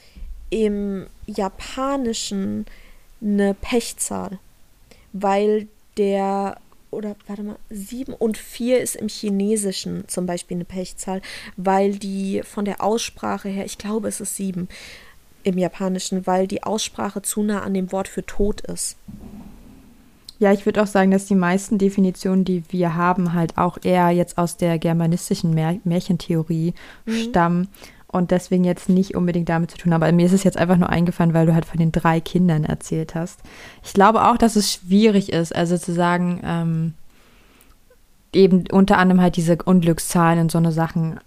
im 0.49 1.07
Japanischen 1.27 2.65
eine 3.21 3.53
Pechzahl, 3.53 4.39
weil 5.13 5.67
der, 5.97 6.57
oder 6.89 7.15
warte 7.27 7.43
mal, 7.43 7.55
sieben 7.69 8.13
und 8.13 8.37
vier 8.37 8.79
ist 8.79 8.95
im 8.95 9.07
Chinesischen 9.07 10.07
zum 10.07 10.25
Beispiel 10.25 10.57
eine 10.57 10.65
Pechzahl, 10.65 11.21
weil 11.57 11.95
die 11.95 12.41
von 12.43 12.65
der 12.65 12.83
Aussprache 12.83 13.49
her, 13.49 13.65
ich 13.65 13.77
glaube 13.77 14.07
es 14.07 14.21
ist 14.21 14.35
sieben 14.35 14.67
im 15.43 15.57
Japanischen, 15.57 16.27
weil 16.27 16.47
die 16.47 16.63
Aussprache 16.63 17.21
zu 17.21 17.43
nah 17.43 17.61
an 17.61 17.73
dem 17.73 17.91
Wort 17.91 18.07
für 18.07 18.25
tot 18.25 18.61
ist. 18.61 18.95
Ja, 20.41 20.51
ich 20.51 20.65
würde 20.65 20.81
auch 20.81 20.87
sagen, 20.87 21.11
dass 21.11 21.27
die 21.27 21.35
meisten 21.35 21.77
Definitionen, 21.77 22.45
die 22.45 22.63
wir 22.69 22.95
haben, 22.95 23.33
halt 23.33 23.59
auch 23.59 23.77
eher 23.83 24.09
jetzt 24.09 24.39
aus 24.39 24.57
der 24.57 24.79
germanistischen 24.79 25.53
Mär 25.53 25.79
Märchentheorie 25.83 26.73
stammen 27.07 27.67
und 28.11 28.31
deswegen 28.31 28.63
jetzt 28.63 28.89
nicht 28.89 29.15
unbedingt 29.15 29.49
damit 29.49 29.71
zu 29.71 29.77
tun. 29.77 29.93
Aber 29.93 30.11
mir 30.11 30.25
ist 30.25 30.33
es 30.33 30.43
jetzt 30.43 30.57
einfach 30.57 30.77
nur 30.77 30.89
eingefallen, 30.89 31.33
weil 31.33 31.45
du 31.45 31.53
halt 31.53 31.65
von 31.65 31.79
den 31.79 31.91
drei 31.91 32.19
Kindern 32.19 32.63
erzählt 32.65 33.15
hast. 33.15 33.39
Ich 33.83 33.93
glaube 33.93 34.27
auch, 34.27 34.37
dass 34.37 34.55
es 34.55 34.71
schwierig 34.71 35.31
ist, 35.31 35.55
also 35.55 35.77
zu 35.77 35.93
sagen, 35.93 36.41
ähm, 36.43 36.93
eben 38.33 38.65
unter 38.71 38.97
anderem 38.97 39.21
halt 39.21 39.37
diese 39.37 39.57
Unglückszahlen 39.63 40.39
und 40.39 40.51
so 40.51 40.57
eine 40.57 40.71
Sachen, 40.71 41.19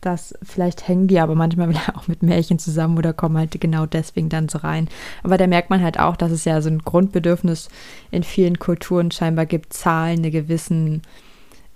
das 0.00 0.34
vielleicht 0.42 0.88
hängen 0.88 1.06
die 1.06 1.20
aber 1.20 1.34
manchmal 1.34 1.68
wieder 1.70 1.96
auch 1.96 2.08
mit 2.08 2.22
Märchen 2.22 2.58
zusammen 2.58 2.98
oder 2.98 3.12
kommen 3.12 3.38
halt 3.38 3.58
genau 3.60 3.86
deswegen 3.86 4.28
dann 4.28 4.48
so 4.48 4.58
rein. 4.58 4.88
Aber 5.22 5.38
da 5.38 5.46
merkt 5.46 5.70
man 5.70 5.82
halt 5.82 5.98
auch, 5.98 6.16
dass 6.16 6.32
es 6.32 6.44
ja 6.44 6.60
so 6.60 6.68
ein 6.68 6.80
Grundbedürfnis 6.80 7.68
in 8.10 8.22
vielen 8.22 8.58
Kulturen 8.58 9.10
scheinbar 9.10 9.46
gibt, 9.46 9.72
Zahlen 9.72 10.18
eine 10.18 10.30
gewissen 10.30 11.02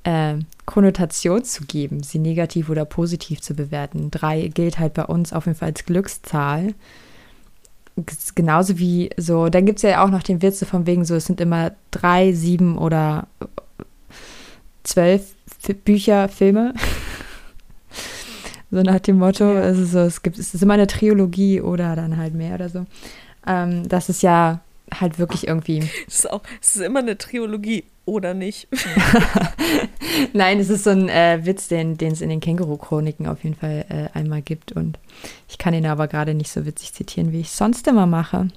äh, 0.06 0.36
Konnotation 0.64 1.44
zu 1.44 1.64
geben, 1.64 2.02
sie 2.02 2.18
negativ 2.18 2.70
oder 2.70 2.84
positiv 2.84 3.40
zu 3.40 3.54
bewerten. 3.54 4.10
Drei 4.10 4.48
gilt 4.48 4.78
halt 4.78 4.94
bei 4.94 5.04
uns 5.04 5.32
auf 5.32 5.46
jeden 5.46 5.58
Fall 5.58 5.68
als 5.70 5.84
Glückszahl. 5.84 6.74
Genauso 8.34 8.78
wie 8.78 9.10
so, 9.16 9.48
dann 9.48 9.64
gibt 9.66 9.78
es 9.78 9.82
ja 9.82 10.04
auch 10.04 10.10
noch 10.10 10.22
den 10.22 10.42
Witz 10.42 10.60
so 10.60 10.66
von 10.66 10.86
wegen 10.86 11.04
so, 11.04 11.14
es 11.14 11.24
sind 11.24 11.40
immer 11.40 11.72
drei, 11.90 12.32
sieben 12.32 12.76
oder 12.78 13.26
äh, 13.40 13.46
zwölf 14.84 15.34
Bücher, 15.84 16.28
Filme. 16.28 16.74
so 18.70 18.82
nach 18.82 19.00
dem 19.00 19.18
Motto, 19.18 19.44
Ja. 19.44 19.60
also 19.62 19.84
so, 19.84 19.98
es 20.00 20.22
gibt, 20.22 20.38
es 20.38 20.54
ist 20.54 20.62
immer 20.62 20.74
eine 20.74 20.86
Trilogie 20.86 21.60
oder 21.60 21.96
dann 21.96 22.16
halt 22.16 22.34
mehr 22.34 22.54
oder 22.54 22.68
so. 22.68 22.86
Ähm, 23.46 23.88
das 23.88 24.08
ist 24.08 24.22
ja 24.22 24.60
halt 24.92 25.18
wirklich 25.18 25.48
irgendwie, 25.48 25.78
Es 26.06 26.16
ist 26.20 26.30
auch, 26.30 26.42
es 26.60 26.76
ist 26.76 26.82
immer 26.82 27.00
eine 27.00 27.16
Trilogie. 27.18 27.84
Oder 28.06 28.32
nicht. 28.34 28.68
Nein, 30.32 30.58
es 30.58 30.70
ist 30.70 30.84
so 30.84 30.90
ein 30.90 31.08
äh, 31.08 31.40
Witz, 31.44 31.68
den 31.68 31.96
es 32.00 32.20
in 32.20 32.30
den 32.30 32.40
Känguru-Chroniken 32.40 33.26
auf 33.26 33.44
jeden 33.44 33.56
Fall 33.56 33.84
äh, 33.88 34.18
einmal 34.18 34.42
gibt. 34.42 34.72
Und 34.72 34.98
ich 35.48 35.58
kann 35.58 35.74
ihn 35.74 35.86
aber 35.86 36.08
gerade 36.08 36.34
nicht 36.34 36.50
so 36.50 36.64
witzig 36.64 36.94
zitieren, 36.94 37.32
wie 37.32 37.40
ich 37.40 37.50
sonst 37.50 37.86
immer 37.86 38.06
mache. 38.06 38.48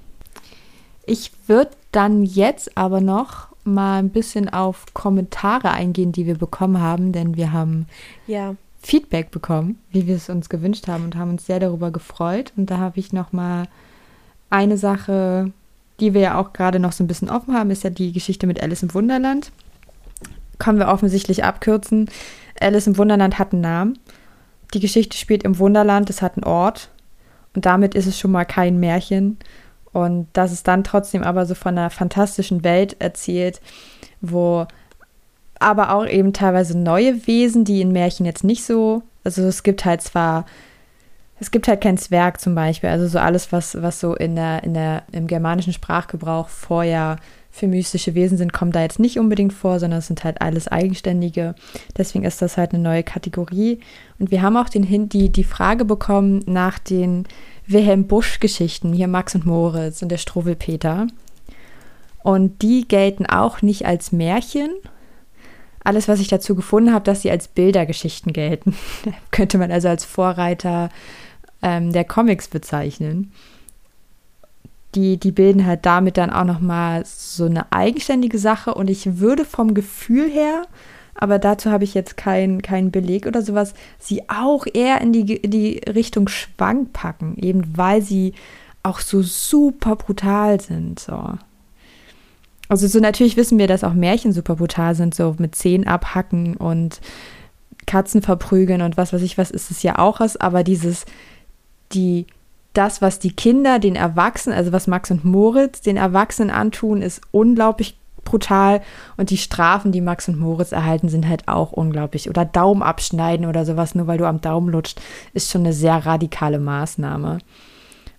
Ich 1.06 1.32
würde 1.48 1.72
dann 1.92 2.24
jetzt 2.24 2.78
aber 2.78 3.02
noch 3.02 3.50
mal 3.64 4.00
ein 4.00 4.10
bisschen 4.10 4.50
auf 4.50 4.86
Kommentare 4.94 5.72
eingehen, 5.72 6.12
die 6.12 6.26
wir 6.26 6.38
bekommen 6.38 6.82
haben, 6.82 7.12
denn 7.12 7.36
wir 7.36 7.52
haben 7.52 7.88
ja. 8.28 8.56
Feedback 8.82 9.32
bekommen, 9.32 9.80
wie 9.92 10.08
wir 10.08 10.16
es 10.16 10.30
uns 10.30 10.50
gewünscht 10.50 10.88
haben 10.88 11.04
und 11.04 11.16
haben 11.16 11.32
uns 11.32 11.46
sehr 11.46 11.60
darüber 11.60 11.92
gefreut. 11.92 12.54
Und 12.56 12.72
da 12.72 12.78
habe 12.78 13.00
ich 13.00 13.12
noch 13.12 13.34
mal 13.34 13.68
eine 14.50 14.78
Sache 14.78 15.52
die 16.00 16.14
wir 16.14 16.22
ja 16.22 16.40
auch 16.40 16.54
gerade 16.54 16.80
noch 16.80 16.92
so 16.92 17.04
ein 17.04 17.08
bisschen 17.08 17.30
offen 17.30 17.54
haben, 17.54 17.72
ist 17.72 17.84
ja 17.84 17.90
die 17.90 18.12
Geschichte 18.12 18.48
mit 18.48 18.62
Alice 18.62 18.84
im 18.84 18.94
Wunderland. 18.94 19.52
Können 20.58 20.80
wir 20.80 20.90
offensichtlich 20.90 21.44
abkürzen. 21.44 22.10
Alice 22.60 22.88
im 22.88 22.98
Wunderland 22.98 23.40
hat 23.40 23.54
einen 23.54 23.62
Namen. 23.62 24.00
Die 24.74 24.80
Geschichte 24.80 25.18
spielt 25.18 25.44
im 25.44 25.58
Wunderland, 25.60 26.10
es 26.10 26.22
hat 26.22 26.36
einen 26.36 26.44
Ort. 26.44 26.90
Und 27.56 27.66
damit 27.66 27.96
ist 27.96 28.06
es 28.06 28.20
schon 28.20 28.32
mal 28.32 28.46
kein 28.46 28.80
Märchen. 28.80 29.38
Und 29.92 30.28
dass 30.34 30.52
es 30.52 30.64
dann 30.64 30.84
trotzdem 30.84 31.24
aber 31.24 31.46
so 31.46 31.56
von 31.56 31.78
einer 31.78 31.90
fantastischen 31.90 32.64
Welt 32.64 32.96
erzählt, 33.00 33.62
wo 34.22 34.68
aber 35.60 35.94
auch 35.94 36.06
eben 36.06 36.32
teilweise 36.34 36.78
neue 36.78 37.28
Wesen, 37.28 37.66
die 37.66 37.82
in 37.82 37.92
Märchen 37.92 38.26
jetzt 38.26 38.44
nicht 38.44 38.64
so, 38.64 39.04
also 39.24 39.44
es 39.44 39.64
gibt 39.64 39.84
halt 39.84 40.02
zwar 40.02 40.46
es 41.40 41.52
gibt 41.52 41.68
halt 41.68 41.82
kein 41.82 41.98
Zwerg 41.98 42.42
zum 42.42 42.56
Beispiel. 42.56 42.90
Also 42.90 43.08
so 43.08 43.20
alles, 43.20 43.52
was, 43.52 43.82
was 43.82 44.00
so 44.00 44.16
in 44.16 44.36
der, 44.36 44.64
in 44.64 44.74
der, 44.74 45.04
im 45.12 45.28
germanischen 45.28 45.74
Sprachgebrauch 45.74 46.50
vorher 46.50 47.18
für 47.50 47.68
mystische 47.68 48.14
Wesen 48.14 48.38
sind, 48.38 48.54
kommt 48.54 48.76
da 48.76 48.82
jetzt 48.82 49.00
nicht 49.00 49.20
unbedingt 49.20 49.54
vor, 49.54 49.80
sondern 49.80 50.00
es 50.00 50.08
sind 50.08 50.24
halt 50.24 50.42
alles 50.42 50.68
Eigenständige. 50.68 51.56
Deswegen 51.98 52.26
ist 52.26 52.42
das 52.42 52.58
halt 52.58 52.74
eine 52.74 52.84
neue 52.84 53.04
Kategorie. 53.04 53.80
Und 54.20 54.32
wir 54.32 54.42
haben 54.42 54.58
auch 54.58 54.70
den, 54.70 55.10
die, 55.10 55.30
die 55.30 55.44
Frage 55.44 55.86
bekommen 55.86 56.44
nach 56.46 56.78
den 56.78 57.26
Wilhelm 57.66 58.08
Busch-Geschichten, 58.08 58.94
hier 58.94 59.08
Max 59.08 59.36
und 59.36 59.46
Moritz 59.46 60.02
und 60.02 60.10
der 60.10 60.18
Struwwelpeter. 60.18 61.08
Und 62.22 62.62
die 62.62 62.88
gelten 62.88 63.26
auch 63.26 63.62
nicht 63.62 63.86
als 63.86 64.12
Märchen. 64.12 64.72
Alles, 65.84 66.08
was 66.08 66.20
ich 66.20 66.28
dazu 66.28 66.56
gefunden 66.56 66.94
habe, 66.94 67.06
dass 67.06 67.22
sie 67.22 67.32
als 67.32 67.48
Bildergeschichten 67.48 68.34
gelten. 68.34 68.76
Könnte 69.32 69.58
man 69.58 69.72
also 69.72 69.88
als 69.88 70.04
Vorreiter 70.04 70.90
ähm, 71.62 71.92
der 71.92 72.06
Comics 72.06 72.48
bezeichnen. 72.48 73.32
Die, 74.96 75.18
die 75.18 75.32
bilden 75.32 75.66
halt 75.66 75.86
damit 75.86 76.18
dann 76.18 76.32
auch 76.32 76.46
nochmal 76.46 77.04
so 77.06 77.46
eine 77.46 77.72
eigenständige 77.72 78.40
Sache 78.40 78.74
und 78.74 78.90
ich 78.90 79.20
würde 79.20 79.46
vom 79.46 79.76
Gefühl 79.76 80.30
her, 80.30 80.64
aber 81.14 81.38
dazu 81.38 81.70
habe 81.70 81.84
ich 81.84 81.94
jetzt 81.94 82.18
keinen 82.18 82.62
kein 82.62 82.90
Beleg 82.90 83.28
oder 83.28 83.42
sowas, 83.42 83.74
sie 84.00 84.30
auch 84.30 84.66
eher 84.74 85.02
in 85.02 85.14
die, 85.14 85.36
in 85.36 85.52
die 85.52 85.82
Richtung 85.88 86.28
Schwank 86.28 86.94
packen, 86.94 87.36
eben 87.38 87.78
weil 87.78 88.02
sie 88.02 88.34
auch 88.82 89.00
so 89.00 89.22
super 89.22 89.96
brutal 89.96 90.60
sind. 90.60 91.00
So. 91.00 91.34
Also 92.70 92.88
so 92.88 93.00
natürlich 93.00 93.36
wissen 93.36 93.60
wir, 93.60 93.68
dass 93.68 93.84
auch 93.84 93.94
Märchen 93.94 94.32
super 94.32 94.56
brutal 94.56 94.96
sind, 94.96 95.14
so 95.14 95.36
mit 95.38 95.56
Zehen 95.56 95.86
abhacken 95.86 96.56
und 96.56 97.02
Katzen 97.86 98.22
verprügeln 98.22 98.82
und 98.82 98.98
was 98.98 99.12
weiß 99.12 99.22
ich, 99.22 99.38
was 99.38 99.52
ist 99.52 99.72
es 99.72 99.84
ja 99.84 99.98
auch 99.98 100.20
was, 100.20 100.38
aber 100.38 100.64
dieses, 100.64 101.06
die, 101.94 102.28
das, 102.74 103.02
was 103.02 103.20
die 103.20 103.34
Kinder 103.34 103.80
den 103.80 103.96
Erwachsenen, 103.96 104.58
also 104.58 104.72
was 104.72 104.88
Max 104.88 105.12
und 105.12 105.26
Moritz 105.26 105.82
den 105.82 105.98
Erwachsenen 105.98 106.52
antun, 106.52 107.02
ist 107.02 107.22
unglaublich 107.32 107.98
brutal 108.24 108.82
und 109.18 109.32
die 109.32 109.38
Strafen, 109.38 109.92
die 109.92 110.02
Max 110.02 110.28
und 110.28 110.40
Moritz 110.40 110.72
erhalten, 110.72 111.10
sind 111.10 111.28
halt 111.28 111.48
auch 111.48 111.72
unglaublich. 111.72 112.30
Oder 112.30 112.46
Daumen 112.46 112.84
abschneiden 112.84 113.46
oder 113.46 113.66
sowas, 113.66 113.96
nur 113.96 114.08
weil 114.08 114.18
du 114.18 114.28
am 114.28 114.42
Daumen 114.42 114.70
lutscht, 114.70 115.02
ist 115.34 115.52
schon 115.52 115.62
eine 115.62 115.74
sehr 115.74 116.06
radikale 116.06 116.60
Maßnahme. 116.60 117.40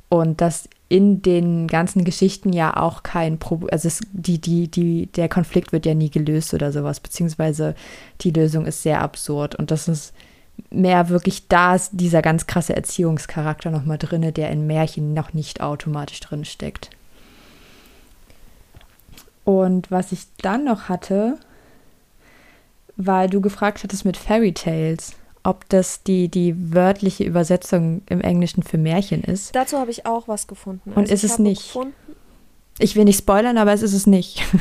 Und 0.08 0.40
dass 0.40 0.68
in 0.88 1.22
den 1.22 1.68
ganzen 1.68 2.04
Geschichten 2.04 2.52
ja 2.52 2.76
auch 2.76 3.04
kein 3.04 3.38
Problem, 3.38 3.70
also 3.72 3.86
es, 3.86 4.00
die, 4.12 4.40
die, 4.40 4.68
die, 4.68 5.06
der 5.06 5.28
Konflikt 5.28 5.70
wird 5.72 5.86
ja 5.86 5.94
nie 5.94 6.10
gelöst 6.10 6.52
oder 6.52 6.72
sowas, 6.72 6.98
beziehungsweise 6.98 7.76
die 8.22 8.32
Lösung 8.32 8.66
ist 8.66 8.82
sehr 8.82 9.00
absurd 9.00 9.54
und 9.54 9.70
das 9.70 9.86
ist 9.86 10.12
mehr 10.70 11.08
wirklich 11.08 11.48
da 11.48 11.74
ist 11.74 11.90
dieser 11.92 12.22
ganz 12.22 12.46
krasse 12.46 12.74
Erziehungscharakter 12.76 13.70
nochmal 13.70 13.98
drin, 13.98 14.32
der 14.32 14.50
in 14.50 14.66
Märchen 14.66 15.14
noch 15.14 15.32
nicht 15.32 15.60
automatisch 15.60 16.20
drin 16.20 16.44
steckt. 16.44 16.90
Und 19.44 19.90
was 19.90 20.12
ich 20.12 20.26
dann 20.38 20.64
noch 20.64 20.88
hatte, 20.88 21.38
weil 22.96 23.28
du 23.30 23.40
gefragt 23.40 23.82
hattest 23.82 24.04
mit 24.04 24.16
Fairy 24.16 24.52
Tales, 24.52 25.14
ob 25.42 25.68
das 25.68 26.02
die, 26.02 26.28
die 26.28 26.74
wörtliche 26.74 27.24
Übersetzung 27.24 28.02
im 28.06 28.20
Englischen 28.20 28.62
für 28.62 28.78
Märchen 28.78 29.24
ist. 29.24 29.54
Dazu 29.56 29.78
habe 29.78 29.90
ich 29.90 30.06
auch 30.06 30.28
was 30.28 30.46
gefunden. 30.46 30.90
Und 30.90 31.10
also 31.10 31.14
ist 31.14 31.24
es 31.24 31.38
nicht. 31.38 31.68
Gefunden, 31.68 31.94
ich 32.78 32.96
will 32.96 33.04
nicht 33.04 33.18
spoilern, 33.18 33.58
aber 33.58 33.72
es 33.72 33.82
ist 33.82 33.94
es 33.94 34.06
nicht. 34.06 34.42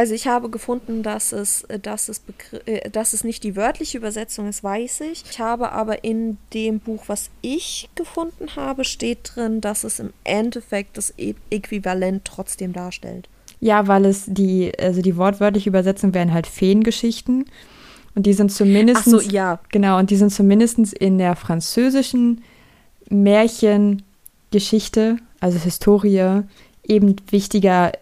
Also 0.00 0.14
ich 0.14 0.26
habe 0.26 0.48
gefunden, 0.48 1.02
dass 1.02 1.30
es, 1.30 1.64
äh, 1.64 1.78
dass, 1.78 2.08
es 2.08 2.22
äh, 2.64 2.88
dass 2.88 3.12
es 3.12 3.22
nicht 3.22 3.44
die 3.44 3.54
wörtliche 3.54 3.98
Übersetzung 3.98 4.48
ist, 4.48 4.64
weiß 4.64 5.02
ich. 5.02 5.24
Ich 5.30 5.38
habe 5.38 5.72
aber 5.72 6.04
in 6.04 6.38
dem 6.54 6.80
Buch, 6.80 7.02
was 7.08 7.28
ich 7.42 7.90
gefunden 7.96 8.56
habe, 8.56 8.84
steht 8.84 9.32
drin, 9.34 9.60
dass 9.60 9.84
es 9.84 9.98
im 9.98 10.14
Endeffekt 10.24 10.96
das 10.96 11.12
Äquivalent 11.50 12.24
trotzdem 12.24 12.72
darstellt. 12.72 13.28
Ja, 13.60 13.88
weil 13.88 14.06
es 14.06 14.24
die, 14.26 14.72
also 14.80 15.02
die 15.02 15.18
wortwörtliche 15.18 15.68
Übersetzung 15.68 16.14
wären 16.14 16.32
halt 16.32 16.46
Feengeschichten. 16.46 17.44
Und 18.14 18.24
die 18.24 18.32
sind 18.32 18.50
zumindest. 18.50 19.04
so, 19.04 19.20
ja. 19.20 19.60
Genau, 19.70 19.98
und 19.98 20.08
die 20.08 20.16
sind 20.16 20.32
zumindest 20.32 20.78
in 20.78 21.18
der 21.18 21.36
französischen 21.36 22.42
Märchengeschichte, 23.10 25.18
also 25.40 25.58
Historie, 25.58 26.44
eben 26.84 27.16
wichtiger 27.30 27.92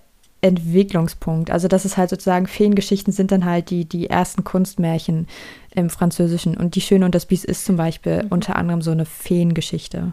Entwicklungspunkt. 0.41 1.51
Also 1.51 1.67
das 1.67 1.85
ist 1.85 1.97
halt 1.97 2.11
sozusagen, 2.11 2.47
Feengeschichten 2.47 3.13
sind 3.13 3.33
dann 3.33 3.45
halt 3.45 3.71
die, 3.71 3.85
die 3.85 4.09
ersten 4.09 4.45
Kunstmärchen 4.45 5.27
im 5.75 5.91
Französischen. 5.91 6.57
Und 6.57 6.75
Die 6.75 6.81
Schöne 6.81 7.05
und 7.05 7.15
das 7.15 7.27
Biest 7.27 7.45
ist 7.45 7.65
zum 7.65 7.77
Beispiel 7.77 8.23
mhm. 8.23 8.29
unter 8.31 8.57
anderem 8.57 8.83
so 8.83 8.91
eine 8.91 9.05
Feengeschichte. 9.05 10.13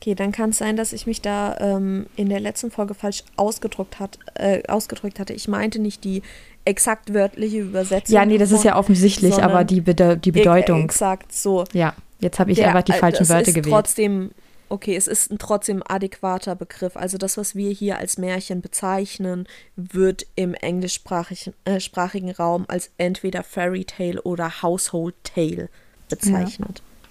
Okay, 0.00 0.14
dann 0.14 0.32
kann 0.32 0.50
es 0.50 0.58
sein, 0.58 0.76
dass 0.76 0.94
ich 0.94 1.06
mich 1.06 1.20
da 1.20 1.58
ähm, 1.60 2.06
in 2.16 2.30
der 2.30 2.40
letzten 2.40 2.70
Folge 2.70 2.94
falsch 2.94 3.22
ausgedrückt, 3.36 4.00
hat, 4.00 4.18
äh, 4.34 4.62
ausgedrückt 4.66 5.20
hatte. 5.20 5.34
Ich 5.34 5.46
meinte 5.46 5.78
nicht 5.78 6.04
die 6.04 6.22
exakt 6.64 7.12
wörtliche 7.12 7.58
Übersetzung. 7.58 8.14
Ja, 8.14 8.24
nee, 8.24 8.38
das 8.38 8.50
ist 8.50 8.64
ja 8.64 8.76
offensichtlich, 8.76 9.42
aber 9.42 9.64
die, 9.64 9.82
Bede 9.82 10.16
die 10.16 10.32
Bedeutung. 10.32 10.84
Exakt 10.84 11.34
so. 11.34 11.64
Ja, 11.74 11.94
jetzt 12.18 12.38
habe 12.38 12.50
ich 12.50 12.56
der, 12.56 12.68
einfach 12.68 12.82
die 12.82 12.92
falschen 12.92 13.28
Wörter 13.28 13.52
gewählt. 13.52 13.74
Trotzdem 13.74 14.30
okay, 14.70 14.96
es 14.96 15.06
ist 15.06 15.30
ein 15.30 15.38
trotzdem 15.38 15.82
adäquater 15.86 16.54
Begriff. 16.54 16.96
Also 16.96 17.18
das, 17.18 17.36
was 17.36 17.54
wir 17.54 17.70
hier 17.70 17.98
als 17.98 18.18
Märchen 18.18 18.62
bezeichnen, 18.62 19.46
wird 19.76 20.26
im 20.36 20.54
englischsprachigen 20.54 21.54
äh, 21.64 22.32
Raum 22.32 22.64
als 22.68 22.90
entweder 22.96 23.42
Fairy 23.42 23.84
Tale 23.84 24.22
oder 24.22 24.62
Household 24.62 25.14
Tale 25.24 25.68
bezeichnet. 26.08 26.78
Ja. 26.78 27.08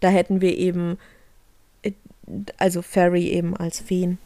Da 0.00 0.08
hätten 0.10 0.40
wir 0.40 0.56
eben, 0.56 0.98
äh, 1.82 1.92
also 2.58 2.82
Fairy 2.82 3.28
eben 3.28 3.56
als 3.56 3.80
Feen. 3.80 4.18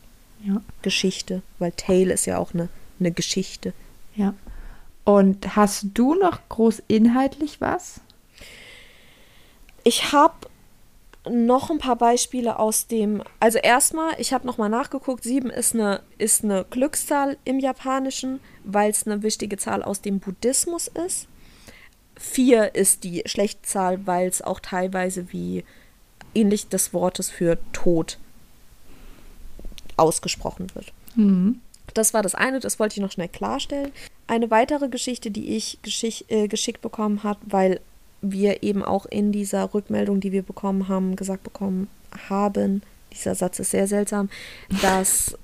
Ja. 0.44 0.60
Geschichte, 0.82 1.42
weil 1.58 1.72
Tale 1.72 2.12
ist 2.12 2.26
ja 2.26 2.36
auch 2.38 2.52
eine, 2.52 2.68
eine 3.00 3.10
Geschichte. 3.10 3.72
Ja. 4.14 4.34
Und 5.04 5.56
hast 5.56 5.86
du 5.94 6.14
noch 6.14 6.40
groß 6.48 6.82
inhaltlich 6.88 7.60
was? 7.60 8.00
Ich 9.82 10.12
habe 10.12 10.34
noch 11.30 11.70
ein 11.70 11.78
paar 11.78 11.96
Beispiele 11.96 12.58
aus 12.58 12.86
dem. 12.86 13.22
Also 13.40 13.58
erstmal, 13.58 14.14
ich 14.18 14.32
habe 14.32 14.46
nochmal 14.46 14.68
nachgeguckt, 14.68 15.24
sieben 15.24 15.50
ist 15.50 15.74
eine, 15.74 16.02
ist 16.18 16.44
eine 16.44 16.64
Glückszahl 16.68 17.36
im 17.44 17.58
Japanischen, 17.58 18.40
weil 18.64 18.90
es 18.90 19.06
eine 19.06 19.22
wichtige 19.22 19.56
Zahl 19.56 19.82
aus 19.82 20.00
dem 20.00 20.20
Buddhismus 20.20 20.88
ist. 20.88 21.28
Vier 22.18 22.74
ist 22.74 23.04
die 23.04 23.22
schlechte 23.26 23.62
Zahl, 23.62 24.06
weil 24.06 24.28
es 24.28 24.42
auch 24.42 24.60
teilweise 24.60 25.32
wie 25.32 25.64
ähnlich 26.34 26.68
des 26.68 26.92
Wortes 26.92 27.30
für 27.30 27.58
Tod 27.72 28.18
ausgesprochen 29.96 30.74
wird. 30.74 30.92
Mhm. 31.14 31.60
Das 31.94 32.14
war 32.14 32.22
das 32.22 32.34
eine, 32.34 32.60
das 32.60 32.78
wollte 32.78 32.96
ich 32.96 33.02
noch 33.02 33.12
schnell 33.12 33.28
klarstellen. 33.28 33.92
Eine 34.26 34.50
weitere 34.50 34.88
Geschichte, 34.88 35.30
die 35.30 35.56
ich 35.56 35.78
geschick, 35.82 36.24
äh, 36.28 36.48
geschickt 36.48 36.82
bekommen 36.82 37.22
habe, 37.22 37.40
weil 37.44 37.80
wir 38.22 38.62
eben 38.62 38.82
auch 38.82 39.06
in 39.06 39.32
dieser 39.32 39.74
Rückmeldung, 39.74 40.20
die 40.20 40.32
wir 40.32 40.42
bekommen 40.42 40.88
haben, 40.88 41.16
gesagt 41.16 41.42
bekommen 41.42 41.88
haben, 42.28 42.82
dieser 43.12 43.34
Satz 43.34 43.58
ist 43.58 43.70
sehr 43.70 43.86
seltsam, 43.86 44.28
dass 44.82 45.36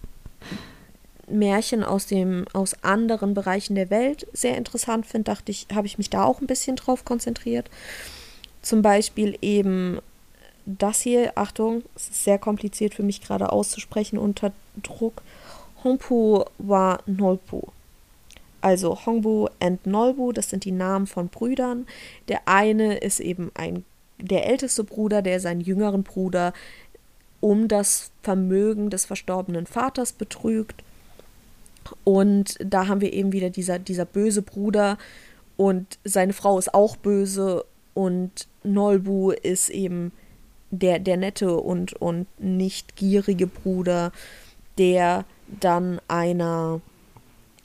Märchen 1.28 1.82
aus 1.82 2.06
dem 2.06 2.44
aus 2.52 2.74
anderen 2.82 3.34
Bereichen 3.34 3.74
der 3.74 3.90
Welt 3.90 4.26
sehr 4.32 4.56
interessant 4.56 5.06
finde, 5.06 5.24
dachte 5.24 5.50
ich, 5.50 5.66
habe 5.72 5.86
ich 5.86 5.98
mich 5.98 6.10
da 6.10 6.24
auch 6.24 6.40
ein 6.40 6.46
bisschen 6.46 6.76
drauf 6.76 7.04
konzentriert. 7.04 7.70
Zum 8.60 8.82
Beispiel 8.82 9.38
eben 9.40 9.98
das 10.66 11.00
hier, 11.00 11.32
Achtung, 11.36 11.82
es 11.96 12.08
ist 12.08 12.24
sehr 12.24 12.38
kompliziert 12.38 12.94
für 12.94 13.02
mich 13.02 13.20
gerade 13.20 13.50
auszusprechen 13.50 14.18
unter 14.18 14.52
Druck. 14.82 15.22
Hongpu 15.82 16.44
wa 16.58 17.00
Nolpu. 17.06 17.62
Also 18.62 19.04
Hongbu 19.04 19.48
and 19.60 19.86
Nolbu, 19.86 20.32
das 20.32 20.48
sind 20.48 20.64
die 20.64 20.72
Namen 20.72 21.06
von 21.06 21.28
Brüdern. 21.28 21.86
Der 22.28 22.40
eine 22.46 22.96
ist 22.96 23.20
eben 23.20 23.50
ein 23.54 23.84
der 24.18 24.46
älteste 24.46 24.84
Bruder, 24.84 25.20
der 25.20 25.40
seinen 25.40 25.60
jüngeren 25.60 26.04
Bruder 26.04 26.52
um 27.40 27.66
das 27.66 28.12
Vermögen 28.22 28.88
des 28.88 29.04
verstorbenen 29.04 29.66
Vaters 29.66 30.12
betrügt. 30.12 30.84
Und 32.04 32.56
da 32.64 32.86
haben 32.86 33.00
wir 33.00 33.12
eben 33.12 33.32
wieder 33.32 33.50
dieser, 33.50 33.80
dieser 33.80 34.04
böse 34.04 34.42
Bruder 34.42 34.96
und 35.56 35.98
seine 36.04 36.32
Frau 36.32 36.58
ist 36.58 36.72
auch 36.72 36.96
böse 36.96 37.64
und 37.94 38.46
Nolbu 38.62 39.32
ist 39.32 39.70
eben 39.70 40.12
der, 40.70 40.98
der 40.98 41.16
nette 41.16 41.56
und, 41.56 41.92
und 41.94 42.26
nicht 42.38 42.96
gierige 42.96 43.46
Bruder, 43.46 44.12
der 44.78 45.24
dann 45.60 46.00
einer, 46.08 46.80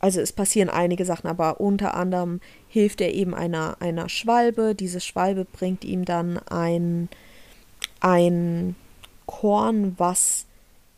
also 0.07 0.21
es 0.21 0.31
passieren 0.31 0.69
einige 0.69 1.03
Sachen, 1.03 1.27
aber 1.27 1.59
unter 1.59 1.93
anderem 1.95 2.39
hilft 2.69 3.01
er 3.01 3.13
eben 3.13 3.35
einer, 3.35 3.75
einer 3.81 4.07
Schwalbe. 4.07 4.73
Diese 4.73 5.01
Schwalbe 5.01 5.43
bringt 5.43 5.83
ihm 5.83 6.05
dann 6.05 6.37
ein, 6.47 7.09
ein 7.99 8.77
Korn, 9.25 9.95
was 9.97 10.45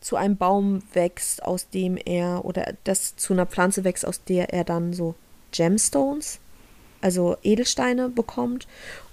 zu 0.00 0.14
einem 0.14 0.36
Baum 0.36 0.84
wächst, 0.92 1.42
aus 1.42 1.68
dem 1.70 1.96
er, 1.96 2.44
oder 2.44 2.74
das 2.84 3.16
zu 3.16 3.32
einer 3.32 3.46
Pflanze 3.46 3.82
wächst, 3.82 4.06
aus 4.06 4.22
der 4.22 4.52
er 4.52 4.62
dann 4.62 4.92
so 4.92 5.16
Gemstones, 5.50 6.38
also 7.00 7.36
Edelsteine 7.42 8.10
bekommt. 8.10 8.68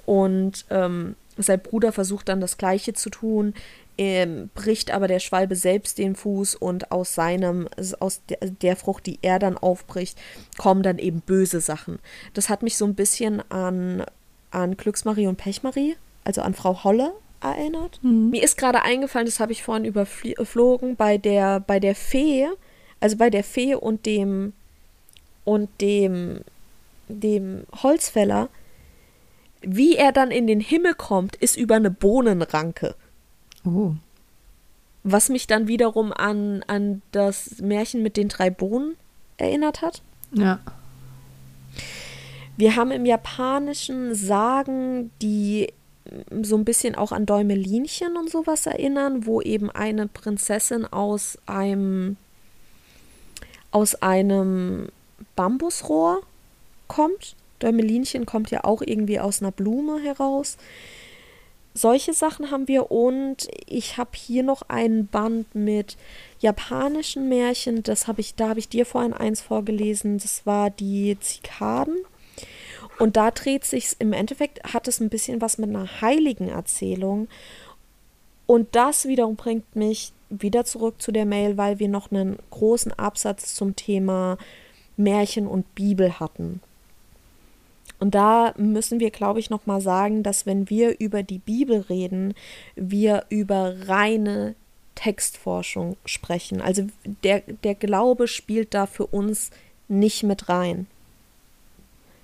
Und 0.06 0.68
ähm, 0.70 1.16
sein 1.38 1.60
Bruder 1.60 1.92
versucht 1.92 2.30
dann 2.30 2.40
das 2.40 2.60
Gleiche 2.60 2.94
zu 2.94 3.10
tun, 3.10 3.56
ähm, 3.98 4.50
bricht 4.54 4.92
aber 4.92 5.08
der 5.08 5.20
Schwalbe 5.20 5.56
selbst 5.56 5.98
den 5.98 6.16
Fuß 6.16 6.56
und 6.56 6.92
aus 6.92 7.16
seinem, 7.16 7.68
aus 8.00 8.22
der, 8.62 8.76
Frucht, 8.76 9.06
die 9.06 9.20
er 9.22 9.40
dann 9.40 9.58
aufbricht, 9.58 10.18
kommen 10.58 10.84
dann 10.84 11.00
eben 11.00 11.22
böse 11.22 11.62
Sachen. 11.62 12.00
Das 12.34 12.50
hat 12.50 12.64
mich 12.64 12.78
so 12.78 12.86
ein 12.86 12.96
bisschen 12.96 13.42
an, 13.50 14.04
an 14.52 14.78
Glücksmarie 14.78 15.28
und 15.28 15.38
Pechmarie, 15.38 15.96
also 16.24 16.42
an 16.42 16.54
Frau 16.54 16.84
Holle 16.84 17.14
erinnert. 17.42 18.00
Mhm. 18.04 18.30
Mir 18.30 18.44
ist 18.44 18.58
gerade 18.58 18.84
eingefallen, 18.84 19.26
das 19.26 19.40
habe 19.40 19.52
ich 19.52 19.64
vorhin 19.64 19.86
überflogen, 19.86 20.96
bei 20.96 21.18
der, 21.18 21.60
bei 21.60 21.80
der 21.80 21.96
Fee, 21.96 22.48
also 23.00 23.18
bei 23.18 23.30
der 23.30 23.44
Fee 23.44 23.76
und 23.76 24.06
dem 24.06 24.54
und 25.44 25.70
dem, 25.80 26.42
dem 27.08 27.64
Holzfäller, 27.82 28.50
wie 29.62 29.96
er 29.96 30.12
dann 30.12 30.30
in 30.30 30.46
den 30.46 30.60
Himmel 30.60 30.94
kommt, 30.94 31.38
ist 31.38 31.56
über 31.56 31.76
eine 31.76 31.90
Bohnenranke. 31.90 32.96
Oh. 33.68 33.96
Was 35.04 35.30
mich 35.30 35.48
dann 35.48 35.68
wiederum 35.68 36.12
an, 36.14 36.64
an 36.68 37.02
das 37.12 37.60
Märchen 37.60 38.02
mit 38.04 38.18
den 38.18 38.30
drei 38.30 38.50
Bohnen 38.50 38.96
erinnert 39.38 39.82
hat. 39.82 40.02
Ja. 40.32 40.60
Wir 42.58 42.76
haben 42.76 42.92
im 42.92 43.06
Japanischen 43.06 44.16
Sagen, 44.16 45.12
die 45.22 45.72
so 46.42 46.56
ein 46.56 46.66
bisschen 46.66 46.96
auch 46.96 47.12
an 47.12 47.26
Däumelinchen 47.26 48.18
und 48.18 48.30
sowas 48.30 48.66
erinnern, 48.66 49.26
wo 49.26 49.42
eben 49.42 49.70
eine 49.70 50.08
Prinzessin 50.08 50.86
aus 50.86 51.38
einem 51.46 52.18
aus 53.72 53.96
einem 53.96 54.88
Bambusrohr 55.36 56.22
kommt. 56.88 57.36
Däumelinchen 57.60 58.26
kommt 58.26 58.50
ja 58.50 58.64
auch 58.64 58.82
irgendwie 58.82 59.20
aus 59.20 59.42
einer 59.42 59.52
Blume 59.52 60.00
heraus. 60.00 60.58
Solche 61.78 62.14
Sachen 62.14 62.50
haben 62.50 62.68
wir 62.68 62.90
und 62.90 63.48
ich 63.68 63.98
habe 63.98 64.10
hier 64.16 64.42
noch 64.42 64.64
einen 64.64 65.06
Band 65.06 65.54
mit 65.54 65.96
japanischen 66.40 67.30
Märchen. 67.30 67.84
Das 67.84 68.08
habe 68.08 68.20
ich, 68.20 68.34
da 68.34 68.50
habe 68.50 68.60
ich 68.60 68.68
dir 68.68 68.84
vorhin 68.84 69.14
eins 69.14 69.42
vorgelesen. 69.42 70.18
Das 70.18 70.48
war 70.48 70.72
die 70.72 71.20
Zikaden. 71.20 71.98
Und 72.98 73.16
da 73.16 73.30
dreht 73.30 73.64
sich 73.64 73.96
im 74.00 74.12
Endeffekt, 74.12 74.74
hat 74.74 74.88
es 74.88 75.00
ein 75.00 75.10
bisschen 75.10 75.40
was 75.40 75.60
mit 75.60 75.70
einer 75.70 76.02
heiligen 76.02 76.50
Erzählung. 76.50 77.28
Und 78.48 78.76
das 78.76 79.08
wiederum 79.08 79.36
bringt 79.36 79.76
mich 79.76 80.14
wieder 80.32 80.66
zurück 80.66 81.00
zu 81.00 81.12
der 81.12 81.28
Mail, 81.28 81.58
weil 81.58 81.78
wir 81.78 81.90
noch 81.90 82.10
einen 82.10 82.40
großen 82.50 82.92
Absatz 82.94 83.54
zum 83.54 83.76
Thema 83.76 84.40
Märchen 84.96 85.46
und 85.46 85.76
Bibel 85.76 86.20
hatten. 86.20 86.60
Und 88.00 88.14
da 88.16 88.54
müssen 88.58 89.00
wir, 89.00 89.10
glaube 89.10 89.40
ich, 89.40 89.50
nochmal 89.50 89.82
sagen, 89.82 90.24
dass 90.24 90.46
wenn 90.46 90.70
wir 90.70 91.00
über 91.00 91.24
die 91.24 91.40
Bibel 91.40 91.82
reden, 91.90 92.34
wir 92.76 93.26
über 93.30 93.88
reine 93.88 94.56
Textforschung 94.96 95.98
sprechen. 96.06 96.62
Also 96.62 96.88
der, 97.24 97.42
der 97.64 97.76
Glaube 97.76 98.28
spielt 98.28 98.74
da 98.74 98.86
für 98.86 99.08
uns 99.08 99.52
nicht 99.88 100.24
mit 100.24 100.50
rein 100.50 100.88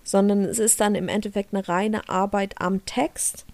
sondern 0.04 0.44
es 0.44 0.60
ist 0.60 0.80
dann 0.80 0.96
im 0.96 1.08
Endeffekt 1.08 1.54
eine 1.54 1.68
reine 1.68 2.10
Arbeit 2.10 2.56
am 2.60 2.86
Text. 2.86 3.46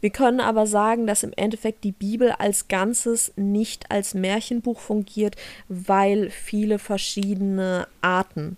Wir 0.00 0.10
können 0.10 0.40
aber 0.40 0.66
sagen, 0.66 1.06
dass 1.06 1.22
im 1.22 1.32
Endeffekt 1.36 1.84
die 1.84 1.92
Bibel 1.92 2.32
als 2.32 2.66
Ganzes 2.66 3.32
nicht 3.36 3.90
als 3.90 4.14
Märchenbuch 4.14 4.80
fungiert, 4.80 5.36
weil 5.68 6.30
viele 6.30 6.80
verschiedene 6.80 7.86
Arten 8.02 8.56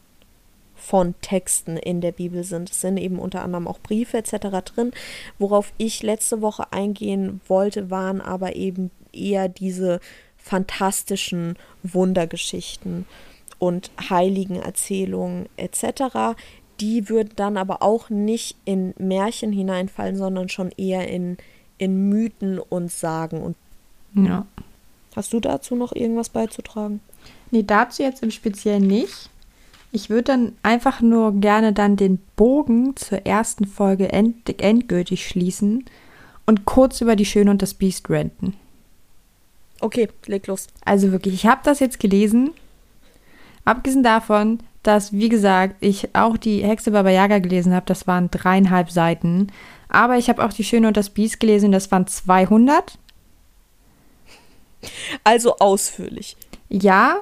von 0.81 1.15
Texten 1.21 1.77
in 1.77 2.01
der 2.01 2.13
Bibel 2.13 2.45
sind. 2.45 2.71
Es 2.71 2.81
sind 2.81 2.97
eben 2.97 3.19
unter 3.19 3.43
anderem 3.43 3.69
auch 3.69 3.79
Briefe 3.81 4.19
etc. 4.19 4.49
drin. 4.65 4.93
Worauf 5.39 5.73
ich 5.79 6.03
letzte 6.03 6.43
Woche 6.43 6.73
eingehen 6.73 7.41
wollte, 7.47 7.91
waren 7.91 8.21
aber 8.21 8.57
eben 8.57 8.91
eher 9.13 9.49
diese 9.49 10.01
fantastischen 10.37 11.57
Wundergeschichten 11.83 13.07
und 13.59 13.91
heiligen 14.09 14.57
Erzählungen 14.57 15.49
etc., 15.57 16.37
die 16.81 17.11
würden 17.11 17.33
dann 17.37 17.59
aber 17.59 17.83
auch 17.83 18.09
nicht 18.09 18.57
in 18.65 18.95
Märchen 18.99 19.53
hineinfallen, 19.53 20.17
sondern 20.17 20.49
schon 20.49 20.71
eher 20.79 21.09
in, 21.09 21.37
in 21.77 22.09
Mythen 22.09 22.59
und 22.59 22.91
Sagen. 22.91 23.43
Und 23.43 23.57
ja. 24.15 24.47
Hast 25.15 25.33
du 25.33 25.41
dazu 25.41 25.77
noch 25.77 25.93
irgendwas 25.93 26.31
beizutragen? 26.31 27.01
Nee, 27.51 27.65
dazu 27.65 28.03
jetzt 28.03 28.23
im 28.23 28.31
Speziellen 28.31 28.87
nicht. 28.87 29.29
Ich 29.93 30.09
würde 30.09 30.25
dann 30.25 30.53
einfach 30.63 31.01
nur 31.01 31.33
gerne 31.41 31.73
dann 31.73 31.97
den 31.97 32.19
Bogen 32.37 32.95
zur 32.97 33.27
ersten 33.27 33.65
Folge 33.65 34.13
end 34.13 34.61
endgültig 34.63 35.27
schließen 35.27 35.85
und 36.47 36.65
kurz 36.65 37.01
über 37.01 37.17
die 37.17 37.25
Schöne 37.25 37.51
und 37.51 37.63
das 37.63 37.75
Biest 37.75 38.09
renten. 38.09 38.55
Okay, 39.81 40.09
leg 40.27 40.47
los. 40.47 40.69
Also 40.85 41.11
wirklich, 41.11 41.35
ich 41.35 41.47
habe 41.47 41.63
das 41.65 41.81
jetzt 41.81 41.99
gelesen. 41.99 42.53
Abgesehen 43.65 44.03
davon, 44.03 44.61
dass, 44.83 45.13
wie 45.13 45.29
gesagt, 45.29 45.77
ich 45.81 46.15
auch 46.15 46.37
die 46.37 46.63
Hexe 46.63 46.91
Baba 46.91 47.11
Yaga 47.11 47.39
gelesen 47.39 47.75
habe. 47.75 47.87
Das 47.87 48.07
waren 48.07 48.31
dreieinhalb 48.31 48.91
Seiten. 48.91 49.49
Aber 49.89 50.17
ich 50.17 50.29
habe 50.29 50.45
auch 50.45 50.53
die 50.53 50.65
Schöne 50.65 50.89
und 50.89 50.97
das 50.97 51.11
Biest 51.11 51.41
gelesen. 51.41 51.73
Das 51.73 51.91
waren 51.91 52.07
200. 52.07 52.99
Also 55.25 55.57
ausführlich. 55.59 56.37
Ja, 56.69 57.21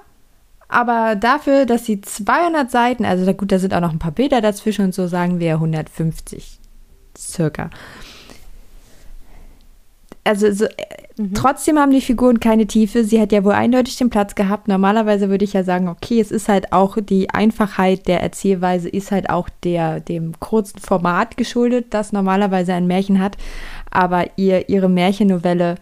aber 0.69 1.17
dafür, 1.17 1.67
dass 1.67 1.87
sie 1.87 2.01
200 2.01 2.71
Seiten, 2.71 3.05
also 3.05 3.33
gut, 3.35 3.51
da 3.53 3.59
sind 3.59 3.75
auch 3.75 3.81
noch 3.81 3.93
ein 3.93 3.99
paar 3.99 4.13
Bilder 4.13 4.41
dazwischen 4.41 4.87
und 4.87 4.95
so, 4.95 5.07
sagen 5.07 5.41
wir 5.41 5.55
150 5.55 6.59
circa 7.17 7.71
also 10.29 10.53
so, 10.53 10.67
mhm. 11.17 11.33
trotzdem 11.33 11.79
haben 11.79 11.91
die 11.91 12.03
Figuren 12.03 12.39
keine 12.39 12.67
Tiefe. 12.67 13.03
Sie 13.03 13.19
hat 13.19 13.33
ja 13.33 13.45
wohl 13.45 13.53
eindeutig 13.53 13.97
den 13.97 14.11
Platz 14.11 14.35
gehabt. 14.35 14.69
Normalerweise 14.69 15.31
würde 15.31 15.45
ich 15.45 15.55
ja 15.55 15.65
sagen, 15.65 15.89
okay, 15.89 16.21
es 16.21 16.31
ist 16.31 16.49
halt 16.49 16.73
auch 16.73 16.99
die 17.01 17.31
Einfachheit 17.31 18.07
der 18.07 18.23
Erzählweise 18.23 18.91
ist 18.91 19.11
halt 19.11 19.31
auch 19.31 19.49
der 19.65 20.01
dem 20.01 20.39
kurzen 20.39 20.81
Format 20.81 21.39
geschuldet, 21.39 21.87
das 21.91 22.13
normalerweise 22.13 22.75
ein 22.75 22.87
Märchen 22.87 23.21
hat. 23.21 23.39
Aber 23.91 24.27
ihr 24.37 24.69
ihre 24.69 24.91
Märchennovelle 24.91 25.77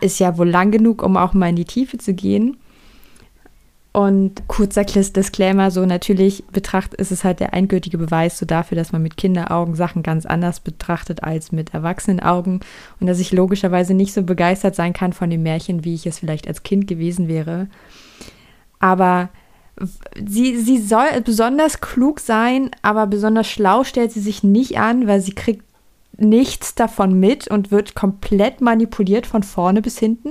ist 0.00 0.18
ja 0.18 0.36
wohl 0.36 0.50
lang 0.50 0.72
genug, 0.72 1.02
um 1.02 1.16
auch 1.16 1.32
mal 1.32 1.50
in 1.50 1.56
die 1.56 1.64
Tiefe 1.64 1.96
zu 1.96 2.12
gehen. 2.12 2.56
Und 3.92 4.46
kurzer 4.46 4.84
Disclaimer, 4.84 5.72
so 5.72 5.84
natürlich 5.84 6.44
betrachtet 6.52 7.00
ist 7.00 7.10
es 7.10 7.24
halt 7.24 7.40
der 7.40 7.52
endgültige 7.54 7.98
Beweis 7.98 8.38
so 8.38 8.46
dafür, 8.46 8.76
dass 8.76 8.92
man 8.92 9.02
mit 9.02 9.16
Kinderaugen 9.16 9.74
Sachen 9.74 10.04
ganz 10.04 10.26
anders 10.26 10.60
betrachtet 10.60 11.24
als 11.24 11.50
mit 11.50 11.74
Erwachsenenaugen 11.74 12.60
und 13.00 13.06
dass 13.08 13.18
ich 13.18 13.32
logischerweise 13.32 13.94
nicht 13.94 14.12
so 14.12 14.22
begeistert 14.22 14.76
sein 14.76 14.92
kann 14.92 15.12
von 15.12 15.28
dem 15.28 15.42
Märchen, 15.42 15.84
wie 15.84 15.94
ich 15.94 16.06
es 16.06 16.20
vielleicht 16.20 16.46
als 16.46 16.62
Kind 16.62 16.86
gewesen 16.86 17.26
wäre. 17.26 17.66
Aber 18.78 19.28
sie, 20.24 20.56
sie 20.56 20.78
soll 20.78 21.20
besonders 21.24 21.80
klug 21.80 22.20
sein, 22.20 22.70
aber 22.82 23.08
besonders 23.08 23.48
schlau 23.48 23.82
stellt 23.82 24.12
sie 24.12 24.20
sich 24.20 24.44
nicht 24.44 24.78
an, 24.78 25.08
weil 25.08 25.20
sie 25.20 25.34
kriegt 25.34 25.64
nichts 26.16 26.76
davon 26.76 27.18
mit 27.18 27.48
und 27.48 27.72
wird 27.72 27.96
komplett 27.96 28.60
manipuliert 28.60 29.26
von 29.26 29.42
vorne 29.42 29.82
bis 29.82 29.98
hinten. 29.98 30.30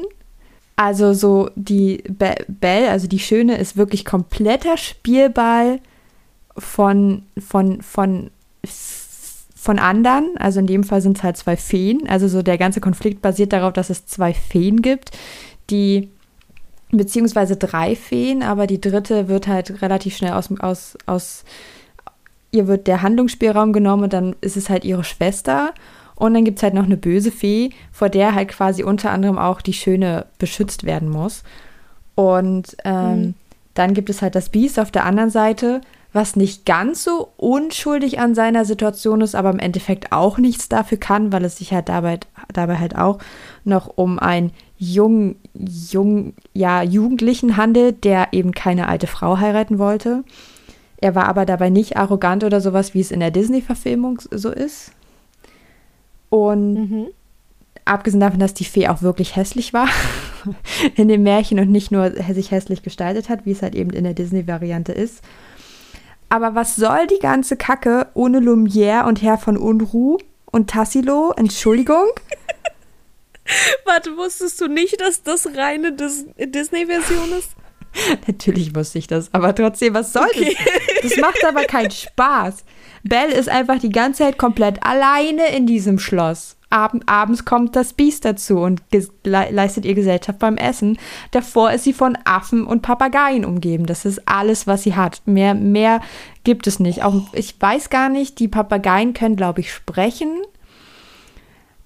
Also 0.80 1.12
so 1.12 1.50
die 1.56 2.02
Be 2.08 2.36
Belle, 2.48 2.90
also 2.90 3.06
die 3.06 3.20
Schöne, 3.20 3.58
ist 3.58 3.76
wirklich 3.76 4.06
kompletter 4.06 4.78
Spielball 4.78 5.82
von, 6.58 7.24
von, 7.38 7.82
von, 7.82 8.32
von 8.64 9.78
anderen. 9.78 10.38
Also 10.38 10.62
in 10.62 10.68
dem 10.68 10.86
Fall 10.86 11.02
sind 11.02 11.18
es 11.18 11.24
halt 11.24 11.36
zwei 11.36 11.58
Feen. 11.58 12.08
Also 12.08 12.30
so 12.30 12.42
der 12.44 12.58
ganze 12.58 12.80
Konflikt 12.80 13.22
basiert 13.22 13.52
darauf, 13.52 13.74
dass 13.74 13.90
es 13.90 14.06
zwei 14.06 14.34
Feen 14.34 14.82
gibt, 14.82 15.12
die 15.70 16.08
beziehungsweise 16.92 17.58
drei 17.58 17.98
Feen, 17.98 18.42
aber 18.42 18.66
die 18.66 18.80
dritte 18.80 19.28
wird 19.28 19.50
halt 19.50 19.82
relativ 19.82 20.16
schnell 20.16 20.32
aus, 20.32 20.50
aus, 20.62 20.98
aus 21.06 21.44
ihr 22.52 22.68
wird 22.68 22.88
der 22.88 23.02
Handlungsspielraum 23.02 23.74
genommen 23.74 24.04
und 24.04 24.14
dann 24.14 24.34
ist 24.40 24.56
es 24.56 24.70
halt 24.70 24.86
ihre 24.86 25.04
Schwester. 25.04 25.74
Und 26.20 26.34
dann 26.34 26.44
gibt 26.44 26.60
es 26.60 26.64
halt 26.64 26.74
noch 26.74 26.84
eine 26.84 26.98
böse 26.98 27.32
Fee, 27.32 27.72
vor 27.92 28.10
der 28.10 28.36
halt 28.36 28.50
quasi 28.50 28.84
unter 28.84 29.10
anderem 29.12 29.40
auch 29.40 29.62
die 29.62 29.74
Schöne 29.74 30.26
beschützt 30.38 30.84
werden 30.84 31.10
muss. 31.10 31.44
Und 32.14 32.76
ähm, 32.84 33.22
mhm. 33.22 33.34
dann 33.74 33.94
gibt 33.94 34.10
es 34.10 34.22
halt 34.22 34.36
das 34.36 34.50
Biest 34.50 34.80
auf 34.80 34.92
der 34.92 35.06
anderen 35.06 35.30
Seite, 35.30 35.80
was 36.12 36.36
nicht 36.36 36.66
ganz 36.66 37.04
so 37.04 37.30
unschuldig 37.38 38.20
an 38.20 38.36
seiner 38.36 38.66
Situation 38.66 39.22
ist, 39.22 39.34
aber 39.34 39.50
im 39.50 39.60
Endeffekt 39.60 40.12
auch 40.12 40.38
nichts 40.38 40.68
dafür 40.68 40.98
kann, 40.98 41.32
weil 41.32 41.46
es 41.46 41.58
sich 41.58 41.72
halt 41.72 41.88
dabei, 41.88 42.20
dabei 42.52 42.78
halt 42.78 42.98
auch 42.98 43.20
noch 43.64 43.88
um 43.96 44.20
einen 44.20 44.52
jungen, 44.78 45.38
jung, 45.54 46.34
ja, 46.54 46.84
Jugendlichen 46.84 47.56
handelt, 47.56 48.04
der 48.04 48.30
eben 48.34 48.52
keine 48.52 48.90
alte 48.90 49.08
Frau 49.08 49.38
heiraten 49.38 49.80
wollte. 49.80 50.24
Er 50.98 51.16
war 51.16 51.30
aber 51.30 51.46
dabei 51.46 51.70
nicht 51.70 51.96
arrogant 51.96 52.44
oder 52.44 52.60
sowas, 52.60 52.94
wie 52.94 53.00
es 53.00 53.12
in 53.12 53.22
der 53.22 53.32
Disney-Verfilmung 53.32 54.20
so 54.32 54.50
ist. 54.50 54.92
Und 56.30 56.74
mhm. 56.74 57.08
abgesehen 57.86 58.22
davon, 58.22 58.40
dass 58.40 58.54
die 58.54 58.66
Fee 58.66 58.88
auch 58.88 59.02
wirklich 59.02 59.36
hässlich 59.36 59.74
war 59.74 59.90
in 60.96 61.08
dem 61.08 61.24
Märchen 61.24 61.60
und 61.60 61.72
nicht 61.72 61.92
nur 61.92 62.12
sich 62.34 62.52
hässlich 62.52 62.84
gestaltet 62.84 63.30
hat, 63.30 63.46
wie 63.46 63.52
es 63.52 63.62
halt 63.62 63.76
eben 63.76 63.92
in 63.92 64.04
der 64.04 64.14
Disney-Variante 64.14 64.92
ist. 64.92 65.24
Aber 66.30 66.54
was 66.54 66.76
soll 66.76 67.08
die 67.08 67.20
ganze 67.20 67.58
Kacke 67.58 68.08
ohne 68.14 68.40
Lumière 68.40 69.08
und 69.08 69.22
Herr 69.22 69.40
von 69.40 69.58
Unruh 69.58 70.20
und 70.46 70.70
Tassilo? 70.70 71.34
Entschuldigung? 71.36 72.08
Warte, 73.86 74.16
wusstest 74.16 74.62
du 74.62 74.68
nicht, 74.68 75.02
dass 75.02 75.24
das 75.24 75.56
reine 75.56 75.92
Dis 75.92 76.28
Disney-Version 76.38 77.32
ist? 77.40 77.56
Natürlich 78.28 78.76
wusste 78.76 79.00
ich 79.00 79.08
das, 79.08 79.34
aber 79.34 79.54
trotzdem, 79.56 79.94
was 79.94 80.14
soll 80.14 80.28
okay. 80.28 80.56
das? 81.02 81.12
Das 81.12 81.20
macht 81.20 81.44
aber 81.46 81.64
keinen 81.64 81.92
Spaß. 81.92 82.64
Belle 83.04 83.34
ist 83.34 83.50
einfach 83.50 83.80
die 83.80 83.90
ganze 83.90 84.24
Zeit 84.24 84.38
komplett 84.38 84.84
alleine 84.84 85.48
in 85.56 85.66
diesem 85.66 86.00
Schloss. 86.00 86.58
Ab 86.72 86.94
abends 87.08 87.46
kommt 87.46 87.76
das 87.76 87.94
Biest 87.94 88.26
dazu 88.26 88.60
und 88.60 88.84
le 88.92 89.48
leistet 89.50 89.86
ihr 89.86 89.96
Gesellschaft 89.96 90.38
beim 90.38 90.56
Essen. 90.56 91.00
Davor 91.32 91.72
ist 91.72 91.84
sie 91.84 91.94
von 91.94 92.16
Affen 92.26 92.64
und 92.64 92.84
Papageien 92.84 93.44
umgeben. 93.44 93.88
Das 93.88 94.06
ist 94.06 94.28
alles, 94.28 94.68
was 94.68 94.84
sie 94.84 94.96
hat. 94.96 95.24
Mehr, 95.26 95.56
mehr 95.56 96.00
gibt 96.44 96.68
es 96.68 96.80
nicht. 96.80 97.04
Auch 97.04 97.34
ich 97.34 97.60
weiß 97.60 97.90
gar 97.90 98.10
nicht, 98.10 98.38
die 98.38 98.48
Papageien 98.48 99.16
können, 99.16 99.36
glaube 99.36 99.62
ich, 99.62 99.74
sprechen. 99.74 100.30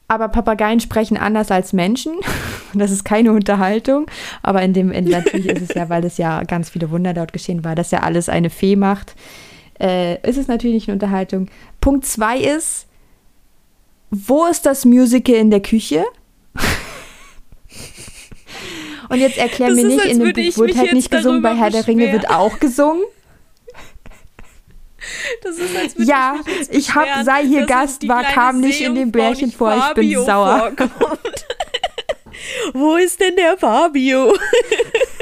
Aber 0.09 0.27
Papageien 0.27 0.81
sprechen 0.81 1.17
anders 1.17 1.51
als 1.51 1.73
Menschen. 1.73 2.13
Das 2.75 2.89
ist 2.89 3.05
keine 3.05 3.31
Unterhaltung. 3.33 4.07
Aber 4.41 4.63
in 4.63 4.73
dem, 4.73 4.91
in, 4.91 5.05
natürlich 5.05 5.45
ist 5.45 5.69
es 5.69 5.75
ja, 5.75 5.89
weil 5.89 6.03
es 6.05 6.17
ja 6.17 6.41
ganz 6.41 6.71
viele 6.71 6.89
Wunder 6.89 7.13
dort 7.13 7.31
geschehen 7.31 7.63
war, 7.63 7.75
dass 7.75 7.91
ja 7.91 7.99
alles 7.99 8.29
eine 8.29 8.49
Fee 8.49 8.75
macht 8.75 9.13
äh, 9.79 10.15
ist 10.27 10.37
es 10.37 10.47
natürlich 10.47 10.75
nicht 10.75 10.87
eine 10.87 10.95
Unterhaltung. 10.95 11.49
Punkt 11.81 12.05
zwei 12.05 12.37
ist, 12.39 12.87
wo 14.09 14.45
ist 14.45 14.65
das 14.65 14.85
Musical 14.85 15.35
in 15.35 15.49
der 15.49 15.61
Küche? 15.61 16.05
Und 19.09 19.19
jetzt 19.19 19.37
erklär 19.37 19.69
das 19.69 19.77
mir 19.77 19.87
nicht, 19.87 20.05
in 20.05 20.19
dem 20.19 20.33
Buch 20.33 20.57
wird 20.57 20.77
halt 20.77 20.93
nicht 20.93 21.11
gesungen, 21.11 21.41
bei 21.41 21.55
Herr 21.55 21.69
der 21.69 21.85
Ringe 21.87 22.11
wird 22.11 22.29
auch 22.29 22.59
gesungen. 22.59 23.03
Das 25.41 25.57
ist, 25.57 25.75
als 25.75 25.97
würde 25.97 26.09
ja, 26.09 26.35
ich, 26.61 26.69
ich 26.71 26.95
hab, 26.95 27.23
sei 27.25 27.45
hier 27.45 27.65
Gast, 27.65 28.07
war, 28.07 28.23
kam 28.23 28.59
nicht 28.61 28.81
in 28.81 28.95
dem 28.95 29.11
Bärchen 29.11 29.51
vor, 29.51 29.75
ich 29.75 29.93
bin 29.93 30.23
sauer. 30.23 30.71
Wo 32.73 32.95
ist 32.95 33.19
denn 33.19 33.35
der 33.35 33.57
Fabio? 33.57 34.33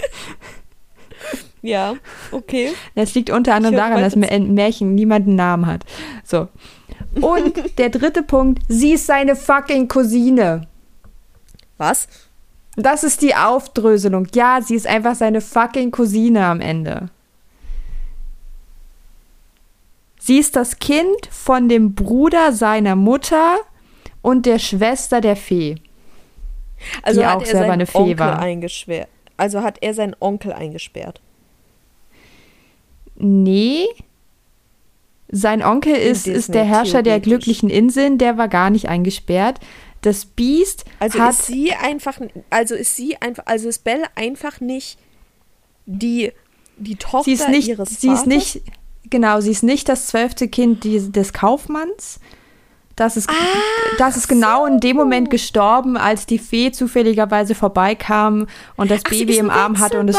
Ja, 1.61 1.95
okay. 2.31 2.71
Das 2.95 3.13
liegt 3.13 3.29
unter 3.29 3.53
anderem 3.53 3.75
daran, 3.75 4.01
dass 4.01 4.15
ein 4.15 4.53
Märchen 4.53 4.95
niemand 4.95 5.27
einen 5.27 5.35
Namen 5.35 5.67
hat. 5.67 5.83
So. 6.23 6.47
Und 7.19 7.53
der 7.77 7.89
dritte 7.89 8.23
Punkt, 8.23 8.63
sie 8.67 8.93
ist 8.93 9.05
seine 9.05 9.35
fucking 9.35 9.87
Cousine. 9.87 10.67
Was? 11.77 12.07
Das 12.75 13.03
ist 13.03 13.21
die 13.21 13.35
Aufdröselung. 13.35 14.27
Ja, 14.33 14.59
sie 14.61 14.75
ist 14.75 14.87
einfach 14.87 15.15
seine 15.15 15.41
fucking 15.41 15.91
Cousine 15.91 16.45
am 16.45 16.61
Ende. 16.61 17.09
Sie 20.19 20.37
ist 20.37 20.55
das 20.55 20.79
Kind 20.79 21.27
von 21.29 21.67
dem 21.67 21.95
Bruder 21.95 22.53
seiner 22.53 22.95
Mutter 22.95 23.57
und 24.21 24.45
der 24.45 24.59
Schwester 24.59 25.19
der 25.19 25.35
Fee. 25.35 25.75
Also 27.03 27.21
die 27.21 27.25
hat 27.25 27.37
auch 27.37 27.41
er 27.41 27.47
selber 27.47 27.73
eine 27.73 27.85
Fee 27.85 27.97
Onkel 27.97 28.19
war. 28.19 28.39
eingesperrt. 28.39 29.09
Also 29.37 29.63
hat 29.63 29.79
er 29.81 29.93
seinen 29.93 30.15
Onkel 30.19 30.53
eingesperrt. 30.53 31.21
Nee. 33.21 33.85
Sein 35.29 35.63
Onkel 35.63 35.95
ist, 35.95 36.27
ist 36.27 36.53
der 36.53 36.65
Herrscher 36.65 37.03
der 37.03 37.19
glücklichen 37.19 37.69
Inseln, 37.69 38.17
der 38.17 38.37
war 38.37 38.49
gar 38.49 38.69
nicht 38.69 38.89
eingesperrt. 38.89 39.59
Das 40.01 40.25
Biest 40.25 40.83
also 40.99 41.19
hat. 41.19 41.31
Ist 41.31 41.45
sie 41.45 41.71
einfach, 41.73 42.19
also 42.49 42.75
ist 42.75 42.95
sie 42.95 43.15
einfach, 43.21 43.43
also 43.45 43.69
ist 43.69 43.83
Belle 43.83 44.05
einfach 44.15 44.59
nicht 44.59 44.97
die, 45.85 46.31
die 46.77 46.95
Tochter 46.95 47.23
sie 47.25 47.33
ist 47.33 47.49
nicht, 47.49 47.67
ihres 47.69 48.01
sie 48.01 48.07
Vaters? 48.07 48.21
Ist 48.21 48.27
nicht, 48.27 48.61
genau, 49.09 49.39
sie 49.39 49.51
ist 49.51 49.63
nicht 49.63 49.87
das 49.87 50.07
zwölfte 50.07 50.47
Kind 50.47 50.83
des 50.83 51.33
Kaufmanns. 51.33 52.19
Das 52.95 53.15
ist, 53.15 53.29
ah, 53.29 53.33
das 53.97 54.17
ist 54.17 54.27
genau 54.27 54.65
so. 54.65 54.73
in 54.73 54.79
dem 54.79 54.97
Moment 54.97 55.29
gestorben, 55.29 55.95
als 55.95 56.25
die 56.25 56.39
Fee 56.39 56.71
zufälligerweise 56.71 57.55
vorbeikam 57.55 58.47
und 58.75 58.91
das 58.91 59.01
Ach, 59.05 59.09
Baby 59.11 59.37
im 59.37 59.49
Arm 59.49 59.79
hatte 59.79 59.99
und 59.99 60.09
es. 60.09 60.17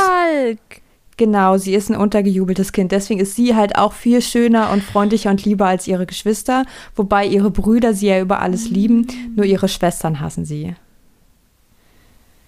Genau, 1.16 1.58
sie 1.58 1.74
ist 1.74 1.90
ein 1.90 1.96
untergejubeltes 1.96 2.72
Kind. 2.72 2.90
Deswegen 2.90 3.20
ist 3.20 3.36
sie 3.36 3.54
halt 3.54 3.76
auch 3.76 3.92
viel 3.92 4.22
schöner 4.22 4.70
und 4.70 4.82
freundlicher 4.82 5.30
und 5.30 5.44
lieber 5.44 5.66
als 5.66 5.86
ihre 5.86 6.06
Geschwister, 6.06 6.64
wobei 6.96 7.26
ihre 7.26 7.50
Brüder 7.50 7.94
sie 7.94 8.08
ja 8.08 8.20
über 8.20 8.40
alles 8.40 8.68
mhm. 8.68 8.74
lieben, 8.74 9.06
nur 9.36 9.44
ihre 9.44 9.68
Schwestern 9.68 10.20
hassen 10.20 10.44
sie. 10.44 10.74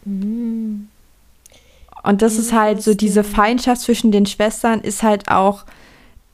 Mhm. 0.04 0.88
Und 2.02 2.20
das 2.20 2.38
ist 2.38 2.52
halt 2.52 2.82
so, 2.82 2.94
diese 2.94 3.24
Feindschaft 3.24 3.80
zwischen 3.80 4.12
den 4.12 4.26
Schwestern 4.26 4.80
ist 4.80 5.02
halt 5.02 5.28
auch 5.28 5.64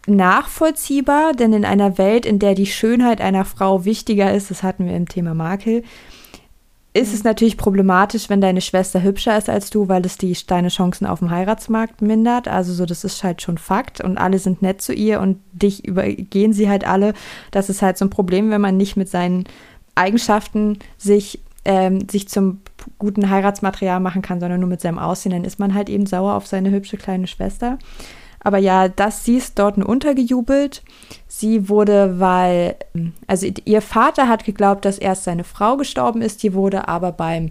nachvollziehbar, 0.06 1.32
denn 1.32 1.52
in 1.52 1.64
einer 1.64 1.96
Welt, 1.98 2.26
in 2.26 2.38
der 2.38 2.54
die 2.54 2.66
Schönheit 2.66 3.20
einer 3.20 3.44
Frau 3.44 3.84
wichtiger 3.84 4.34
ist, 4.34 4.50
das 4.50 4.62
hatten 4.62 4.86
wir 4.86 4.96
im 4.96 5.08
Thema 5.08 5.34
Makel, 5.34 5.84
ist 6.92 7.14
es 7.14 7.22
natürlich 7.22 7.56
problematisch, 7.56 8.28
wenn 8.28 8.40
deine 8.40 8.60
Schwester 8.60 9.02
hübscher 9.02 9.38
ist 9.38 9.48
als 9.48 9.70
du, 9.70 9.88
weil 9.88 10.04
es 10.04 10.18
die, 10.18 10.36
deine 10.46 10.68
Chancen 10.68 11.06
auf 11.06 11.20
dem 11.20 11.30
Heiratsmarkt 11.30 12.02
mindert. 12.02 12.48
Also 12.48 12.72
so, 12.72 12.84
das 12.84 13.04
ist 13.04 13.22
halt 13.22 13.42
schon 13.42 13.58
Fakt 13.58 14.00
und 14.00 14.18
alle 14.18 14.40
sind 14.40 14.60
nett 14.60 14.82
zu 14.82 14.92
ihr 14.92 15.20
und 15.20 15.38
dich 15.52 15.84
übergehen 15.84 16.52
sie 16.52 16.68
halt 16.68 16.84
alle. 16.84 17.14
Das 17.52 17.68
ist 17.68 17.82
halt 17.82 17.96
so 17.96 18.04
ein 18.04 18.10
Problem, 18.10 18.50
wenn 18.50 18.60
man 18.60 18.76
nicht 18.76 18.96
mit 18.96 19.08
seinen 19.08 19.44
Eigenschaften 19.94 20.80
sich, 20.98 21.40
ähm, 21.64 22.08
sich 22.08 22.28
zum 22.28 22.60
guten 22.98 23.30
Heiratsmaterial 23.30 24.00
machen 24.00 24.22
kann, 24.22 24.40
sondern 24.40 24.58
nur 24.58 24.68
mit 24.68 24.80
seinem 24.80 24.98
Aussehen, 24.98 25.32
dann 25.32 25.44
ist 25.44 25.60
man 25.60 25.74
halt 25.74 25.88
eben 25.88 26.06
sauer 26.06 26.34
auf 26.34 26.48
seine 26.48 26.72
hübsche 26.72 26.96
kleine 26.96 27.28
Schwester. 27.28 27.78
Aber 28.42 28.58
ja, 28.58 28.88
das 28.88 29.24
sie 29.24 29.36
ist 29.36 29.58
dort 29.58 29.76
untergejubelt. 29.78 30.82
Sie 31.28 31.68
wurde, 31.68 32.18
weil, 32.18 32.76
also 33.26 33.46
ihr 33.64 33.82
Vater 33.82 34.28
hat 34.28 34.44
geglaubt, 34.44 34.84
dass 34.84 34.98
erst 34.98 35.24
seine 35.24 35.44
Frau 35.44 35.76
gestorben 35.76 36.22
ist. 36.22 36.42
Die 36.42 36.54
wurde 36.54 36.88
aber 36.88 37.12
beim 37.12 37.50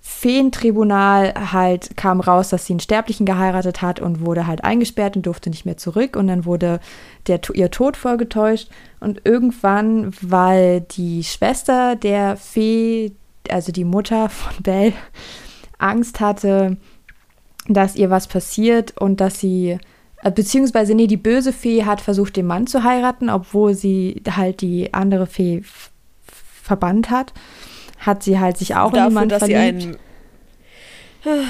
Feentribunal 0.00 1.34
halt 1.52 1.96
kam 1.96 2.20
raus, 2.20 2.48
dass 2.48 2.66
sie 2.66 2.74
einen 2.74 2.80
Sterblichen 2.80 3.26
geheiratet 3.26 3.82
hat 3.82 4.00
und 4.00 4.24
wurde 4.24 4.46
halt 4.46 4.64
eingesperrt 4.64 5.16
und 5.16 5.26
durfte 5.26 5.50
nicht 5.50 5.66
mehr 5.66 5.76
zurück. 5.76 6.16
Und 6.16 6.28
dann 6.28 6.44
wurde 6.44 6.80
der, 7.26 7.40
ihr 7.54 7.70
Tod 7.70 7.96
vorgetäuscht. 7.96 8.70
Und 9.00 9.22
irgendwann, 9.24 10.12
weil 10.20 10.82
die 10.82 11.24
Schwester 11.24 11.96
der 11.96 12.36
Fee, 12.36 13.12
also 13.50 13.72
die 13.72 13.84
Mutter 13.84 14.28
von 14.28 14.62
Belle, 14.62 14.92
Angst 15.78 16.20
hatte, 16.20 16.76
dass 17.66 17.96
ihr 17.96 18.10
was 18.10 18.28
passiert 18.28 18.96
und 18.98 19.20
dass 19.20 19.38
sie 19.40 19.78
beziehungsweise, 20.34 20.94
nee, 20.94 21.06
die 21.06 21.16
böse 21.16 21.52
Fee 21.52 21.84
hat 21.84 22.00
versucht, 22.00 22.36
den 22.36 22.46
Mann 22.46 22.66
zu 22.66 22.84
heiraten, 22.84 23.30
obwohl 23.30 23.74
sie 23.74 24.22
halt 24.28 24.60
die 24.60 24.92
andere 24.92 25.26
Fee 25.26 25.62
verbannt 26.62 27.10
hat. 27.10 27.32
Hat 27.98 28.22
sie 28.22 28.38
halt 28.38 28.56
sich 28.56 28.76
auch 28.76 28.92
Dafür, 28.92 29.04
in 29.04 29.10
den 29.10 29.14
Mann 29.14 29.28
dass 29.28 29.44
verliebt. 29.44 29.98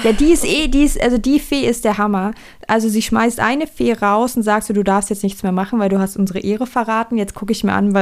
Ja, 0.03 0.11
die 0.11 0.31
ist 0.31 0.45
eh, 0.45 0.67
die 0.67 0.83
ist, 0.83 0.99
also 1.01 1.17
die 1.19 1.39
Fee 1.39 1.65
ist 1.65 1.85
der 1.85 1.97
Hammer. 1.97 2.33
Also 2.67 2.89
sie 2.89 3.03
schmeißt 3.03 3.39
eine 3.39 3.67
Fee 3.67 3.93
raus 3.93 4.35
und 4.35 4.43
sagt 4.43 4.65
so, 4.65 4.73
du 4.73 4.83
darfst 4.83 5.09
jetzt 5.11 5.23
nichts 5.23 5.43
mehr 5.43 5.51
machen, 5.51 5.79
weil 5.79 5.89
du 5.89 5.99
hast 5.99 6.17
unsere 6.17 6.39
Ehre 6.39 6.65
verraten. 6.65 7.17
Jetzt 7.17 7.35
gucke 7.35 7.51
ich 7.51 7.63
mir 7.63 7.73
an, 7.73 7.93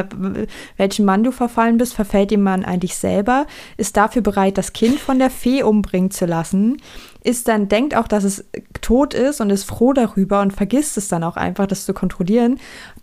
welchen 0.77 1.05
Mann 1.05 1.23
du 1.23 1.31
verfallen 1.31 1.77
bist. 1.77 1.93
Verfällt 1.93 2.31
dem 2.31 2.41
Mann 2.41 2.63
eigentlich 2.63 2.95
selber? 2.95 3.47
Ist 3.75 3.97
dafür 3.97 4.21
bereit, 4.21 4.57
das 4.57 4.73
Kind 4.73 4.97
von 4.97 5.19
der 5.19 5.29
Fee 5.29 5.61
umbringen 5.61 6.09
zu 6.09 6.25
lassen? 6.25 6.81
Ist 7.27 7.49
dann, 7.49 7.67
denkt 7.67 7.93
auch, 7.93 8.07
dass 8.07 8.23
es 8.23 8.45
tot 8.81 9.13
ist 9.13 9.41
und 9.41 9.49
ist 9.49 9.65
froh 9.65 9.91
darüber 9.91 10.41
und 10.41 10.53
vergisst 10.53 10.95
es 10.97 11.09
dann 11.09 11.25
auch 11.25 11.35
einfach, 11.35 11.67
das 11.67 11.85
zu 11.85 11.93
kontrollieren. 11.93 12.57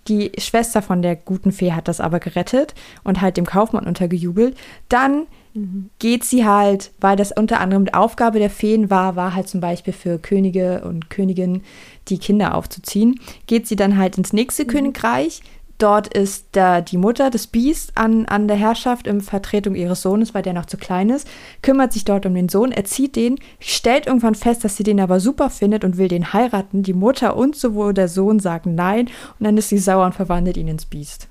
Die 0.09 0.33
Schwester 0.39 0.81
von 0.81 1.03
der 1.03 1.15
guten 1.15 1.53
Fee 1.53 1.73
hat 1.73 1.89
das 1.89 2.01
aber 2.01 2.21
gerettet 2.21 2.75
und 3.03 3.21
halt 3.21 3.37
dem 3.37 3.45
Kaufmann 3.45 3.87
untergejubelt. 3.87 4.57
Dann 4.89 5.27
geht 5.99 6.25
sie 6.25 6.47
halt, 6.47 6.91
weil 7.01 7.17
das 7.17 7.33
unter 7.33 7.61
anderem 7.61 7.85
die 7.85 7.95
Aufgabe 7.95 8.39
der 8.39 8.51
Feen 8.51 8.91
war, 8.91 9.15
war 9.15 9.35
halt 9.35 9.47
zum 9.49 9.61
Beispiel 9.61 9.93
für 9.93 10.19
Könige 10.19 10.83
und 10.85 11.11
Königinnen 11.11 11.63
die 12.09 12.19
Kinder 12.19 12.55
aufzuziehen, 12.55 13.21
geht 13.47 13.69
sie 13.69 13.77
dann 13.77 13.99
halt 13.99 14.19
ins 14.19 14.33
nächste 14.33 14.65
Königreich. 14.65 15.43
Dort 15.85 16.09
ist 16.09 16.47
da 16.53 16.81
die 16.81 16.97
Mutter 16.97 17.29
des 17.29 17.47
Biest 17.47 17.93
an, 17.95 18.25
an 18.25 18.49
der 18.49 18.57
Herrschaft 18.57 19.07
in 19.07 19.21
Vertretung 19.21 19.75
ihres 19.75 20.01
Sohnes, 20.01 20.33
weil 20.33 20.41
der 20.41 20.55
noch 20.55 20.65
zu 20.65 20.79
klein 20.79 21.11
ist, 21.11 21.29
kümmert 21.61 21.93
sich 21.93 22.07
dort 22.07 22.25
um 22.25 22.35
den 22.35 22.49
Sohn, 22.49 22.73
erzieht 22.73 23.17
den, 23.17 23.39
stellt 23.61 24.07
irgendwann 24.07 24.35
fest, 24.35 24.65
dass 24.65 24.79
sie 24.79 24.83
den 24.83 24.99
aber 24.99 25.21
super 25.21 25.51
findet 25.51 25.85
und 25.85 25.99
will 25.99 26.09
den 26.09 26.33
heiraten. 26.33 26.83
Die 26.83 26.95
Mutter 26.95 27.37
und 27.37 27.55
sowohl 27.55 27.93
der 27.93 28.09
Sohn 28.09 28.41
sagen 28.41 28.75
nein 28.75 29.09
und 29.39 29.45
dann 29.45 29.59
ist 29.59 29.69
sie 29.69 29.77
sauer 29.77 30.07
und 30.07 30.15
verwandelt 30.15 30.57
ihn 30.57 30.69
ins 30.69 30.87
Biest. 30.87 31.29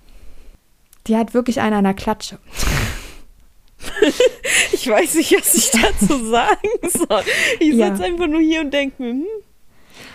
Die 1.07 1.17
hat 1.17 1.33
wirklich 1.33 1.59
einen 1.59 1.77
an 1.77 1.83
der 1.85 1.95
Klatsche. 1.95 2.37
Ich 4.71 4.87
weiß 4.87 5.15
nicht, 5.15 5.33
was 5.35 5.55
ich 5.55 5.71
dazu 5.71 6.25
sagen 6.29 6.69
soll. 6.89 7.23
Ich 7.59 7.73
Ja. 7.73 7.87
sitze 7.89 8.03
einfach 8.05 8.27
nur 8.27 8.39
hier 8.39 8.61
und 8.61 8.71
denke 8.71 9.01
mir, 9.01 9.09
hm, 9.13 9.25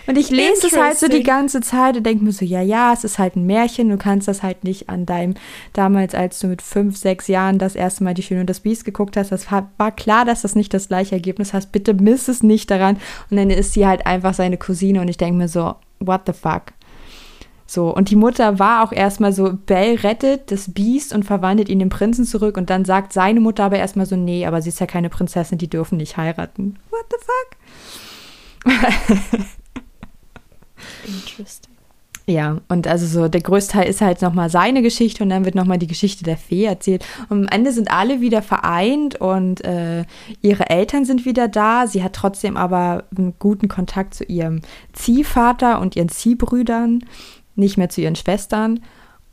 Und 0.09 0.16
ich 0.16 0.30
lese 0.30 0.68
es 0.68 0.76
halt 0.76 0.98
so 0.98 1.06
die 1.06 1.22
ganze 1.22 1.61
Zeit 1.61 1.98
und 1.98 2.06
denke 2.06 2.24
mir 2.24 2.32
so, 2.32 2.42
ja, 2.42 2.62
ja, 2.62 2.94
es 2.94 3.04
ist 3.04 3.18
halt 3.18 3.36
ein 3.36 3.44
Märchen, 3.44 3.90
du 3.90 3.98
kannst 3.98 4.26
das 4.26 4.42
halt 4.42 4.64
nicht 4.64 4.88
an 4.88 5.04
deinem, 5.04 5.34
damals, 5.74 6.14
als 6.14 6.38
du 6.38 6.46
mit 6.46 6.62
fünf, 6.62 6.96
sechs 6.96 7.28
Jahren 7.28 7.59
das 7.59 7.74
erste 7.74 8.04
Mal 8.04 8.14
die 8.14 8.22
Schöne 8.22 8.40
und 8.40 8.48
das 8.48 8.61
Biest 8.61 8.86
geguckt 8.86 9.18
hast, 9.18 9.32
das 9.32 9.52
war, 9.52 9.70
war 9.76 9.92
klar, 9.92 10.24
dass 10.24 10.40
das 10.40 10.54
nicht 10.54 10.72
das 10.72 10.88
gleiche 10.88 11.14
Ergebnis 11.14 11.52
hast, 11.52 11.72
bitte 11.72 11.92
miss 11.92 12.28
es 12.28 12.42
nicht 12.42 12.70
daran. 12.70 12.96
Und 13.30 13.36
dann 13.36 13.50
ist 13.50 13.74
sie 13.74 13.86
halt 13.86 14.06
einfach 14.06 14.32
seine 14.32 14.56
Cousine 14.56 15.02
und 15.02 15.09
ich 15.09 15.18
denke 15.18 15.36
mir 15.36 15.48
so, 15.48 15.74
what 16.00 16.22
the 16.24 16.32
fuck? 16.32 16.72
So, 17.66 17.94
und 17.94 18.09
die 18.09 18.16
Mutter 18.16 18.59
war 18.59 18.84
auch 18.84 18.92
erstmal 18.92 19.34
so, 19.34 19.52
Bell 19.52 19.96
rettet 19.96 20.50
das 20.50 20.72
Biest 20.72 21.14
und 21.14 21.24
verwandelt 21.24 21.68
ihn 21.68 21.80
den 21.80 21.90
Prinzen 21.90 22.24
zurück 22.24 22.56
und 22.56 22.70
dann 22.70 22.86
sagt 22.86 23.12
seine 23.12 23.40
Mutter 23.40 23.64
aber 23.64 23.76
erstmal 23.76 24.06
so, 24.06 24.16
nee, 24.16 24.46
aber 24.46 24.62
sie 24.62 24.70
ist 24.70 24.80
ja 24.80 24.86
keine 24.86 25.11
Prinzessin, 25.11 25.59
die 25.59 25.68
dürfen 25.68 25.98
nicht 25.98 26.16
heiraten. 26.16 26.78
What 26.88 27.04
the 27.11 27.18
fuck? 28.64 29.48
interesting. 31.07 31.79
Ja, 32.29 32.59
und 32.68 32.87
also 32.87 33.07
so 33.07 33.29
der 33.29 33.41
größte 33.41 33.72
Teil 33.72 33.89
ist 33.89 34.03
halt 34.03 34.20
nochmal 34.20 34.51
seine 34.51 34.83
Geschichte 34.83 35.22
und 35.22 35.31
dann 35.31 35.47
wird 35.47 35.55
nochmal 35.55 35.79
die 35.79 35.87
Geschichte 35.87 36.24
der 36.24 36.37
Fee 36.37 36.64
erzählt. 36.64 37.03
Und 37.31 37.47
am 37.47 37.49
Ende 37.49 37.72
sind 37.72 37.91
alle 37.91 38.20
wieder 38.20 38.43
vereint 38.43 39.18
und 39.18 39.64
äh, 39.64 40.05
ihre 40.43 40.68
Eltern 40.68 41.07
sind 41.07 41.24
wieder 41.24 41.49
da. 41.49 41.87
Sie 41.87 42.05
hat 42.05 42.12
trotzdem 42.12 42.59
aber 42.59 43.05
einen 43.16 43.33
guten 43.39 43.68
Kontakt 43.68 44.12
zu 44.12 44.24
ihrem 44.24 44.61
Ziehvater 44.93 45.81
und 45.81 45.97
ihren 45.97 46.11
Ziehbrüdern, 46.11 47.03
nicht 47.57 47.79
mehr 47.79 47.89
zu 47.89 48.03
ihren 48.03 48.16
Schwestern. 48.16 48.81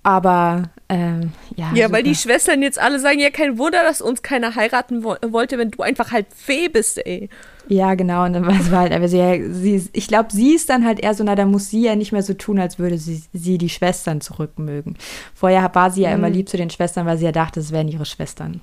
Aber 0.01 0.69
ähm, 0.87 1.33
ja. 1.57 1.71
Ja, 1.73 1.91
weil 1.91 1.99
super. 1.99 2.03
die 2.03 2.15
Schwestern 2.15 2.61
jetzt 2.61 2.79
alle 2.79 3.01
sagen, 3.01 3.19
ja, 3.19 3.29
kein 3.29 3.57
Wunder, 3.57 3.83
dass 3.83 3.99
uns 3.99 4.21
keiner 4.21 4.55
heiraten 4.55 5.03
wo 5.03 5.17
wollte, 5.27 5.57
wenn 5.57 5.71
du 5.71 5.81
einfach 5.83 6.13
halt 6.13 6.27
Fee 6.33 6.69
bist, 6.69 7.05
ey. 7.05 7.29
Ja, 7.67 7.95
genau. 7.95 8.25
Und 8.25 8.33
dann 8.33 8.45
war 8.45 8.59
es 8.59 8.69
halt, 8.69 8.91
aber 8.91 9.07
sie, 9.07 9.51
sie, 9.51 9.89
ich 9.93 10.07
glaube, 10.07 10.31
sie 10.31 10.53
ist 10.53 10.69
dann 10.69 10.85
halt 10.85 10.99
eher 10.99 11.15
so, 11.15 11.23
na, 11.23 11.35
da 11.35 11.45
muss 11.45 11.69
sie 11.69 11.81
ja 11.81 11.95
nicht 11.95 12.11
mehr 12.11 12.21
so 12.21 12.33
tun, 12.33 12.59
als 12.59 12.77
würde 12.77 12.97
sie, 12.97 13.23
sie 13.33 13.57
die 13.57 13.69
Schwestern 13.69 14.21
zurückmögen. 14.21 14.97
Vorher 15.33 15.73
war 15.73 15.89
sie 15.89 16.01
ja 16.01 16.13
immer 16.13 16.29
lieb 16.29 16.47
zu 16.47 16.57
den 16.57 16.69
Schwestern, 16.69 17.05
weil 17.05 17.17
sie 17.17 17.25
ja 17.25 17.31
dachte, 17.31 17.59
es 17.59 17.71
wären 17.71 17.87
ihre 17.87 18.05
Schwestern. 18.05 18.61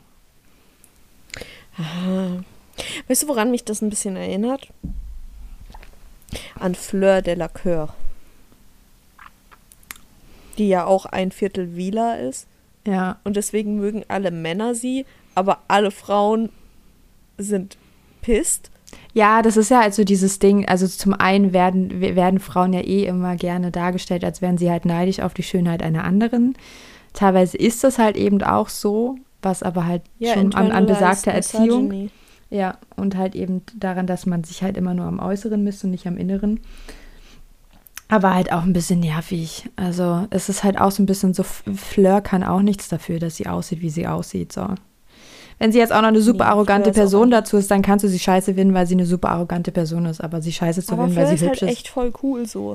Weißt 3.09 3.25
du, 3.25 3.29
woran 3.29 3.51
mich 3.51 3.65
das 3.65 3.83
ein 3.83 3.91
bisschen 3.91 4.17
erinnert? 4.17 4.69
An 6.59 6.75
Fleur 6.75 7.23
de 7.23 7.35
la 7.35 7.49
Coeur. 7.49 7.95
Die 10.59 10.69
ja 10.69 10.85
auch 10.85 11.07
ein 11.07 11.33
Viertel 11.33 11.77
Wieler 11.77 12.21
ist. 12.21 12.47
Ja. 12.87 13.19
Und 13.25 13.37
deswegen 13.37 13.77
mögen 13.77 14.05
alle 14.09 14.31
Männer 14.31 14.75
sie, 14.75 15.07
aber 15.35 15.63
alle 15.69 15.91
Frauen 15.91 16.51
sind 17.39 17.77
pisst. 18.21 18.72
Ja, 19.15 19.43
das 19.43 19.57
ist 19.57 19.71
ja 19.71 19.81
also 19.81 20.05
dieses 20.05 20.39
Ding, 20.39 20.67
also 20.67 20.87
zum 20.87 21.13
einen 21.13 21.53
werden, 21.53 22.01
werden 22.01 22.41
Frauen 22.41 22.73
ja 22.73 22.81
eh 22.81 23.05
immer 23.05 23.37
gerne 23.37 23.71
dargestellt, 23.71 24.25
als 24.25 24.41
wären 24.41 24.57
sie 24.57 24.71
halt 24.71 24.87
neidisch 24.87 25.21
auf 25.21 25.35
die 25.35 25.43
Schönheit 25.43 25.83
einer 25.83 26.05
anderen. 26.05 26.55
Teilweise 27.13 27.59
ist 27.59 27.85
das 27.85 27.99
halt 27.99 28.17
eben 28.17 28.43
auch 28.43 28.71
so, 28.71 29.17
was 29.43 29.63
aber 29.63 29.87
halt 29.87 30.03
schon 30.23 30.55
an, 30.55 30.73
an 30.73 30.87
besagter 30.87 31.33
Erziehung. 31.33 31.89
misogyny. 31.89 32.11
Ja, 32.49 32.79
und 32.97 33.17
halt 33.17 33.35
eben 33.35 33.63
daran, 33.77 34.07
dass 34.07 34.27
man 34.27 34.45
sich 34.45 34.63
halt 34.63 34.77
immer 34.77 34.93
nur 34.95 35.07
am 35.07 35.19
Äußeren 35.19 35.63
misst 35.63 35.85
und 35.85 35.91
nicht 35.91 36.07
am 36.07 36.19
Inneren. 36.19 36.61
Aber 38.09 38.35
halt 38.35 38.53
auch 38.53 38.63
ein 38.63 38.75
bisschen 38.75 39.01
nervig. 39.01 39.71
Also 39.77 40.27
es 40.29 40.51
ist 40.51 40.63
halt 40.63 40.79
auch 40.79 40.91
so 40.91 41.03
ein 41.03 41.07
bisschen 41.07 41.33
so, 41.33 41.45
Fleur 41.45 42.21
kann 42.21 42.45
auch 42.45 42.61
nichts 42.61 42.89
dafür, 42.89 43.19
dass 43.19 43.37
sie 43.37 43.47
aussieht, 43.47 43.81
wie 43.81 43.89
sie 43.89 44.07
aussieht. 44.07 44.53
So. 44.53 44.67
Wenn 45.63 45.71
sie 45.71 45.79
jetzt 45.79 45.93
auch 45.93 46.01
noch 46.01 46.09
eine 46.09 46.21
super 46.21 46.45
Nee, 46.45 46.51
arrogante 46.51 46.91
ist 46.91 46.97
Person 46.97 47.31
dazu 47.31 47.57
ist, 47.57 47.71
dann 47.71 47.83
kannst 47.83 48.05
du 48.05 48.09
sie 48.09 48.19
scheiße 48.19 48.55
finden, 48.55 48.75
weil 48.75 48.87
sie 48.89 48.95
eine 48.95 49.07
super 49.07 49.29
arrogante 49.29 49.71
Person 49.71 50.07
ist. 50.07 50.21
Aber 50.21 50.43
sie 50.43 50.53
scheiße 50.53 50.83
zu 50.83 50.95
Aber 50.95 51.03
finden, 51.03 51.15
Fleur 51.15 51.27
weil 51.27 51.35
ist 51.35 51.41
sie 51.41 51.47
halt 51.49 51.61
hübsch 51.61 51.71
echt 51.73 51.89
voll 51.89 52.13
cool 52.23 52.47
so. 52.47 52.73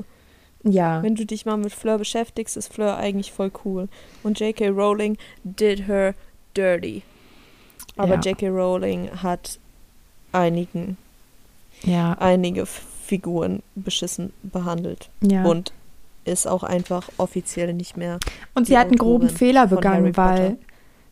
ist. 0.64 0.74
Ja. 0.74 1.02
Wenn 1.02 1.14
du 1.14 1.26
dich 1.26 1.44
mal 1.44 1.58
mit 1.58 1.72
Fleur 1.74 1.98
beschäftigst, 1.98 2.56
ist 2.56 2.72
Fleur 2.72 2.96
eigentlich 2.96 3.30
voll 3.30 3.50
cool. 3.66 3.88
Und 4.22 4.40
J.K. 4.40 4.68
Rowling 4.70 5.18
did 5.44 5.86
her 5.86 6.14
dirty. 6.56 7.02
Aber 7.98 8.14
Ja. 8.14 8.20
J.K. 8.20 8.48
Rowling 8.48 9.10
hat 9.22 9.58
einigen, 10.32 10.96
Ja. 11.84 12.16
einige 12.18 12.64
Figuren 12.66 13.62
beschissen 13.74 14.32
behandelt. 14.42 15.10
ja. 15.20 15.44
Und 15.44 15.72
ist 16.24 16.46
auch 16.48 16.62
einfach 16.62 17.08
offiziell 17.18 17.72
nicht 17.74 17.96
mehr. 17.98 18.18
Und 18.54 18.66
sie 18.66 18.76
hat 18.78 18.88
einen 18.88 18.96
groben 18.96 19.28
Fehler 19.30 19.66
begangen, 19.66 20.16
weil. 20.16 20.56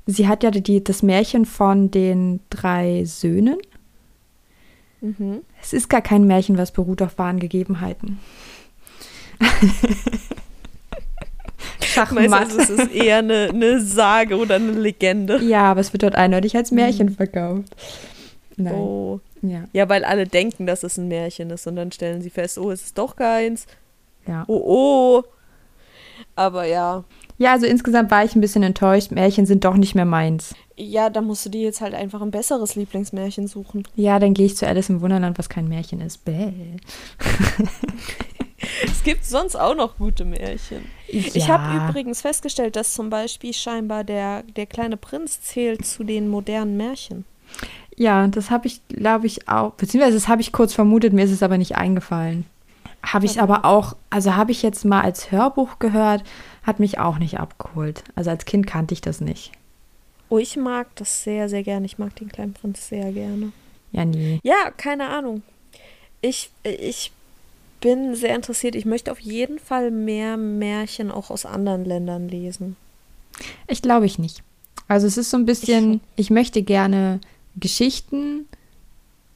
Sie 0.07 0.29
hat 0.29 0.43
ja 0.43 0.51
die, 0.51 0.83
das 0.83 1.03
Märchen 1.03 1.45
von 1.45 1.91
den 1.91 2.41
drei 2.51 3.05
Söhnen. 3.05 3.59
Mhm. 5.01 5.43
Es 5.61 5.73
ist 5.73 5.89
gar 5.89 6.01
kein 6.01 6.27
Märchen, 6.27 6.57
was 6.59 6.73
beruht 6.73 7.03
auf 7.03 7.19
wahren 7.19 7.39
Gegebenheiten. 7.41 8.19
Schachmatt. 11.81 12.53
du, 12.53 12.59
es 12.59 12.71
ist 12.71 12.93
eher 12.93 13.19
eine, 13.19 13.51
eine 13.51 13.81
Sage 13.81 14.37
oder 14.37 14.57
eine 14.57 14.73
Legende? 14.73 15.43
Ja, 15.43 15.71
aber 15.71 15.81
es 15.81 15.93
wird 15.93 16.03
dort 16.03 16.15
eindeutig 16.15 16.57
als 16.57 16.71
Märchen 16.71 17.11
verkauft. 17.11 17.75
Nein. 18.57 18.75
Oh. 18.75 19.21
Ja, 19.43 19.65
Ja, 19.73 19.89
weil 19.89 20.05
alle 20.05 20.27
denken, 20.27 20.67
dass 20.67 20.83
es 20.83 20.97
ein 20.97 21.09
Märchen 21.09 21.51
ist 21.51 21.67
und 21.67 21.77
dann 21.77 21.93
stellen 21.93 22.23
sie 22.23 22.31
fest, 22.31 22.59
oh, 22.59 22.71
es 22.71 22.83
ist 22.83 22.99
doch 22.99 23.17
keins. 23.17 23.67
ja. 24.27 24.45
Oh, 24.47 24.63
oh. 24.65 25.23
Aber 26.35 26.65
ja. 26.65 27.05
Ja, 27.39 27.53
also 27.53 27.67
insgesamt 27.67 28.11
war 28.11 28.25
ich 28.25 28.35
ein 28.35 28.41
bisschen 28.41 28.63
enttäuscht. 28.63 29.11
Märchen 29.11 29.45
sind 29.47 29.65
doch 29.65 29.77
nicht 29.77 29.95
mehr 29.95 30.05
meins. 30.07 30.55
Ja, 30.77 31.11
da 31.11 31.21
musst 31.21 31.45
du 31.47 31.51
dir 31.51 31.63
jetzt 31.63 31.81
halt 31.81 31.95
einfach 31.95 32.21
ein 32.23 32.31
besseres 32.31 32.77
Lieblingsmärchen 32.77 33.47
suchen. 33.47 33.83
Ja, 33.95 34.19
dann 34.19 34.35
gehe 34.35 34.47
ich 34.47 34.57
zu 34.57 34.67
Alice 34.67 34.89
im 34.91 35.01
Wunderland, 35.01 35.39
was 35.39 35.49
kein 35.49 35.69
Märchen 35.69 36.01
ist. 36.01 36.25
Bäh. 36.25 36.53
Es 38.85 39.03
gibt 39.05 39.25
sonst 39.25 39.55
auch 39.55 39.77
noch 39.77 39.97
gute 39.99 40.25
Märchen. 40.25 40.87
Ich 41.07 41.35
Ja. 41.35 41.49
habe 41.49 41.91
übrigens 41.91 42.23
festgestellt, 42.23 42.75
dass 42.75 42.95
zum 42.95 43.11
Beispiel 43.11 43.53
scheinbar 43.53 44.03
der, 44.03 44.43
der 44.43 44.67
kleine 44.67 44.97
Prinz 44.97 45.41
zählt 45.41 45.85
zu 45.87 46.03
den 46.05 46.29
modernen 46.29 46.77
Märchen. 46.77 47.25
Ja, 47.97 48.27
das 48.27 48.51
habe 48.51 48.67
ich, 48.67 48.81
glaube 48.89 49.27
ich, 49.27 49.49
auch, 49.49 49.73
beziehungsweise 49.75 50.17
das 50.17 50.29
habe 50.29 50.41
ich 50.41 50.53
kurz 50.53 50.73
vermutet, 50.75 51.13
mir 51.13 51.25
ist 51.25 51.31
es 51.31 51.43
aber 51.43 51.59
nicht 51.59 51.77
eingefallen. 51.77 52.45
Habe 53.05 53.27
ich 53.27 53.41
aber 53.41 53.65
auch, 53.65 53.95
also 54.11 54.35
habe 54.35 54.51
ich 54.51 54.63
jetzt 54.63 54.85
mal 54.85 55.03
als 55.03 55.31
Hörbuch 55.31 55.79
gehört, 55.79 56.25
hat 56.67 56.81
mich 56.81 56.99
auch 56.99 57.19
nicht 57.19 57.39
abgeholt. 57.39 58.03
Also 58.17 58.31
als 58.31 58.45
Kind 58.45 58.67
kannte 58.67 58.93
ich 58.93 59.01
das 59.01 59.21
nicht. 59.21 59.53
Oh, 60.29 60.39
ich 60.39 60.57
mag 60.57 60.89
das 60.97 61.23
sehr, 61.23 61.49
sehr 61.49 61.63
gerne. 61.63 61.87
Ich 61.87 61.99
mag 61.99 62.15
den 62.17 62.29
kleinen 62.29 62.53
Prinz 62.53 62.89
sehr 62.89 63.13
gerne. 63.13 63.53
Ja, 63.93 64.05
nie. 64.05 64.41
Ja, 64.43 64.73
keine 64.77 65.09
Ahnung. 65.09 65.43
Ich, 66.21 66.51
ich 66.65 67.13
bin 67.81 68.17
sehr 68.17 68.35
interessiert. 68.35 68.75
Ich 68.75 68.85
möchte 68.85 69.13
auf 69.13 69.21
jeden 69.21 69.61
Fall 69.61 69.93
mehr 69.93 70.37
Märchen 70.37 71.13
auch 71.13 71.31
aus 71.31 71.47
anderen 71.47 71.85
Ländern 71.85 72.29
lesen. 72.29 72.77
Ich 73.69 73.83
glaube 73.83 74.07
ich 74.07 74.19
nicht. 74.19 74.43
Also 74.89 75.07
es 75.07 75.17
ist 75.17 75.31
so 75.31 75.37
ein 75.37 75.47
bisschen, 75.47 75.85
schon. 75.85 76.01
ich, 76.17 76.31
möchte 76.31 76.63
gerne 76.63 77.21
Geschichten 77.55 78.47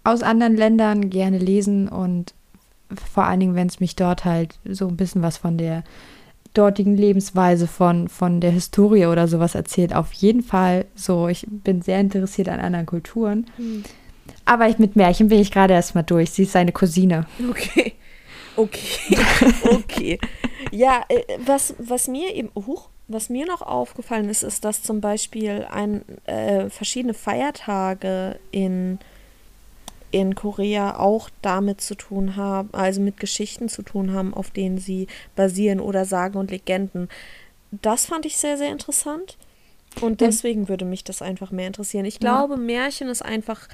aus 0.02 0.22
anderen 0.22 0.56
Ländern 0.56 1.10
gerne 1.10 1.38
lesen 1.38 1.88
und 1.88 2.34
vor 3.12 3.24
allen 3.24 3.40
Dingen, 3.40 3.54
wenn 3.54 3.68
es 3.68 3.78
mich 3.78 3.94
dort 3.94 4.24
halt 4.24 4.58
so 4.64 4.88
ein 4.88 4.96
bisschen 4.96 5.22
was 5.22 5.36
von 5.36 5.58
der 5.58 5.84
dortigen 6.54 6.96
Lebensweise, 6.96 7.66
von, 7.66 8.08
von 8.08 8.40
der 8.40 8.50
Historie 8.50 9.06
oder 9.06 9.28
sowas 9.28 9.54
erzählt, 9.54 9.94
auf 9.94 10.12
jeden 10.12 10.42
Fall 10.42 10.86
so. 10.94 11.28
Ich 11.28 11.46
bin 11.48 11.82
sehr 11.82 12.00
interessiert 12.00 12.48
an 12.48 12.60
anderen 12.60 12.86
Kulturen. 12.86 13.46
Aber 14.44 14.68
ich, 14.68 14.78
mit 14.78 14.96
Märchen 14.96 15.28
bin 15.28 15.40
ich 15.40 15.50
gerade 15.50 15.74
erstmal 15.74 16.04
durch. 16.04 16.30
Sie 16.30 16.42
ist 16.42 16.52
seine 16.52 16.72
Cousine. 16.72 17.26
Okay. 17.48 17.94
Okay. 18.56 19.18
Okay. 19.64 20.18
Ja, 20.70 21.02
äh, 21.08 21.22
was, 21.44 21.74
was 21.78 22.08
mir 22.08 22.34
eben, 22.34 22.50
huch, 22.54 22.88
was 23.08 23.28
mir 23.28 23.46
noch 23.46 23.62
aufgefallen 23.62 24.28
ist, 24.28 24.42
ist, 24.42 24.64
dass 24.64 24.82
zum 24.82 25.00
Beispiel 25.00 25.66
ein, 25.70 26.04
äh, 26.26 26.68
verschiedene 26.68 27.14
Feiertage 27.14 28.38
in, 28.50 28.98
in 30.10 30.34
Korea 30.34 30.98
auch 30.98 31.30
damit 31.42 31.80
zu 31.80 31.94
tun 31.94 32.36
haben, 32.36 32.70
also 32.72 33.00
mit 33.00 33.18
Geschichten 33.18 33.68
zu 33.68 33.82
tun 33.82 34.12
haben, 34.12 34.34
auf 34.34 34.50
denen 34.50 34.78
sie 34.78 35.06
basieren 35.36 35.80
oder 35.80 36.04
Sagen 36.04 36.38
und 36.38 36.50
Legenden. 36.50 37.08
Das 37.70 38.06
fand 38.06 38.26
ich 38.26 38.36
sehr, 38.36 38.56
sehr 38.56 38.70
interessant. 38.70 39.38
Und 40.00 40.20
deswegen 40.20 40.68
würde 40.68 40.84
mich 40.84 41.02
das 41.02 41.20
einfach 41.20 41.50
mehr 41.50 41.66
interessieren. 41.66 42.04
Ich 42.04 42.20
glaube, 42.20 42.56
Märchen 42.56 43.08
ist 43.08 43.22
einfach, 43.22 43.68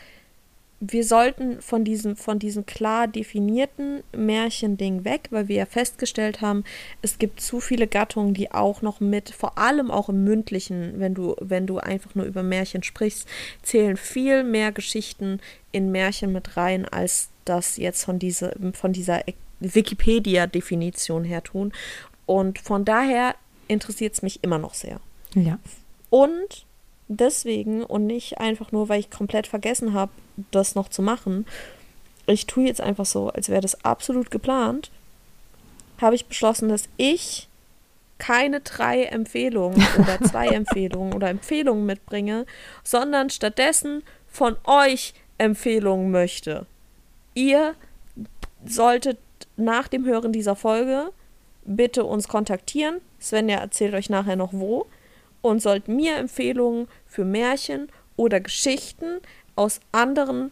wir 0.80 1.04
sollten 1.04 1.62
von 1.62 1.84
diesem, 1.84 2.16
von 2.16 2.38
diesem 2.38 2.66
klar 2.66 3.08
definierten 3.08 4.02
Märchending 4.14 5.04
weg, 5.04 5.28
weil 5.30 5.48
wir 5.48 5.56
ja 5.56 5.66
festgestellt 5.66 6.42
haben, 6.42 6.64
es 7.00 7.18
gibt 7.18 7.40
zu 7.40 7.60
viele 7.60 7.86
Gattungen, 7.86 8.34
die 8.34 8.52
auch 8.52 8.82
noch 8.82 9.00
mit, 9.00 9.30
vor 9.30 9.56
allem 9.56 9.90
auch 9.90 10.10
im 10.10 10.22
mündlichen, 10.24 11.00
wenn 11.00 11.14
du, 11.14 11.34
wenn 11.40 11.66
du 11.66 11.78
einfach 11.78 12.14
nur 12.14 12.26
über 12.26 12.42
Märchen 12.42 12.82
sprichst, 12.82 13.26
zählen 13.62 13.96
viel 13.96 14.44
mehr 14.44 14.70
Geschichten 14.70 15.40
in 15.72 15.90
Märchen 15.92 16.32
mit 16.32 16.58
rein, 16.58 16.84
als 16.84 17.30
das 17.46 17.78
jetzt 17.78 18.04
von, 18.04 18.18
diese, 18.18 18.54
von 18.74 18.92
dieser 18.92 19.22
Wikipedia-Definition 19.60 21.24
her 21.24 21.42
tun. 21.42 21.72
Und 22.26 22.58
von 22.58 22.84
daher 22.84 23.34
interessiert 23.66 24.12
es 24.12 24.22
mich 24.22 24.42
immer 24.42 24.58
noch 24.58 24.74
sehr. 24.74 25.00
Ja. 25.34 25.58
Und 26.10 26.65
deswegen 27.08 27.84
und 27.84 28.06
nicht 28.06 28.38
einfach 28.38 28.72
nur, 28.72 28.88
weil 28.88 29.00
ich 29.00 29.10
komplett 29.10 29.46
vergessen 29.46 29.92
habe, 29.92 30.12
das 30.50 30.74
noch 30.74 30.88
zu 30.88 31.02
machen, 31.02 31.46
ich 32.26 32.46
tue 32.46 32.66
jetzt 32.66 32.80
einfach 32.80 33.06
so, 33.06 33.28
als 33.30 33.48
wäre 33.48 33.60
das 33.60 33.84
absolut 33.84 34.30
geplant, 34.30 34.90
habe 36.00 36.16
ich 36.16 36.26
beschlossen, 36.26 36.68
dass 36.68 36.88
ich 36.96 37.48
keine 38.18 38.60
drei 38.60 39.04
Empfehlungen 39.04 39.76
oder 39.98 40.20
zwei 40.28 40.48
Empfehlungen 40.48 41.14
oder 41.14 41.28
Empfehlungen 41.28 41.86
mitbringe, 41.86 42.46
sondern 42.82 43.30
stattdessen 43.30 44.02
von 44.28 44.56
euch 44.64 45.14
Empfehlungen 45.38 46.10
möchte. 46.10 46.66
Ihr 47.34 47.74
solltet 48.64 49.18
nach 49.56 49.88
dem 49.88 50.04
Hören 50.04 50.32
dieser 50.32 50.56
Folge 50.56 51.10
bitte 51.64 52.04
uns 52.04 52.28
kontaktieren. 52.28 53.00
Svenja 53.20 53.58
erzählt 53.58 53.94
euch 53.94 54.08
nachher 54.08 54.36
noch 54.36 54.52
wo. 54.52 54.86
Und 55.42 55.62
sollt 55.62 55.88
mir 55.88 56.16
Empfehlungen 56.16 56.88
für 57.06 57.24
Märchen 57.24 57.88
oder 58.16 58.40
Geschichten 58.40 59.20
aus 59.54 59.80
anderen 59.92 60.50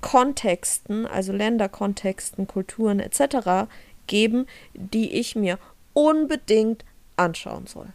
Kontexten, 0.00 1.06
also 1.06 1.32
Länderkontexten, 1.32 2.46
Kulturen 2.46 3.00
etc. 3.00 3.68
geben, 4.06 4.46
die 4.74 5.12
ich 5.12 5.36
mir 5.36 5.58
unbedingt 5.92 6.84
anschauen 7.16 7.66
soll. 7.66 7.88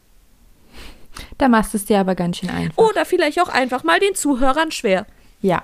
Da 1.38 1.48
machst 1.48 1.73
du 1.73 1.77
es 1.77 1.86
dir 1.86 1.99
aber 1.99 2.15
ganz 2.15 2.38
schön 2.38 2.49
einfach. 2.49 2.77
Oder 2.77 3.06
vielleicht 3.06 3.40
auch 3.41 3.49
einfach 3.49 3.84
mal 3.84 3.99
den 3.99 4.15
Zuhörern 4.15 4.72
schwer. 4.72 5.06
Ja. 5.41 5.64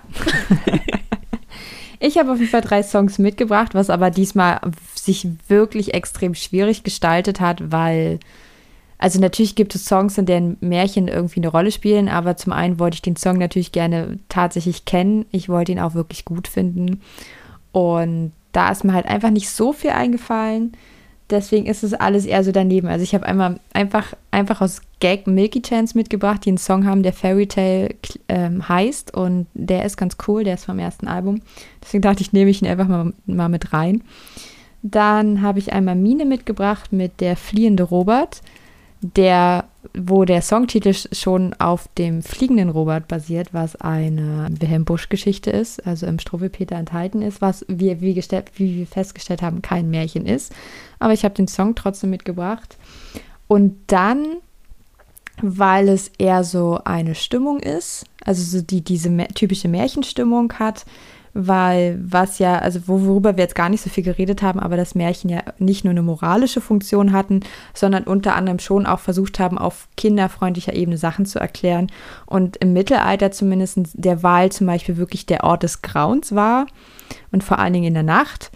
ich 2.00 2.18
habe 2.18 2.32
auf 2.32 2.40
jeden 2.40 2.52
Fall 2.52 2.62
drei 2.62 2.84
Songs 2.84 3.20
mitgebracht, 3.20 3.74
was 3.74 3.90
aber 3.90 4.12
diesmal 4.12 4.60
sich 4.96 5.28
wirklich 5.48 5.94
extrem 5.94 6.36
schwierig 6.36 6.84
gestaltet 6.84 7.40
hat, 7.40 7.72
weil 7.72 8.20
also 9.02 9.20
natürlich 9.20 9.56
gibt 9.56 9.74
es 9.74 9.86
Songs, 9.86 10.20
in 10.20 10.28
denen 10.28 10.58
Märchen 10.62 11.08
irgendwie 11.08 11.40
eine 11.40 11.48
Rolle 11.48 11.72
spielen, 11.72 12.08
aber 12.08 12.38
zum 12.38 12.54
einen 12.54 12.78
wollte 12.78 12.96
ich 12.96 13.02
den 13.02 13.16
Song 13.16 13.40
natürlich 13.40 13.72
gerne 13.72 14.20
tatsächlich 14.30 14.86
kennen. 14.86 15.26
Ich 15.32 15.50
wollte 15.50 15.72
ihn 15.72 15.80
auch 15.80 15.96
wirklich 15.96 16.24
gut 16.24 16.48
finden. 16.48 17.02
Und 17.72 18.32
da 18.52 18.72
ist 18.72 18.84
mir 18.84 18.94
halt 18.94 19.08
einfach 19.08 19.32
nicht 19.32 19.50
so 19.50 19.74
viel 19.74 19.90
eingefallen. 19.90 20.74
Deswegen 21.32 21.66
ist 21.66 21.82
es 21.82 21.96
alles 21.96 22.28
eher 22.28 22.44
so 22.44 22.52
daneben. 22.52 22.90
Also 22.90 23.02
ich 23.02 23.16
habe 23.16 23.26
einmal 23.26 23.60
einfach, 23.74 24.14
einfach 24.30 24.62
aus 24.62 24.82
Gag 25.00 25.26
Milky 25.26 25.64
Chance 25.64 25.98
mitgebracht, 25.98 26.46
die 26.46 26.50
einen 26.50 26.60
Song 26.60 26.86
haben, 26.86 27.02
der 27.02 27.14
Fairy 27.14 27.48
Tale 27.48 27.96
ähm, 28.30 28.70
heißt. 28.70 29.16
Und 29.16 29.48
der 29.56 29.84
ist 29.84 29.98
ganz 29.98 30.16
cool, 30.28 30.44
der 30.44 30.54
ist 30.54 30.66
vom 30.66 30.78
ersten 30.78 31.08
Album. 31.08 31.42
Deswegen 31.82 32.04
dachte 32.04 32.22
ich, 32.22 32.34
nehme 32.34 32.52
ich 32.52 32.62
ihn 32.62 32.68
einfach 32.68 32.88
mal, 32.88 33.14
mal 33.26 33.50
mit 33.50 33.74
rein. 33.74 34.04
Dann 34.84 35.42
habe 35.42 35.58
ich 35.58 35.74
einmal 35.74 35.96
Mine 35.96 36.26
mitgebracht 36.26 36.94
mit 36.94 37.20
der 37.20 37.36
fliehende 37.36 37.82
Robert 37.82 38.42
der, 39.02 39.66
wo 39.96 40.26
der 40.26 40.42
Songtitel 40.42 40.94
schon 40.94 41.54
auf 41.56 41.88
dem 41.98 42.22
fliegenden 42.22 42.70
Robert 42.70 43.08
basiert, 43.08 43.54
was 43.54 43.76
eine 43.76 44.48
Wilhelm 44.52 44.86
Busch-Geschichte 44.86 45.50
ist, 45.50 45.86
also 45.86 46.06
im 46.06 46.20
Struwwelpeter 46.20 46.76
enthalten 46.76 47.22
ist, 47.22 47.42
was 47.42 47.66
wir, 47.68 48.00
wie, 48.02 48.16
wie 48.16 48.78
wir 48.78 48.88
festgestellt 48.88 49.42
haben, 49.42 49.62
kein 49.62 49.90
Märchen 49.90 50.26
ist. 50.26 50.54
Aber 51.00 51.14
ich 51.14 51.26
habe 51.26 51.34
den 51.34 51.48
Song 51.48 51.74
trotzdem 51.74 52.12
mitgebracht. 52.12 52.78
Und 53.48 53.76
dann, 53.88 54.38
weil 55.42 55.90
es 55.90 56.12
eher 56.20 56.44
so 56.44 56.80
eine 56.86 57.16
Stimmung 57.16 57.60
ist, 57.60 58.06
also 58.24 58.44
so 58.44 58.64
die 58.64 58.82
diese 58.82 59.10
typische 59.34 59.68
Märchenstimmung 59.68 60.54
hat, 60.54 60.86
weil 61.34 62.00
was 62.04 62.40
ja, 62.40 62.60
also 62.60 62.88
worüber 62.88 63.38
wir 63.38 63.44
jetzt 63.44 63.56
gar 63.56 63.70
nicht 63.70 63.82
so 63.82 63.90
viel 63.90 64.04
geredet 64.04 64.42
haben, 64.42 64.60
aber 64.60 64.76
das 64.76 64.96
Märchen 64.96 65.30
ja 65.30 65.42
nicht 65.60 65.84
nur 65.84 65.92
eine 65.92 66.02
moralische 66.02 66.62
Funktion 66.62 67.14
hatten, 67.14 67.42
sondern 67.74 68.04
unter 68.04 68.36
anderem 68.36 68.60
schon 68.60 68.86
auch 68.86 69.00
versucht 69.00 69.40
haben, 69.40 69.58
auf 69.58 69.88
kinderfreundlicher 69.96 70.74
Ebene 70.74 70.98
Sachen 70.98 71.26
zu 71.26 71.40
erklären 71.40 71.88
und 72.26 72.58
im 72.58 72.74
Mittelalter 72.74 73.32
zumindest 73.32 73.80
der 73.94 74.24
Wahl 74.24 74.52
zum 74.52 74.68
Beispiel 74.68 74.98
wirklich 74.98 75.26
der 75.26 75.44
Ort 75.44 75.64
des 75.64 75.82
Grauens 75.82 76.36
war 76.36 76.68
und 77.32 77.44
vor 77.44 77.60
allen 77.60 77.74
Dingen 77.74 77.88
in 77.88 77.94
der 77.94 78.04
Nacht, 78.04 78.52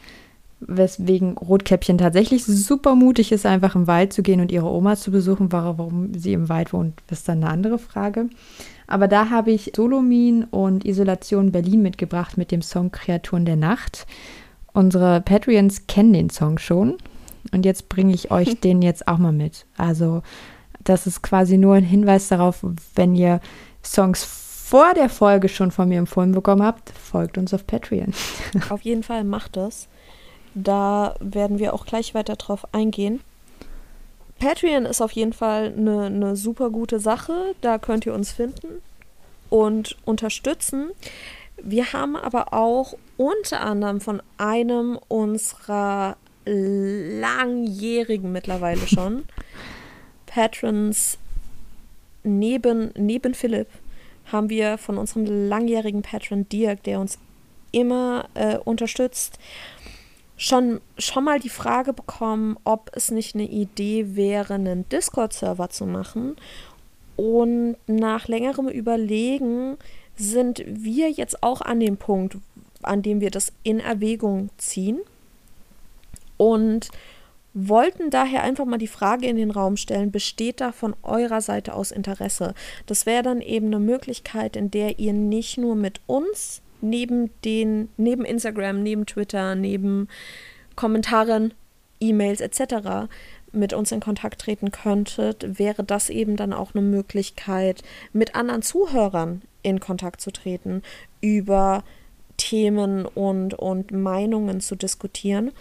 weswegen 0.59 1.37
Rotkäppchen 1.37 1.97
tatsächlich 1.97 2.45
super 2.45 2.95
mutig 2.95 3.31
ist, 3.31 3.45
einfach 3.45 3.75
im 3.75 3.87
Wald 3.87 4.13
zu 4.13 4.23
gehen 4.23 4.41
und 4.41 4.51
ihre 4.51 4.69
Oma 4.69 4.95
zu 4.95 5.11
besuchen, 5.11 5.51
warum 5.51 6.13
sie 6.13 6.33
im 6.33 6.49
Wald 6.49 6.73
wohnt, 6.73 7.01
ist 7.09 7.29
dann 7.29 7.43
eine 7.43 7.51
andere 7.51 7.77
Frage. 7.77 8.29
Aber 8.87 9.07
da 9.07 9.29
habe 9.29 9.51
ich 9.51 9.73
Solomin 9.75 10.43
und 10.45 10.85
Isolation 10.85 11.51
Berlin 11.51 11.81
mitgebracht 11.81 12.37
mit 12.37 12.51
dem 12.51 12.61
Song 12.61 12.91
Kreaturen 12.91 13.45
der 13.45 13.55
Nacht. 13.55 14.05
Unsere 14.73 15.21
Patreons 15.21 15.87
kennen 15.87 16.13
den 16.13 16.29
Song 16.29 16.57
schon. 16.57 16.97
Und 17.51 17.65
jetzt 17.65 17.89
bringe 17.89 18.13
ich 18.13 18.31
euch 18.31 18.59
den 18.61 18.81
jetzt 18.81 19.07
auch 19.07 19.17
mal 19.17 19.31
mit. 19.31 19.65
Also, 19.77 20.21
das 20.83 21.07
ist 21.07 21.21
quasi 21.21 21.57
nur 21.57 21.75
ein 21.75 21.83
Hinweis 21.83 22.27
darauf, 22.27 22.65
wenn 22.95 23.15
ihr 23.15 23.39
Songs 23.83 24.23
vor 24.23 24.93
der 24.93 25.09
Folge 25.09 25.47
schon 25.47 25.71
von 25.71 25.87
mir 25.87 25.99
empfohlen 25.99 26.31
bekommen 26.31 26.63
habt, 26.63 26.89
folgt 26.89 27.37
uns 27.37 27.53
auf 27.53 27.67
Patreon. 27.67 28.13
Auf 28.69 28.81
jeden 28.81 29.03
Fall 29.03 29.23
macht 29.23 29.57
das. 29.57 29.87
Da 30.55 31.15
werden 31.19 31.59
wir 31.59 31.73
auch 31.73 31.85
gleich 31.85 32.15
weiter 32.15 32.35
drauf 32.35 32.73
eingehen. 32.73 33.19
Patreon 34.45 34.85
ist 34.85 35.01
auf 35.01 35.11
jeden 35.13 35.33
Fall 35.33 35.73
eine, 35.75 36.05
eine 36.05 36.35
super 36.35 36.69
gute 36.69 36.99
Sache. 36.99 37.55
Da 37.61 37.79
könnt 37.79 38.05
ihr 38.05 38.13
uns 38.13 38.31
finden 38.31 38.83
und 39.49 39.97
unterstützen. 40.05 40.91
Wir 41.57 41.93
haben 41.93 42.15
aber 42.15 42.53
auch 42.53 42.93
unter 43.17 43.61
anderem 43.61 44.01
von 44.01 44.21
einem 44.37 44.99
unserer 45.07 46.17
langjährigen 46.45 48.31
mittlerweile 48.31 48.85
schon 48.85 49.23
Patrons 50.27 51.17
neben, 52.23 52.91
neben 52.95 53.33
Philipp 53.33 53.69
haben 54.31 54.49
wir 54.49 54.77
von 54.77 54.99
unserem 54.99 55.25
langjährigen 55.25 56.03
Patron 56.03 56.47
Dirk, 56.49 56.83
der 56.83 56.99
uns 56.99 57.17
immer 57.71 58.29
äh, 58.35 58.57
unterstützt, 58.57 59.39
schon, 60.37 60.81
schon 60.97 61.23
mal 61.23 61.39
die 61.39 61.49
Frage 61.49 61.93
bekommen, 61.93 62.57
ob 62.63 62.91
es 62.93 63.11
nicht 63.11 63.35
eine 63.35 63.47
Idee 63.47 64.15
wäre, 64.15 64.55
einen 64.55 64.87
Discord-Server 64.89 65.69
zu 65.69 65.85
machen. 65.85 66.35
Und 67.15 67.77
nach 67.87 68.27
längerem 68.27 68.67
Überlegen 68.67 69.77
sind 70.15 70.63
wir 70.65 71.09
jetzt 71.09 71.43
auch 71.43 71.61
an 71.61 71.79
dem 71.79 71.97
Punkt, 71.97 72.37
an 72.81 73.01
dem 73.01 73.21
wir 73.21 73.31
das 73.31 73.53
in 73.63 73.79
Erwägung 73.79 74.49
ziehen. 74.57 74.99
Und 76.37 76.89
wollten 77.53 78.09
daher 78.09 78.43
einfach 78.43 78.65
mal 78.65 78.77
die 78.77 78.87
Frage 78.87 79.27
in 79.27 79.37
den 79.37 79.51
Raum 79.51 79.77
stellen, 79.77 80.11
besteht 80.11 80.59
da 80.59 80.73
von 80.73 80.93
eurer 81.03 81.39
Seite 81.39 81.73
aus 81.73 81.91
Interesse? 81.91 82.53
Das 82.85 83.05
wäre 83.05 83.23
dann 83.23 83.39
eben 83.39 83.67
eine 83.67 83.79
Möglichkeit, 83.79 84.57
in 84.57 84.71
der 84.71 84.99
ihr 84.99 85.13
nicht 85.13 85.57
nur 85.57 85.75
mit 85.75 86.01
uns 86.05 86.61
neben 86.85 87.29
den, 87.43 87.89
neben 87.97 88.25
Instagram, 88.25 88.81
neben 88.83 89.05
Twitter, 89.05 89.55
neben 89.55 90.07
Kommentaren, 90.75 91.53
E-Mails 91.99 92.41
etc. 92.41 93.07
mit 93.51 93.73
uns 93.73 93.91
in 93.91 93.99
Kontakt 93.99 94.41
treten 94.41 94.71
könntet, 94.71 95.59
wäre 95.59 95.83
das 95.83 96.09
eben 96.09 96.35
dann 96.35 96.53
auch 96.53 96.75
eine 96.75 96.83
Möglichkeit, 96.83 97.83
mit 98.13 98.35
anderen 98.35 98.61
Zuhörern 98.61 99.41
in 99.63 99.79
Kontakt 99.79 100.21
zu 100.21 100.31
treten, 100.31 100.83
über 101.21 101.83
Themen 102.37 103.05
und, 103.05 103.53
und 103.53 103.91
Meinungen 103.91 104.59
zu 104.59 104.75
diskutieren. 104.75 105.51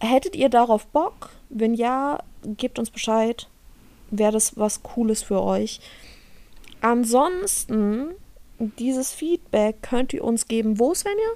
Hättet 0.00 0.34
ihr 0.34 0.48
darauf 0.48 0.86
Bock? 0.86 1.30
Wenn 1.48 1.74
ja, 1.74 2.18
gebt 2.42 2.78
uns 2.78 2.90
Bescheid. 2.90 3.48
Wäre 4.10 4.32
das 4.32 4.56
was 4.56 4.82
Cooles 4.82 5.22
für 5.22 5.42
euch? 5.42 5.80
Ansonsten 6.80 8.08
dieses 8.78 9.12
Feedback 9.12 9.82
könnt 9.82 10.12
ihr 10.12 10.22
uns 10.24 10.46
geben. 10.48 10.78
Wo, 10.78 10.94
Svenja? 10.94 11.28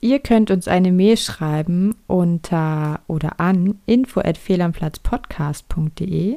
Ihr 0.00 0.18
könnt 0.18 0.50
uns 0.50 0.66
eine 0.68 0.92
Mail 0.92 1.16
schreiben 1.16 1.94
unter 2.06 3.00
oder 3.06 3.40
an 3.40 3.80
info@fehlamplatzpodcast.de 3.86 6.36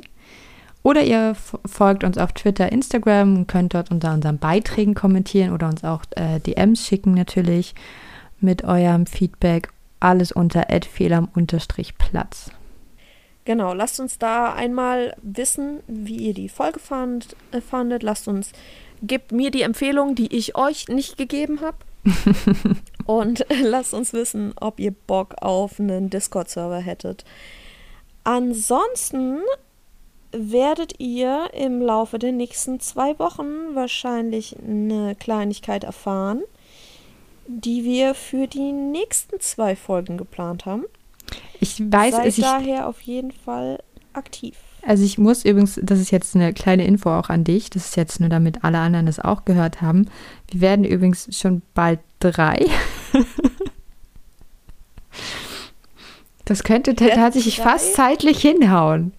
oder 0.84 1.04
ihr 1.04 1.36
folgt 1.66 2.06
uns 2.06 2.18
auf 2.18 2.32
Twitter, 2.32 2.72
Instagram 2.72 3.36
und 3.36 3.48
könnt 3.48 3.74
dort 3.74 3.92
unter 3.92 4.14
unseren 4.14 4.38
Beiträgen 4.38 4.94
kommentieren 4.94 5.52
oder 5.52 5.68
uns 5.68 5.84
auch 5.84 6.04
äh, 6.12 6.40
DMs 6.40 6.88
schicken 6.88 7.14
natürlich 7.14 7.76
mit 8.40 8.64
eurem 8.64 9.06
Feedback. 9.06 9.68
Alles 10.00 10.32
unter 10.32 10.68
@fehlam_platz. 10.70 12.52
Genau, 13.44 13.74
lasst 13.74 14.00
uns 14.00 14.18
da 14.18 14.54
einmal 14.54 15.14
wissen, 15.22 15.82
wie 15.88 16.18
ihr 16.18 16.34
die 16.34 16.48
Folge 16.48 16.80
fand, 16.80 17.36
äh, 17.52 17.60
fandet. 17.60 18.04
Lasst 18.04 18.28
uns, 18.28 18.52
gebt 19.02 19.32
mir 19.32 19.52
die 19.52 19.62
Empfehlung, 19.62 20.16
die 20.16 20.36
ich 20.36 20.56
euch 20.56 20.88
nicht 20.88 21.18
gegeben 21.18 21.62
habe. 21.62 21.78
Und 23.06 23.46
lasst 23.62 23.94
uns 23.94 24.14
wissen, 24.14 24.54
ob 24.60 24.80
ihr 24.80 24.92
Bock 24.92 25.36
auf 25.42 25.80
einen 25.80 26.10
Discord-Server 26.10 26.80
hättet. 26.80 27.26
Ansonsten 28.24 29.40
werdet 30.32 31.00
ihr 31.00 31.50
im 31.54 31.82
Laufe 31.82 32.20
der 32.20 32.32
nächsten 32.34 32.80
zwei 32.80 33.18
Wochen 33.18 33.76
wahrscheinlich 33.76 34.58
eine 34.60 35.16
Kleinigkeit 35.16 35.84
erfahren, 35.84 36.42
die 37.48 37.86
wir 37.86 38.14
für 38.14 38.48
die 38.48 38.74
nächsten 38.74 39.40
zwei 39.40 39.76
Folgen 39.76 40.18
geplant 40.18 40.66
haben. 40.66 40.84
Ich 41.60 41.80
weiß 41.80 42.16
Seid 42.16 42.26
es. 42.28 42.38
Ich, 42.38 42.44
daher 42.44 42.88
auf 42.88 43.02
jeden 43.02 43.32
Fall 43.32 43.82
aktiv. 44.14 44.58
Also 44.88 45.04
ich 45.04 45.18
muss 45.18 45.44
übrigens, 45.44 45.80
das 45.84 46.00
ist 46.00 46.12
jetzt 46.12 46.34
eine 46.36 46.54
kleine 46.54 46.86
Info 46.86 47.10
auch 47.12 47.30
an 47.30 47.44
dich. 47.44 47.70
Das 47.70 47.86
ist 47.90 47.98
jetzt 47.98 48.20
nur, 48.22 48.30
damit 48.30 48.64
alle 48.64 48.80
anderen 48.80 49.06
das 49.06 49.20
auch 49.20 49.44
gehört 49.44 49.82
haben. 49.82 50.08
Wir 50.50 50.62
werden 50.62 50.86
übrigens 50.86 51.28
schon 51.38 51.62
bald 51.74 52.00
drei. 52.20 52.66
Das 56.46 56.64
könnte 56.64 56.96
tatsächlich 56.96 57.58
fast 57.60 57.94
zeitlich 57.96 58.40
hinhauen. 58.40 59.12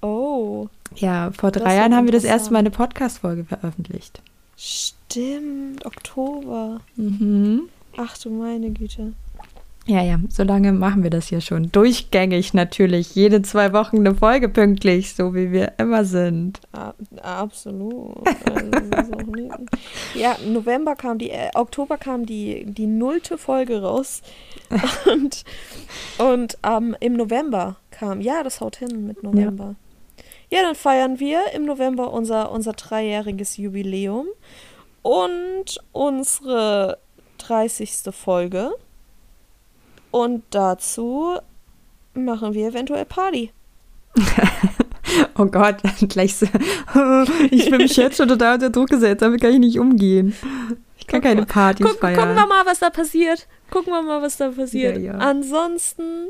Oh, 0.00 0.66
Ja, 0.96 1.30
vor 1.30 1.52
drei 1.52 1.76
Jahren 1.76 1.94
haben 1.94 2.06
wir 2.06 2.12
das 2.12 2.24
erste 2.24 2.52
Mal 2.52 2.58
eine 2.58 2.72
Podcast-Folge 2.72 3.44
veröffentlicht. 3.44 4.20
stimmt. 4.56 5.86
Oktober. 5.86 6.80
Mhm. 6.96 7.68
Ach 7.96 8.18
du 8.18 8.30
meine 8.30 8.70
Güte. 8.70 9.12
Ja, 9.86 10.00
ja, 10.00 10.20
so 10.28 10.44
lange 10.44 10.72
machen 10.72 11.02
wir 11.02 11.10
das 11.10 11.26
hier 11.26 11.40
schon. 11.40 11.72
Durchgängig 11.72 12.54
natürlich. 12.54 13.16
Jede 13.16 13.42
zwei 13.42 13.72
Wochen 13.72 13.98
eine 13.98 14.14
Folge 14.14 14.48
pünktlich, 14.48 15.14
so 15.14 15.34
wie 15.34 15.50
wir 15.50 15.72
immer 15.78 16.04
sind. 16.04 16.60
A 16.72 16.94
absolut. 17.20 18.24
Also, 18.94 19.12
ja, 20.14 20.36
November 20.46 20.94
kam 20.94 21.18
die, 21.18 21.30
äh, 21.30 21.50
Oktober 21.54 21.96
kam 21.96 22.26
die, 22.26 22.64
die 22.64 22.86
nullte 22.86 23.38
Folge 23.38 23.82
raus. 23.82 24.22
Und, 25.12 25.44
und 26.16 26.56
ähm, 26.66 26.96
im 27.00 27.12
November 27.12 27.76
kam, 27.90 28.22
ja, 28.22 28.42
das 28.42 28.62
haut 28.62 28.76
hin 28.76 29.06
mit 29.06 29.22
November. 29.22 29.74
Ja. 30.50 30.62
dann 30.62 30.74
feiern 30.74 31.20
wir 31.20 31.52
im 31.54 31.66
November 31.66 32.10
unser, 32.10 32.50
unser 32.50 32.72
dreijähriges 32.72 33.58
Jubiläum 33.58 34.28
und 35.02 35.78
unsere 35.92 36.98
30. 37.36 38.14
Folge. 38.14 38.70
Und 40.12 40.44
dazu 40.50 41.38
machen 42.14 42.54
wir 42.54 42.68
eventuell 42.68 43.04
Party. 43.04 43.50
Oh 45.36 45.44
Gott, 45.46 45.76
gleich 46.08 46.36
so. 46.36 46.46
Ich 47.50 47.70
will 47.70 47.78
mich 47.78 47.96
jetzt 47.96 48.16
schon 48.16 48.28
total 48.28 48.54
unter 48.54 48.70
Druck 48.70 48.88
gesetzt, 48.88 49.20
damit 49.20 49.40
kann 49.42 49.52
ich 49.52 49.58
nicht 49.58 49.78
umgehen. 49.78 50.34
Ich 50.96 51.06
kann 51.06 51.20
Guck 51.20 51.28
keine 51.28 51.40
mal. 51.42 51.46
Partys 51.46 51.86
Guck, 51.86 52.00
feiern. 52.00 52.18
gucken 52.18 52.34
wir 52.34 52.46
mal, 52.46 52.64
was 52.64 52.78
da 52.78 52.88
passiert. 52.90 53.46
Gucken 53.70 53.92
wir 53.92 54.02
mal, 54.02 54.22
was 54.22 54.36
da 54.38 54.48
passiert. 54.50 54.96
Ja, 54.96 55.12
ja. 55.12 55.18
Ansonsten. 55.18 56.28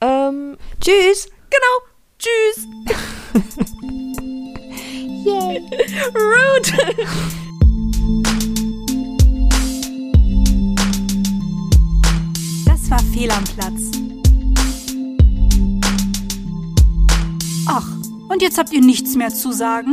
Ähm, 0.00 0.56
Tschüss! 0.80 1.28
genau. 1.50 1.82
Tschüss. 2.18 2.66
Yay! 5.24 5.62
Rude. 6.14 6.72
Das 12.88 13.04
war 13.04 13.12
Fehl 13.12 13.30
am 13.30 13.44
Platz. 13.44 13.90
Ach, 17.66 17.86
und 18.30 18.40
jetzt 18.40 18.56
habt 18.56 18.72
ihr 18.72 18.80
nichts 18.80 19.14
mehr 19.14 19.28
zu 19.28 19.52
sagen? 19.52 19.92